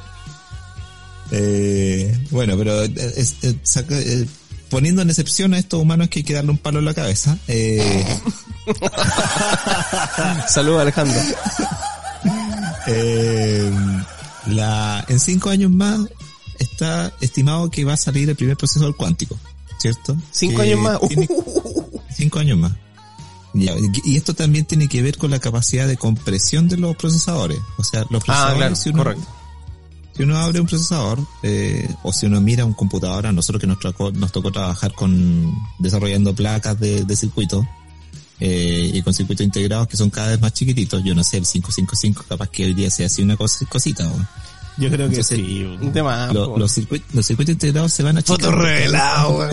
[1.31, 4.27] Eh, bueno, pero eh, es- eh, saca- eh,
[4.69, 7.37] poniendo en excepción a estos humanos que hay que darle un palo en la cabeza,
[7.49, 8.05] eh,
[10.49, 11.19] Saludos Alejandro.
[12.87, 13.73] eh,
[14.47, 16.01] la, en cinco años más
[16.59, 19.39] está estimado que va a salir el primer procesador cuántico,
[19.79, 20.17] ¿cierto?
[20.31, 21.01] Cinco Que años más.
[21.09, 21.29] tiene-
[22.15, 22.73] cinco años más.
[23.55, 23.73] Ya,
[24.05, 27.59] y esto también tiene que ver con la capacidad de compresión de los procesadores.
[27.79, 29.27] O sea, los Ah, procesadores, claro, si uno, correcto.
[30.17, 33.67] si uno abre un procesador, eh, o si uno mira un computador, a nosotros que
[33.69, 37.65] nos tocó, nos tocó trabajar con, desarrollando placas de, de circuito,
[38.41, 41.45] eh, y con circuitos integrados que son cada vez más chiquititos, yo no sé, el
[41.47, 44.27] 555 capaz que hoy día sea así una cosita, ¿no?
[44.77, 45.63] Yo creo que sí.
[45.81, 46.33] Un tema.
[46.33, 49.49] Lo- los, circuitos, los circuitos integrados se van a Foto revelado,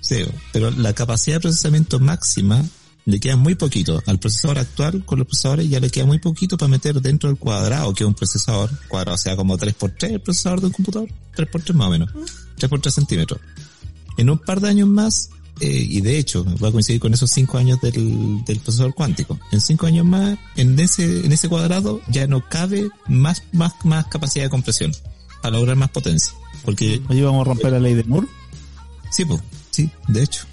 [0.00, 2.64] Sí, pero la capacidad de procesamiento máxima
[3.06, 4.02] le queda muy poquito.
[4.06, 7.38] Al procesador actual, con los procesadores, ya le queda muy poquito para meter dentro del
[7.38, 11.08] cuadrado, que es un procesador, cuadrado, o sea, como 3x3 el procesador de un computador,
[11.36, 12.10] 3x3 más o menos,
[12.58, 13.40] 3x3 centímetros.
[14.16, 17.30] En un par de años más, eh, y de hecho, va a coincidir con esos
[17.30, 19.38] 5 años del, del procesador cuántico.
[19.52, 24.06] En 5 años más, en ese, en ese cuadrado ya no cabe más, más, más
[24.06, 24.92] capacidad de compresión
[25.42, 26.32] para lograr más potencia.
[26.64, 28.26] Porque Oye, vamos a romper la ley de Moore.
[29.10, 29.40] Sí, pues,
[29.70, 30.46] sí, de hecho.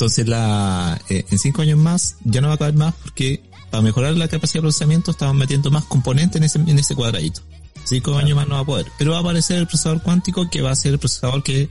[0.00, 3.82] Entonces, la, eh, en cinco años más ya no va a caber más porque para
[3.82, 7.42] mejorar la capacidad de procesamiento estamos metiendo más componentes en ese, en ese cuadradito.
[7.84, 8.86] Cinco años más no va a poder.
[8.96, 11.68] Pero va a aparecer el procesador cuántico que va a ser el procesador que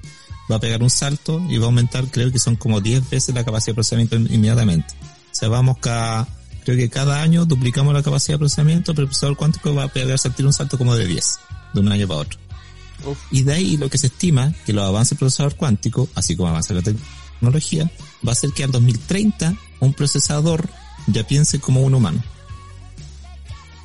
[0.49, 3.33] va a pegar un salto y va a aumentar, creo que son como 10 veces
[3.33, 4.93] la capacidad de procesamiento inmediatamente.
[5.01, 6.27] O sea, vamos cada,
[6.65, 9.87] creo que cada año duplicamos la capacidad de procesamiento, pero el procesador cuántico va a
[9.87, 11.39] pegar sentir un salto como de 10,
[11.73, 12.39] de un año para otro.
[13.31, 16.49] Y de ahí lo que se estima que los avances del procesador cuántico, así como
[16.49, 20.69] avanza la tecnología, va a ser que al 2030 un procesador
[21.07, 22.23] ya piense como un humano.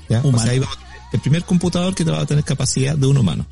[0.08, 0.20] ¿Ya?
[0.20, 0.42] O Humano.
[0.42, 3.16] sea, ahí vamos a tener el primer computador que va a tener capacidad de un
[3.16, 3.46] humano.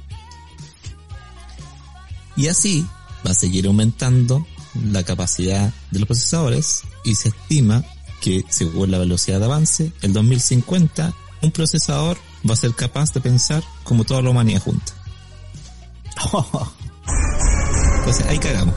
[2.37, 2.87] Y así
[3.27, 4.47] va a seguir aumentando
[4.91, 7.85] la capacidad de los procesadores y se estima
[8.21, 11.13] que según la velocidad de avance, el 2050
[11.43, 12.17] un procesador
[12.49, 14.93] va a ser capaz de pensar como toda la humanidad junta.
[17.99, 18.75] Entonces ahí cagamos.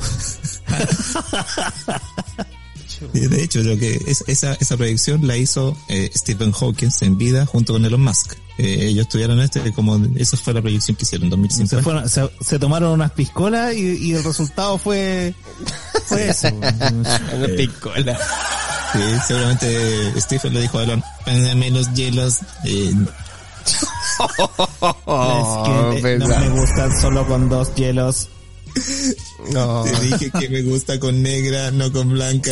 [3.13, 7.45] De hecho, lo que es, esa, esa proyección la hizo eh, Stephen Hawking en vida
[7.45, 8.33] junto con Elon Musk.
[8.57, 11.75] Eh, ellos estudiaron este como esa fue la proyección que hicieron en 2050.
[11.77, 15.33] Se, fueron, se, se tomaron unas piscolas y, y el resultado fue,
[16.05, 16.47] fue eso.
[16.53, 18.17] Una picola.
[18.93, 22.39] Sí, seguramente Stephen le dijo a Elon, "Pándame los hielos.
[22.63, 22.93] Eh,
[25.05, 28.29] Oh, es que eh, no me gustan solo con dos hielos.
[29.51, 29.83] No.
[29.83, 32.51] te dije que me gusta con negra, no con blanca.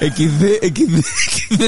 [0.00, 1.62] XD, XD, XD.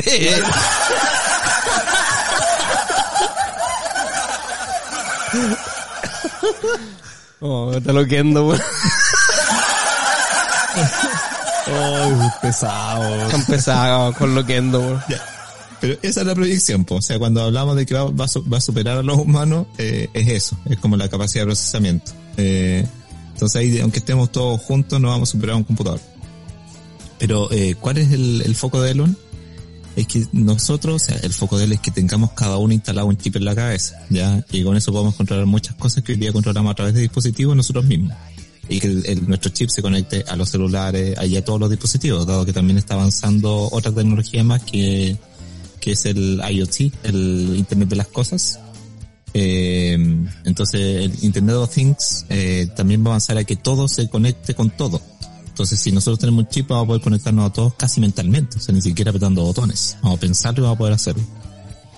[7.41, 8.63] Oh, está loquendo, weón.
[11.71, 13.27] Oh, pesado.
[13.27, 15.05] Están pesados con loquendo, weón.
[15.09, 15.38] Ya.
[15.81, 16.97] Pero esa es la proyección, po.
[16.97, 20.59] o sea, cuando hablamos de que va, a superar a los humanos, eh, es eso,
[20.69, 22.13] es como la capacidad de procesamiento.
[22.37, 22.85] Eh,
[23.33, 26.01] entonces ahí, aunque estemos todos juntos, no vamos a superar a un computador.
[27.19, 29.17] Pero, eh, ¿cuál es el, foco de Elon?
[29.95, 33.07] Es que nosotros, o sea, el foco de él es que tengamos cada uno instalado
[33.07, 34.45] un chip en la cabeza, ¿ya?
[34.51, 37.57] Y con eso podemos controlar muchas cosas que hoy día controlamos a través de dispositivos
[37.57, 38.17] nosotros mismos.
[38.69, 42.45] Y que nuestro chip se conecte a los celulares y a todos los dispositivos, dado
[42.45, 45.17] que también está avanzando otra tecnología más que,
[45.93, 48.61] es el IoT, el Internet de las Cosas.
[49.35, 49.93] Eh,
[50.45, 54.55] entonces el Internet of Things eh, también va a avanzar a que todo se conecte
[54.55, 55.01] con todo.
[55.47, 58.61] Entonces si nosotros tenemos un chip vamos a poder conectarnos a todos casi mentalmente, o
[58.61, 59.97] sea, ni siquiera apretando botones.
[60.03, 61.23] Vamos a pensarlo y vamos a poder hacerlo.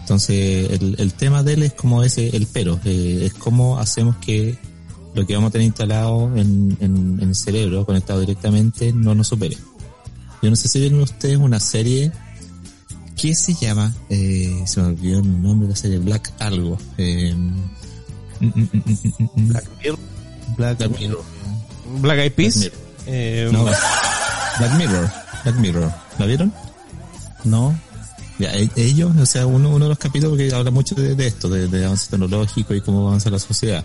[0.00, 4.58] Entonces el, tema de él es como ese, el pero, eh, es cómo hacemos que
[5.14, 9.28] lo que vamos a tener instalado en, en, en el cerebro, conectado directamente, no nos
[9.28, 9.56] supere.
[10.42, 12.12] Yo no sé si vieron ustedes una serie
[13.20, 13.94] ¿Qué se llama?
[14.08, 16.78] Eh, se me olvidó el nombre de la serie, Black algo.
[16.96, 17.34] Eh.
[18.40, 19.98] Black Mirror.
[20.56, 21.22] Black, Black Mirror.
[22.00, 22.58] Black Eyed Peas.
[22.60, 22.72] Black
[23.06, 25.10] Eh, No, Black Mirror.
[25.44, 25.92] Black Mirror.
[26.18, 26.52] ¿La vieron?
[27.44, 27.78] No.
[28.38, 31.26] Ya, e- ellos, o sea, uno, uno de los capítulos que habla mucho de, de
[31.26, 33.84] esto, de, de avance tecnológico y cómo avanza la sociedad.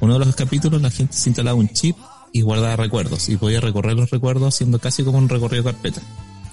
[0.00, 1.96] Uno de los capítulos la gente se instalaba un chip
[2.32, 6.00] y guardaba recuerdos y podía recorrer los recuerdos haciendo casi como un recorrido de carpeta.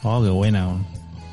[0.04, 0.76] Oh, qué buena.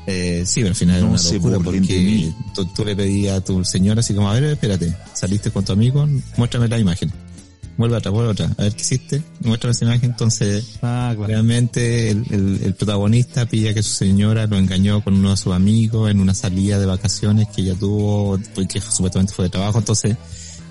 [0.07, 3.37] Eh, sí, pero al final era No una se locura porque tú, tú le pedías
[3.37, 6.07] a tu señora así como, a ver, espérate, saliste con tu amigo,
[6.37, 7.11] muéstrame la imagen.
[7.77, 8.45] Vuelve otra, vuelve otra.
[8.57, 10.11] A ver qué hiciste, muéstrame esa imagen.
[10.11, 11.27] Entonces, Ah, claro.
[11.27, 15.53] realmente el, el- el protagonista pilla que su señora lo engañó con uno de sus
[15.53, 19.79] amigos en una salida de vacaciones que ella tuvo, porque supuestamente fue de trabajo.
[19.79, 20.15] Entonces,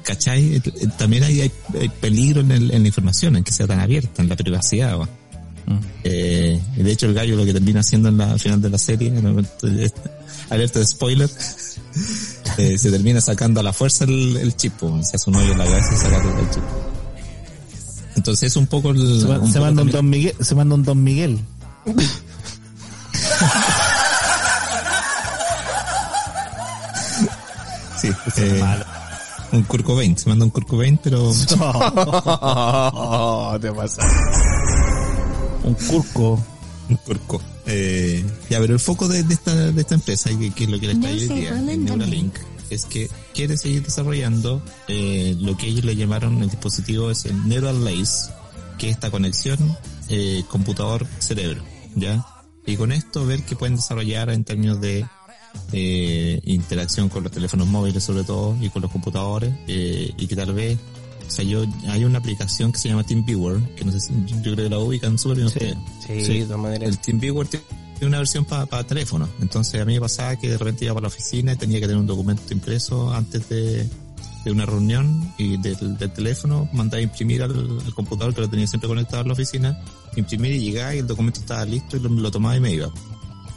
[0.02, 0.54] ¿cachai?
[0.56, 0.60] Eh,
[0.96, 4.22] También hay, hay, hay peligro en, el- en la información, en que sea tan abierta,
[4.22, 4.98] en la privacidad.
[5.00, 5.08] ¿va?
[6.04, 8.78] Eh, de hecho el gallo lo que termina haciendo en la, al final de la
[8.78, 9.92] serie, en el momento de-
[10.50, 11.30] alerta de spoiler,
[12.58, 15.52] eh, se termina sacando a la fuerza el, el chip, po, se hace un hoyo
[15.52, 16.62] en la cabeza y saca el, el chip.
[18.16, 18.98] Entonces es un poco el...
[18.98, 20.34] Se, un se poco manda un Don Miguel.
[20.40, 21.40] Se manda un Don Miguel.
[28.00, 28.62] Sí, eh,
[29.52, 31.30] un Kurt Cobain, se manda un Kurt Cobain, pero
[33.60, 34.02] te pasa.
[35.64, 36.42] Un curco.
[36.88, 37.40] un Curco.
[37.66, 40.70] Eh, ya, pero el foco de, de esta, de esta empresa, y que, que es
[40.70, 42.34] lo que les trae hoy día, en Neuralink,
[42.70, 47.48] es que quiere seguir desarrollando eh, lo que ellos le llamaron el dispositivo es el
[47.48, 48.30] Neural Lace,
[48.78, 49.58] que es esta conexión
[50.08, 51.62] eh, computador-cerebro,
[51.94, 52.24] ¿ya?
[52.66, 55.06] Y con esto ver qué pueden desarrollar en términos de
[55.72, 60.36] eh, interacción con los teléfonos móviles sobre todo y con los computadores eh, y que
[60.36, 60.78] tal vez
[61.26, 64.40] o sea yo hay una aplicación que se llama TeamViewer que no sé si yo
[64.54, 65.76] creo que la ubican súper bien ustedes
[66.24, 66.88] Sí, de todas maneras.
[66.88, 67.64] el TeamViewer tiene
[68.02, 69.28] una versión para teléfono.
[69.40, 71.86] Entonces a mí me pasaba que de repente iba para la oficina y tenía que
[71.86, 73.88] tener un documento impreso antes de,
[74.44, 78.50] de una reunión y del, del teléfono mandaba a imprimir al, al computador que lo
[78.50, 79.80] tenía siempre conectado a la oficina,
[80.16, 82.90] imprimir y llegaba y el documento estaba listo y lo, lo tomaba y me iba.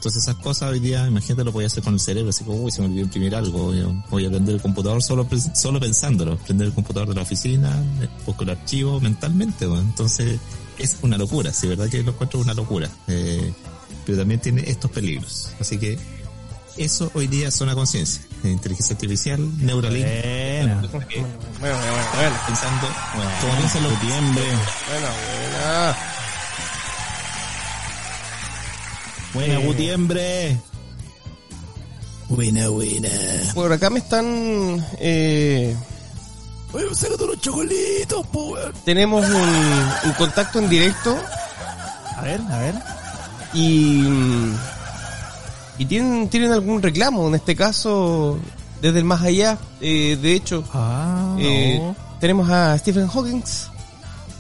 [0.08, 2.72] Entonces esas cosas hoy día, imagínate, lo podía hacer con el cerebro, así como, uy,
[2.72, 6.38] se me olvidó imprimir algo, voy a, voy a prender el computador solo, solo pensándolo,
[6.38, 9.84] prender el computador de la oficina, eh, busco el archivo mentalmente, bueno.
[9.84, 10.40] entonces
[10.78, 13.52] es una locura, sí, verdad que lo encuentro una locura, eh,
[14.06, 16.00] pero también tiene estos peligros, así que
[16.78, 20.06] eso hoy día es una conciencia, eh, inteligencia artificial, Neuralink.
[20.06, 21.28] Bueno, bueno,
[21.60, 21.78] bueno,
[22.16, 22.36] bueno.
[22.48, 22.88] pensando.
[24.88, 26.17] Bueno,
[29.46, 29.60] buena.
[29.66, 30.58] Gutiembre.
[32.30, 33.10] Buena, buena.
[33.54, 34.86] Por acá me están...
[35.00, 35.76] Eh,
[36.74, 38.74] Oye, sácate unos chocolitos, po, weón.
[38.84, 41.18] tenemos un, un contacto en directo
[42.18, 42.76] A ver, a ver.
[43.54, 44.04] y...
[45.80, 48.40] Y tienen, tienen algún reclamo, en este caso,
[48.82, 49.58] desde el más allá.
[49.80, 51.96] Eh, de hecho, Ah, eh, no.
[52.20, 53.44] tenemos a Stephen Hawking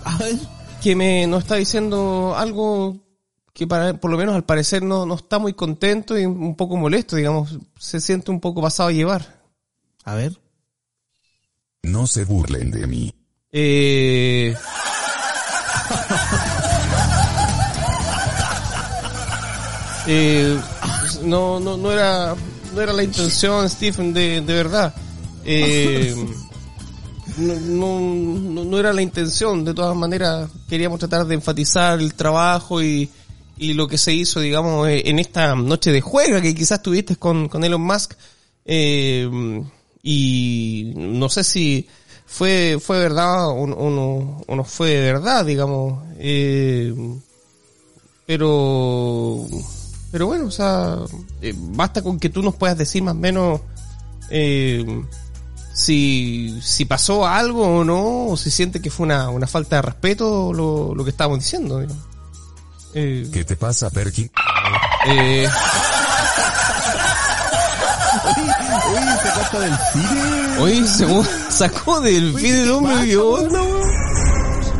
[0.03, 0.35] A ver.
[0.81, 2.97] que me nos está diciendo algo
[3.57, 6.77] que para, por lo menos al parecer no, no está muy contento y un poco
[6.77, 9.41] molesto, digamos, se siente un poco pasado a llevar.
[10.03, 10.39] A ver.
[11.81, 13.15] No se burlen de mí.
[13.51, 14.53] Eh...
[20.09, 20.57] Eh,
[21.23, 22.33] no, no, no era,
[22.73, 24.93] no era la intención, Stephen, de, de verdad.
[25.43, 26.15] Eh,
[27.37, 32.13] no, no, no- no era la intención, de todas maneras queríamos tratar de enfatizar el
[32.13, 33.09] trabajo y,
[33.57, 37.15] y lo que se hizo, digamos, eh, en esta noche de juega que quizás tuviste
[37.15, 38.13] con, con Elon Musk.
[38.65, 39.29] Eh,
[40.03, 41.87] y no sé si
[42.25, 46.03] fue, fue verdad o, no, o no fue verdad, digamos.
[46.17, 46.93] Eh,
[48.25, 49.45] pero,
[50.11, 50.97] pero bueno, o sea,
[51.41, 53.61] eh, basta con que tú nos puedas decir más o menos
[54.29, 54.85] eh,
[55.73, 59.81] si, si pasó algo o no, o si siente que fue una, una falta de
[59.83, 61.79] respeto lo, lo que estábamos diciendo.
[61.79, 62.16] digamos.
[62.99, 64.27] Eh, ¿Qué te pasa, Perky?
[65.07, 65.47] eh,
[68.89, 70.57] Oye, se corta del cine.
[70.59, 73.49] Oye, según sacó del del hombre weón.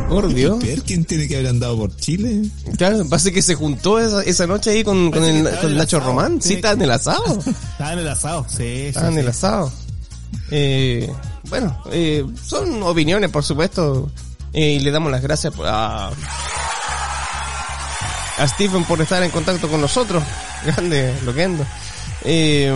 [0.08, 0.58] Por Dios.
[0.86, 2.42] ¿Quién tiene que haber andado por Chile?
[2.76, 5.98] Claro, parece que se juntó esa, esa noche ahí con, el, con en el Nacho
[5.98, 6.10] asado.
[6.10, 6.40] Román.
[6.42, 7.38] Sí, está en el asado.
[7.72, 8.86] Estaba en el asado, sí, sí.
[8.86, 9.20] Estaba en sí.
[9.20, 9.72] el asado.
[10.50, 11.12] Eh,
[11.50, 14.10] bueno, eh, son opiniones, por supuesto.
[14.54, 16.10] Eh, y le damos las gracias por- a,
[18.38, 20.22] a Stephen por estar en contacto con nosotros.
[20.64, 21.64] Grande, loquendo.
[22.24, 22.74] Eh,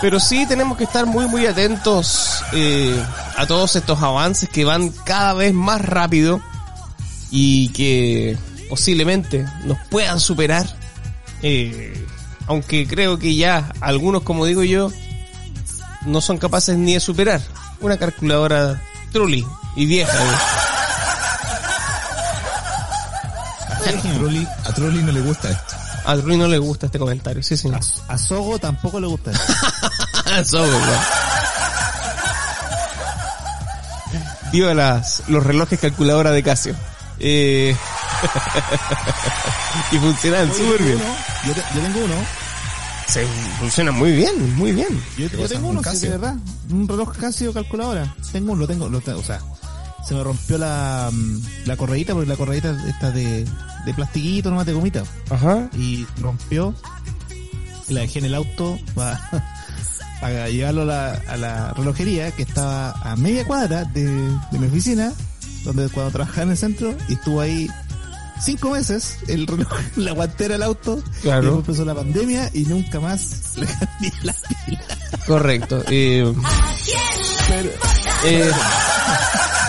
[0.00, 3.00] pero sí tenemos que estar muy, muy atentos eh,
[3.36, 6.42] a todos estos avances que van cada vez más rápido
[7.30, 8.36] y que
[8.68, 10.66] posiblemente nos puedan superar.
[11.42, 12.06] Eh,
[12.46, 14.90] aunque creo que ya algunos, como digo yo,
[16.04, 17.40] no son capaces ni de superar
[17.82, 18.80] una calculadora
[19.12, 19.44] Trulli
[19.76, 20.61] y vieja.
[23.98, 25.74] A Trolli, a Trolli no le gusta esto.
[26.04, 27.80] A Trulli no le gusta este comentario, sí, señor.
[28.08, 29.42] A, a Sogo tampoco le gusta eso.
[30.38, 30.82] Eso, weón.
[34.52, 36.74] Viva las, los relojes calculadora de Casio.
[37.18, 37.74] Eh,
[39.92, 40.96] y funcionan súper bien.
[40.96, 41.04] uno,
[41.46, 42.14] Yo, te- yo tengo uno.
[43.08, 43.26] Se
[43.58, 44.88] funcionan muy bien, muy bien.
[45.18, 46.10] Yo, tengo uno, sí, Casio?
[46.10, 46.34] de verdad.
[46.70, 48.14] Un reloj Casio calculadora.
[48.32, 49.40] Tengo uno, lo tengo, lo tengo, o sea,
[50.06, 53.46] se me rompió la, mm, la correíta porque la correíta está de,
[53.84, 55.02] de plastiquito, nomás de gomita.
[55.30, 55.68] Ajá.
[55.76, 56.74] Y rompió.
[57.88, 59.20] Y la dejé en el auto para,
[60.20, 64.66] para llevarlo a la, a la relojería que estaba a media cuadra de, de mi
[64.66, 65.12] oficina,
[65.64, 67.68] donde cuando trabajaba en el centro, y estuvo ahí
[68.40, 71.02] cinco meses el reloj, la guantera del auto.
[71.22, 71.42] Claro.
[71.42, 74.34] Y después empezó la pandemia y nunca más le cambié la
[74.66, 74.82] pila.
[75.26, 75.82] Correcto.
[75.88, 76.32] Eh,
[77.48, 77.70] Pero,
[78.24, 78.50] eh,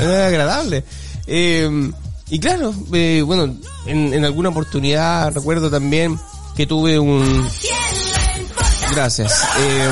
[0.00, 0.84] es agradable.
[1.26, 1.90] Eh,
[2.28, 3.54] y claro, eh, bueno,
[3.86, 6.18] en, en alguna oportunidad recuerdo también
[6.56, 7.48] que tuve un...
[8.92, 9.32] Gracias.
[9.58, 9.88] Eh,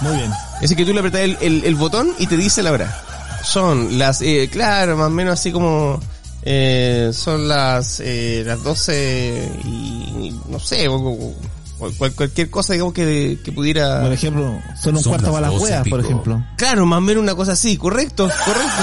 [0.00, 0.32] muy bien.
[0.60, 3.00] es que tú le apretas el, el- el botón y te dice la hora.
[3.42, 6.00] Son las, eh, claro, más o menos así como...
[6.42, 11.32] eh, son las eh, las 12 y, no sé, o
[11.78, 14.02] cual- cualquier cosa digamos que, que pudiera...
[14.02, 16.44] Por ejemplo, son un Son cuarto para las weas, por ejemplo.
[16.56, 18.82] Claro, más o menos una cosa así, correcto, correcto.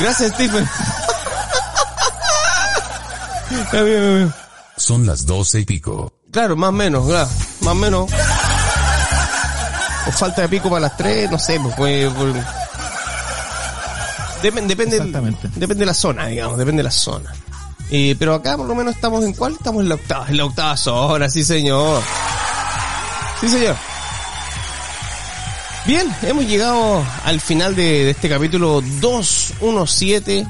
[0.00, 0.66] Gracias, Stephen.
[3.50, 4.34] Está bien, está bien.
[4.76, 6.12] Son las doce y pico.
[6.30, 7.28] Claro, más o menos, claro,
[7.62, 8.10] más o menos.
[10.06, 12.44] O falta de pico para las tres, no sé, pues, pues, pues.
[14.42, 15.48] Depen- depende, Exactamente.
[15.56, 17.32] depende de la zona, digamos, depende de la zona.
[17.90, 19.54] Eh, pero acá por lo menos estamos en cuál?
[19.54, 22.02] Estamos en la octava, en la octava zona, sí señor.
[23.40, 23.76] Sí señor.
[25.86, 30.46] Bien, hemos llegado al final de, este capítulo 217.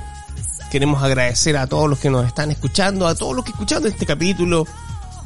[0.70, 4.04] Queremos agradecer a todos los que nos están escuchando, a todos los que escucharon este
[4.04, 4.66] capítulo,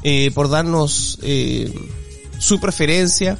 [0.02, 1.72] eh, por darnos eh,
[2.38, 3.38] su preferencia.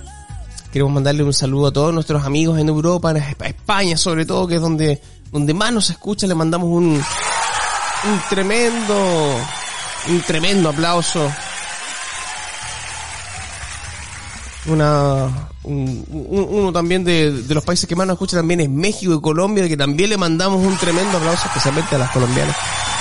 [0.72, 4.46] Queremos mandarle un saludo a todos nuestros amigos en Europa, en Esp- España sobre todo,
[4.46, 6.26] que es donde, donde más nos escucha.
[6.26, 9.36] Le mandamos un, un tremendo,
[10.08, 11.30] un tremendo aplauso.
[14.66, 15.24] Una,
[15.64, 19.12] un- un- uno también de, de los países que más nos escucha también es México
[19.14, 22.56] y Colombia, que también le mandamos un tremendo aplauso, especialmente a las colombianas,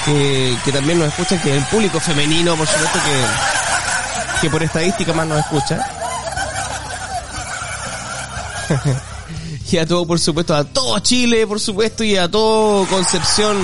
[0.05, 5.13] que, que también nos escuchan, que el público femenino, por supuesto, que, que por estadística
[5.13, 5.85] más nos escucha.
[9.71, 13.57] y a todo, por supuesto, a todo Chile, por supuesto, y a todo Concepción,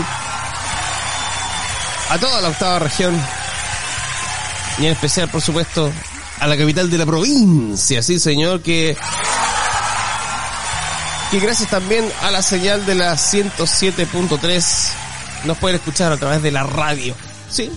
[2.10, 3.20] a toda la octava región,
[4.78, 5.92] y en especial, por supuesto,
[6.40, 8.96] a la capital de la provincia, sí señor, que,
[11.32, 14.66] que gracias también a la señal de la 107.3
[15.46, 17.16] nos pueden escuchar a través de la radio,
[17.50, 17.72] sí,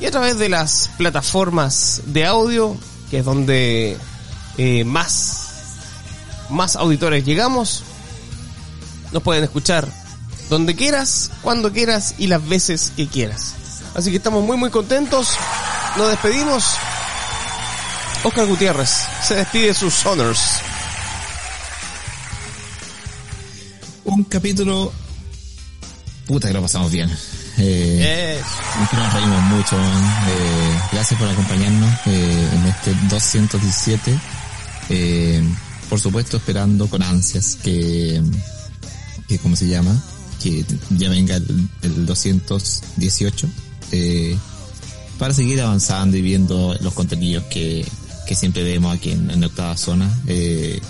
[0.00, 2.76] y a través de las plataformas de audio,
[3.10, 3.96] que es donde
[4.58, 5.46] eh, más
[6.48, 7.82] más auditores llegamos,
[9.12, 9.88] nos pueden escuchar
[10.48, 13.54] donde quieras, cuando quieras y las veces que quieras.
[13.94, 15.36] Así que estamos muy muy contentos.
[15.96, 16.76] Nos despedimos.
[18.24, 18.90] Oscar Gutiérrez
[19.22, 20.40] se despide de sus honors.
[24.04, 24.92] Un capítulo...
[26.26, 27.08] Puta que lo pasamos bien.
[27.58, 28.40] Eh,
[28.90, 29.76] que nos reímos mucho.
[29.78, 34.18] eh, gracias por acompañarnos eh, en este 217.
[34.88, 35.42] Eh,
[35.88, 38.20] por supuesto, esperando con ansias que,
[39.28, 39.96] que ¿cómo se llama?
[40.42, 43.48] Que ya venga el, el 218.
[43.92, 44.36] Eh,
[45.16, 47.86] para seguir avanzando y viendo los contenidos que,
[48.26, 50.10] que siempre vemos aquí en, Octava Zona.
[50.26, 50.80] Eh,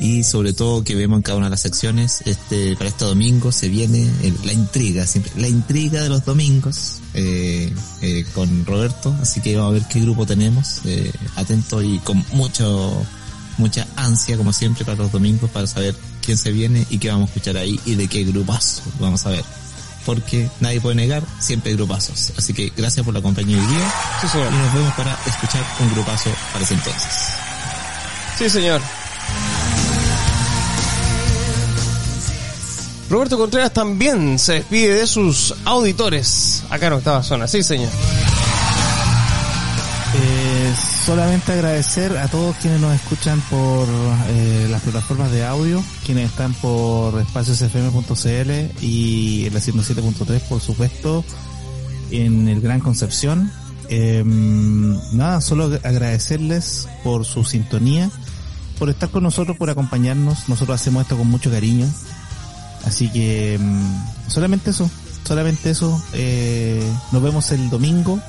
[0.00, 3.52] y sobre todo que vemos en cada una de las secciones, este, para este domingo
[3.52, 7.70] se viene el- la intriga, siempre, la intriga de los domingos, eh,
[8.00, 12.24] eh, con Roberto, así que vamos a ver qué grupo tenemos, eh, atento y con
[12.32, 13.02] mucho,
[13.58, 15.94] mucha ansia como siempre para los domingos para saber
[16.24, 19.30] quién se viene y qué vamos a escuchar ahí y de qué grupazo vamos a
[19.30, 19.44] ver.
[20.06, 22.32] Porque nadie puede negar, siempre hay grupazos.
[22.36, 24.52] Así que gracias por la compañía hoy día Sí, señor.
[24.52, 27.12] y nos vemos para escuchar un grupazo para ese entonces.
[28.38, 28.80] Sí, señor.
[33.10, 37.48] Roberto Contreras también se despide de sus auditores acá en Octava Zona.
[37.48, 37.90] Sí, señor.
[41.04, 43.88] Solamente agradecer a todos quienes nos escuchan por
[44.28, 51.24] eh, las plataformas de audio, quienes están por espaciosfm.cl y la 107.3 por supuesto,
[52.10, 53.50] en el Gran Concepción.
[53.88, 58.10] Eh, nada, solo agradecerles por su sintonía,
[58.78, 60.50] por estar con nosotros, por acompañarnos.
[60.50, 61.86] Nosotros hacemos esto con mucho cariño.
[62.84, 64.88] Así que mm, solamente eso,
[65.24, 66.00] solamente eso.
[66.12, 68.20] Eh, nos vemos el domingo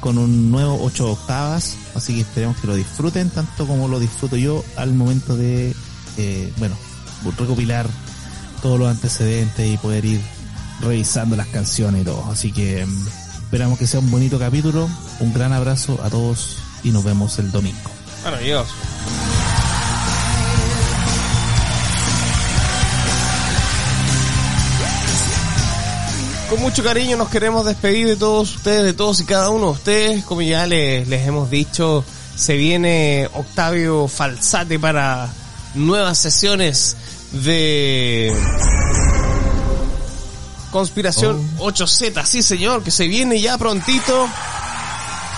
[0.00, 4.36] con un nuevo 8 octavas, así que esperemos que lo disfruten tanto como lo disfruto
[4.36, 5.74] yo al momento de,
[6.16, 6.76] eh, bueno,
[7.38, 7.86] recopilar
[8.62, 10.20] todos los antecedentes y poder ir
[10.80, 12.24] revisando las canciones y todo.
[12.30, 13.06] Así que mm,
[13.44, 14.88] esperamos que sea un bonito capítulo,
[15.20, 17.90] un gran abrazo a todos y nos vemos el domingo.
[26.48, 29.72] Con mucho cariño nos queremos despedir de todos ustedes, de todos y cada uno de
[29.72, 30.24] ustedes.
[30.24, 32.04] Como ya les, les hemos dicho,
[32.36, 35.28] se viene Octavio Falsate para
[35.74, 36.96] nuevas sesiones
[37.32, 38.32] de
[40.70, 42.24] Conspiración 8Z.
[42.24, 44.28] Sí, señor, que se viene ya prontito.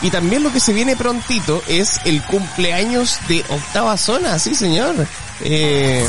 [0.02, 4.94] Y también lo que se viene prontito es el cumpleaños de Octava Zona, sí señor.
[5.40, 6.06] Eh,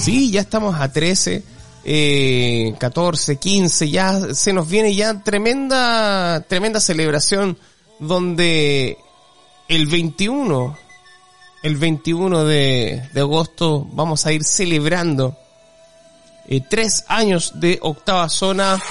[0.00, 1.44] sí, ya estamos a 13,
[1.88, 7.56] eh, 14, 15, ya se nos viene ya tremenda, tremenda celebración
[8.00, 8.98] donde
[9.68, 10.76] el 21,
[11.62, 15.38] el 21 de, de agosto vamos a ir celebrando
[16.48, 18.82] eh, tres años de Octava Zona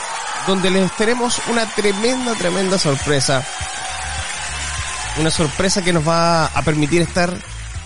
[0.47, 3.45] donde les tenemos una tremenda, tremenda sorpresa.
[5.19, 7.37] Una sorpresa que nos va a permitir estar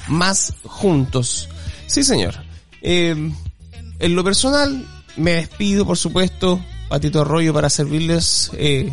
[0.07, 1.49] más juntos.
[1.87, 2.35] Sí, señor.
[2.83, 3.31] Eh,
[3.99, 4.85] en lo personal,
[5.19, 8.91] me despido, por supuesto, Patito Arroyo, para servirles, eh,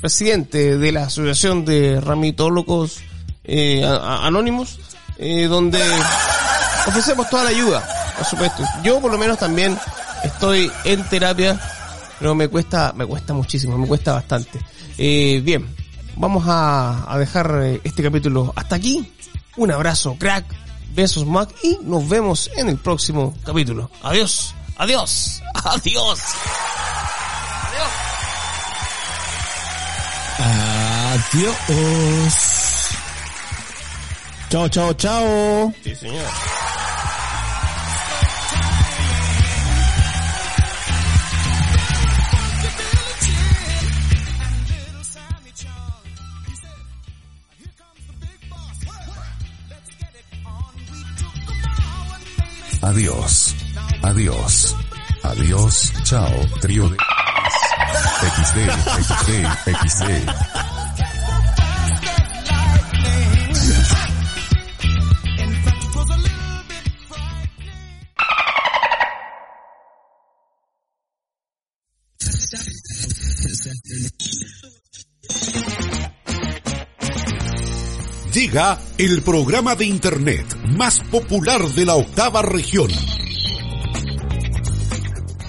[0.00, 2.98] presidente de la Asociación de Ramitólogos
[3.44, 4.78] eh, Anónimos,
[5.18, 5.80] eh, donde
[6.86, 8.62] ofrecemos toda la ayuda, por supuesto.
[8.82, 9.78] Yo, por lo menos, también
[10.22, 11.58] estoy en terapia
[12.18, 14.60] pero me cuesta, me cuesta muchísimo, me cuesta bastante.
[14.98, 15.66] Eh, bien,
[16.16, 19.12] vamos a, a dejar eh, este capítulo hasta aquí.
[19.56, 20.44] Un abrazo, crack,
[20.94, 23.90] besos, Mac, y nos vemos en el próximo capítulo.
[24.02, 26.20] Adiós, adiós, adiós.
[31.14, 32.34] Adiós.
[34.50, 35.74] Chao, chao, chao.
[35.82, 36.30] Sí, señor.
[52.82, 53.63] Adiós.
[54.04, 54.76] Adiós.
[55.22, 55.92] Adiós.
[56.04, 56.30] Chao.
[56.60, 56.96] Trío de...
[58.20, 58.58] XD,
[59.00, 59.30] XD,
[59.88, 60.04] XD.
[78.34, 80.44] Llega el programa de Internet
[80.76, 82.90] más popular de la octava región.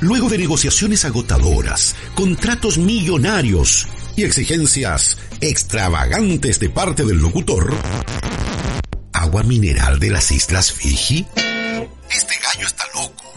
[0.06, 7.73] Luego de negociaciones agotadoras, contratos millonarios y exigencias extravagantes de parte del locutor,
[9.14, 11.26] agua mineral de las Islas Fiji.
[11.36, 13.34] Este gallo está loco.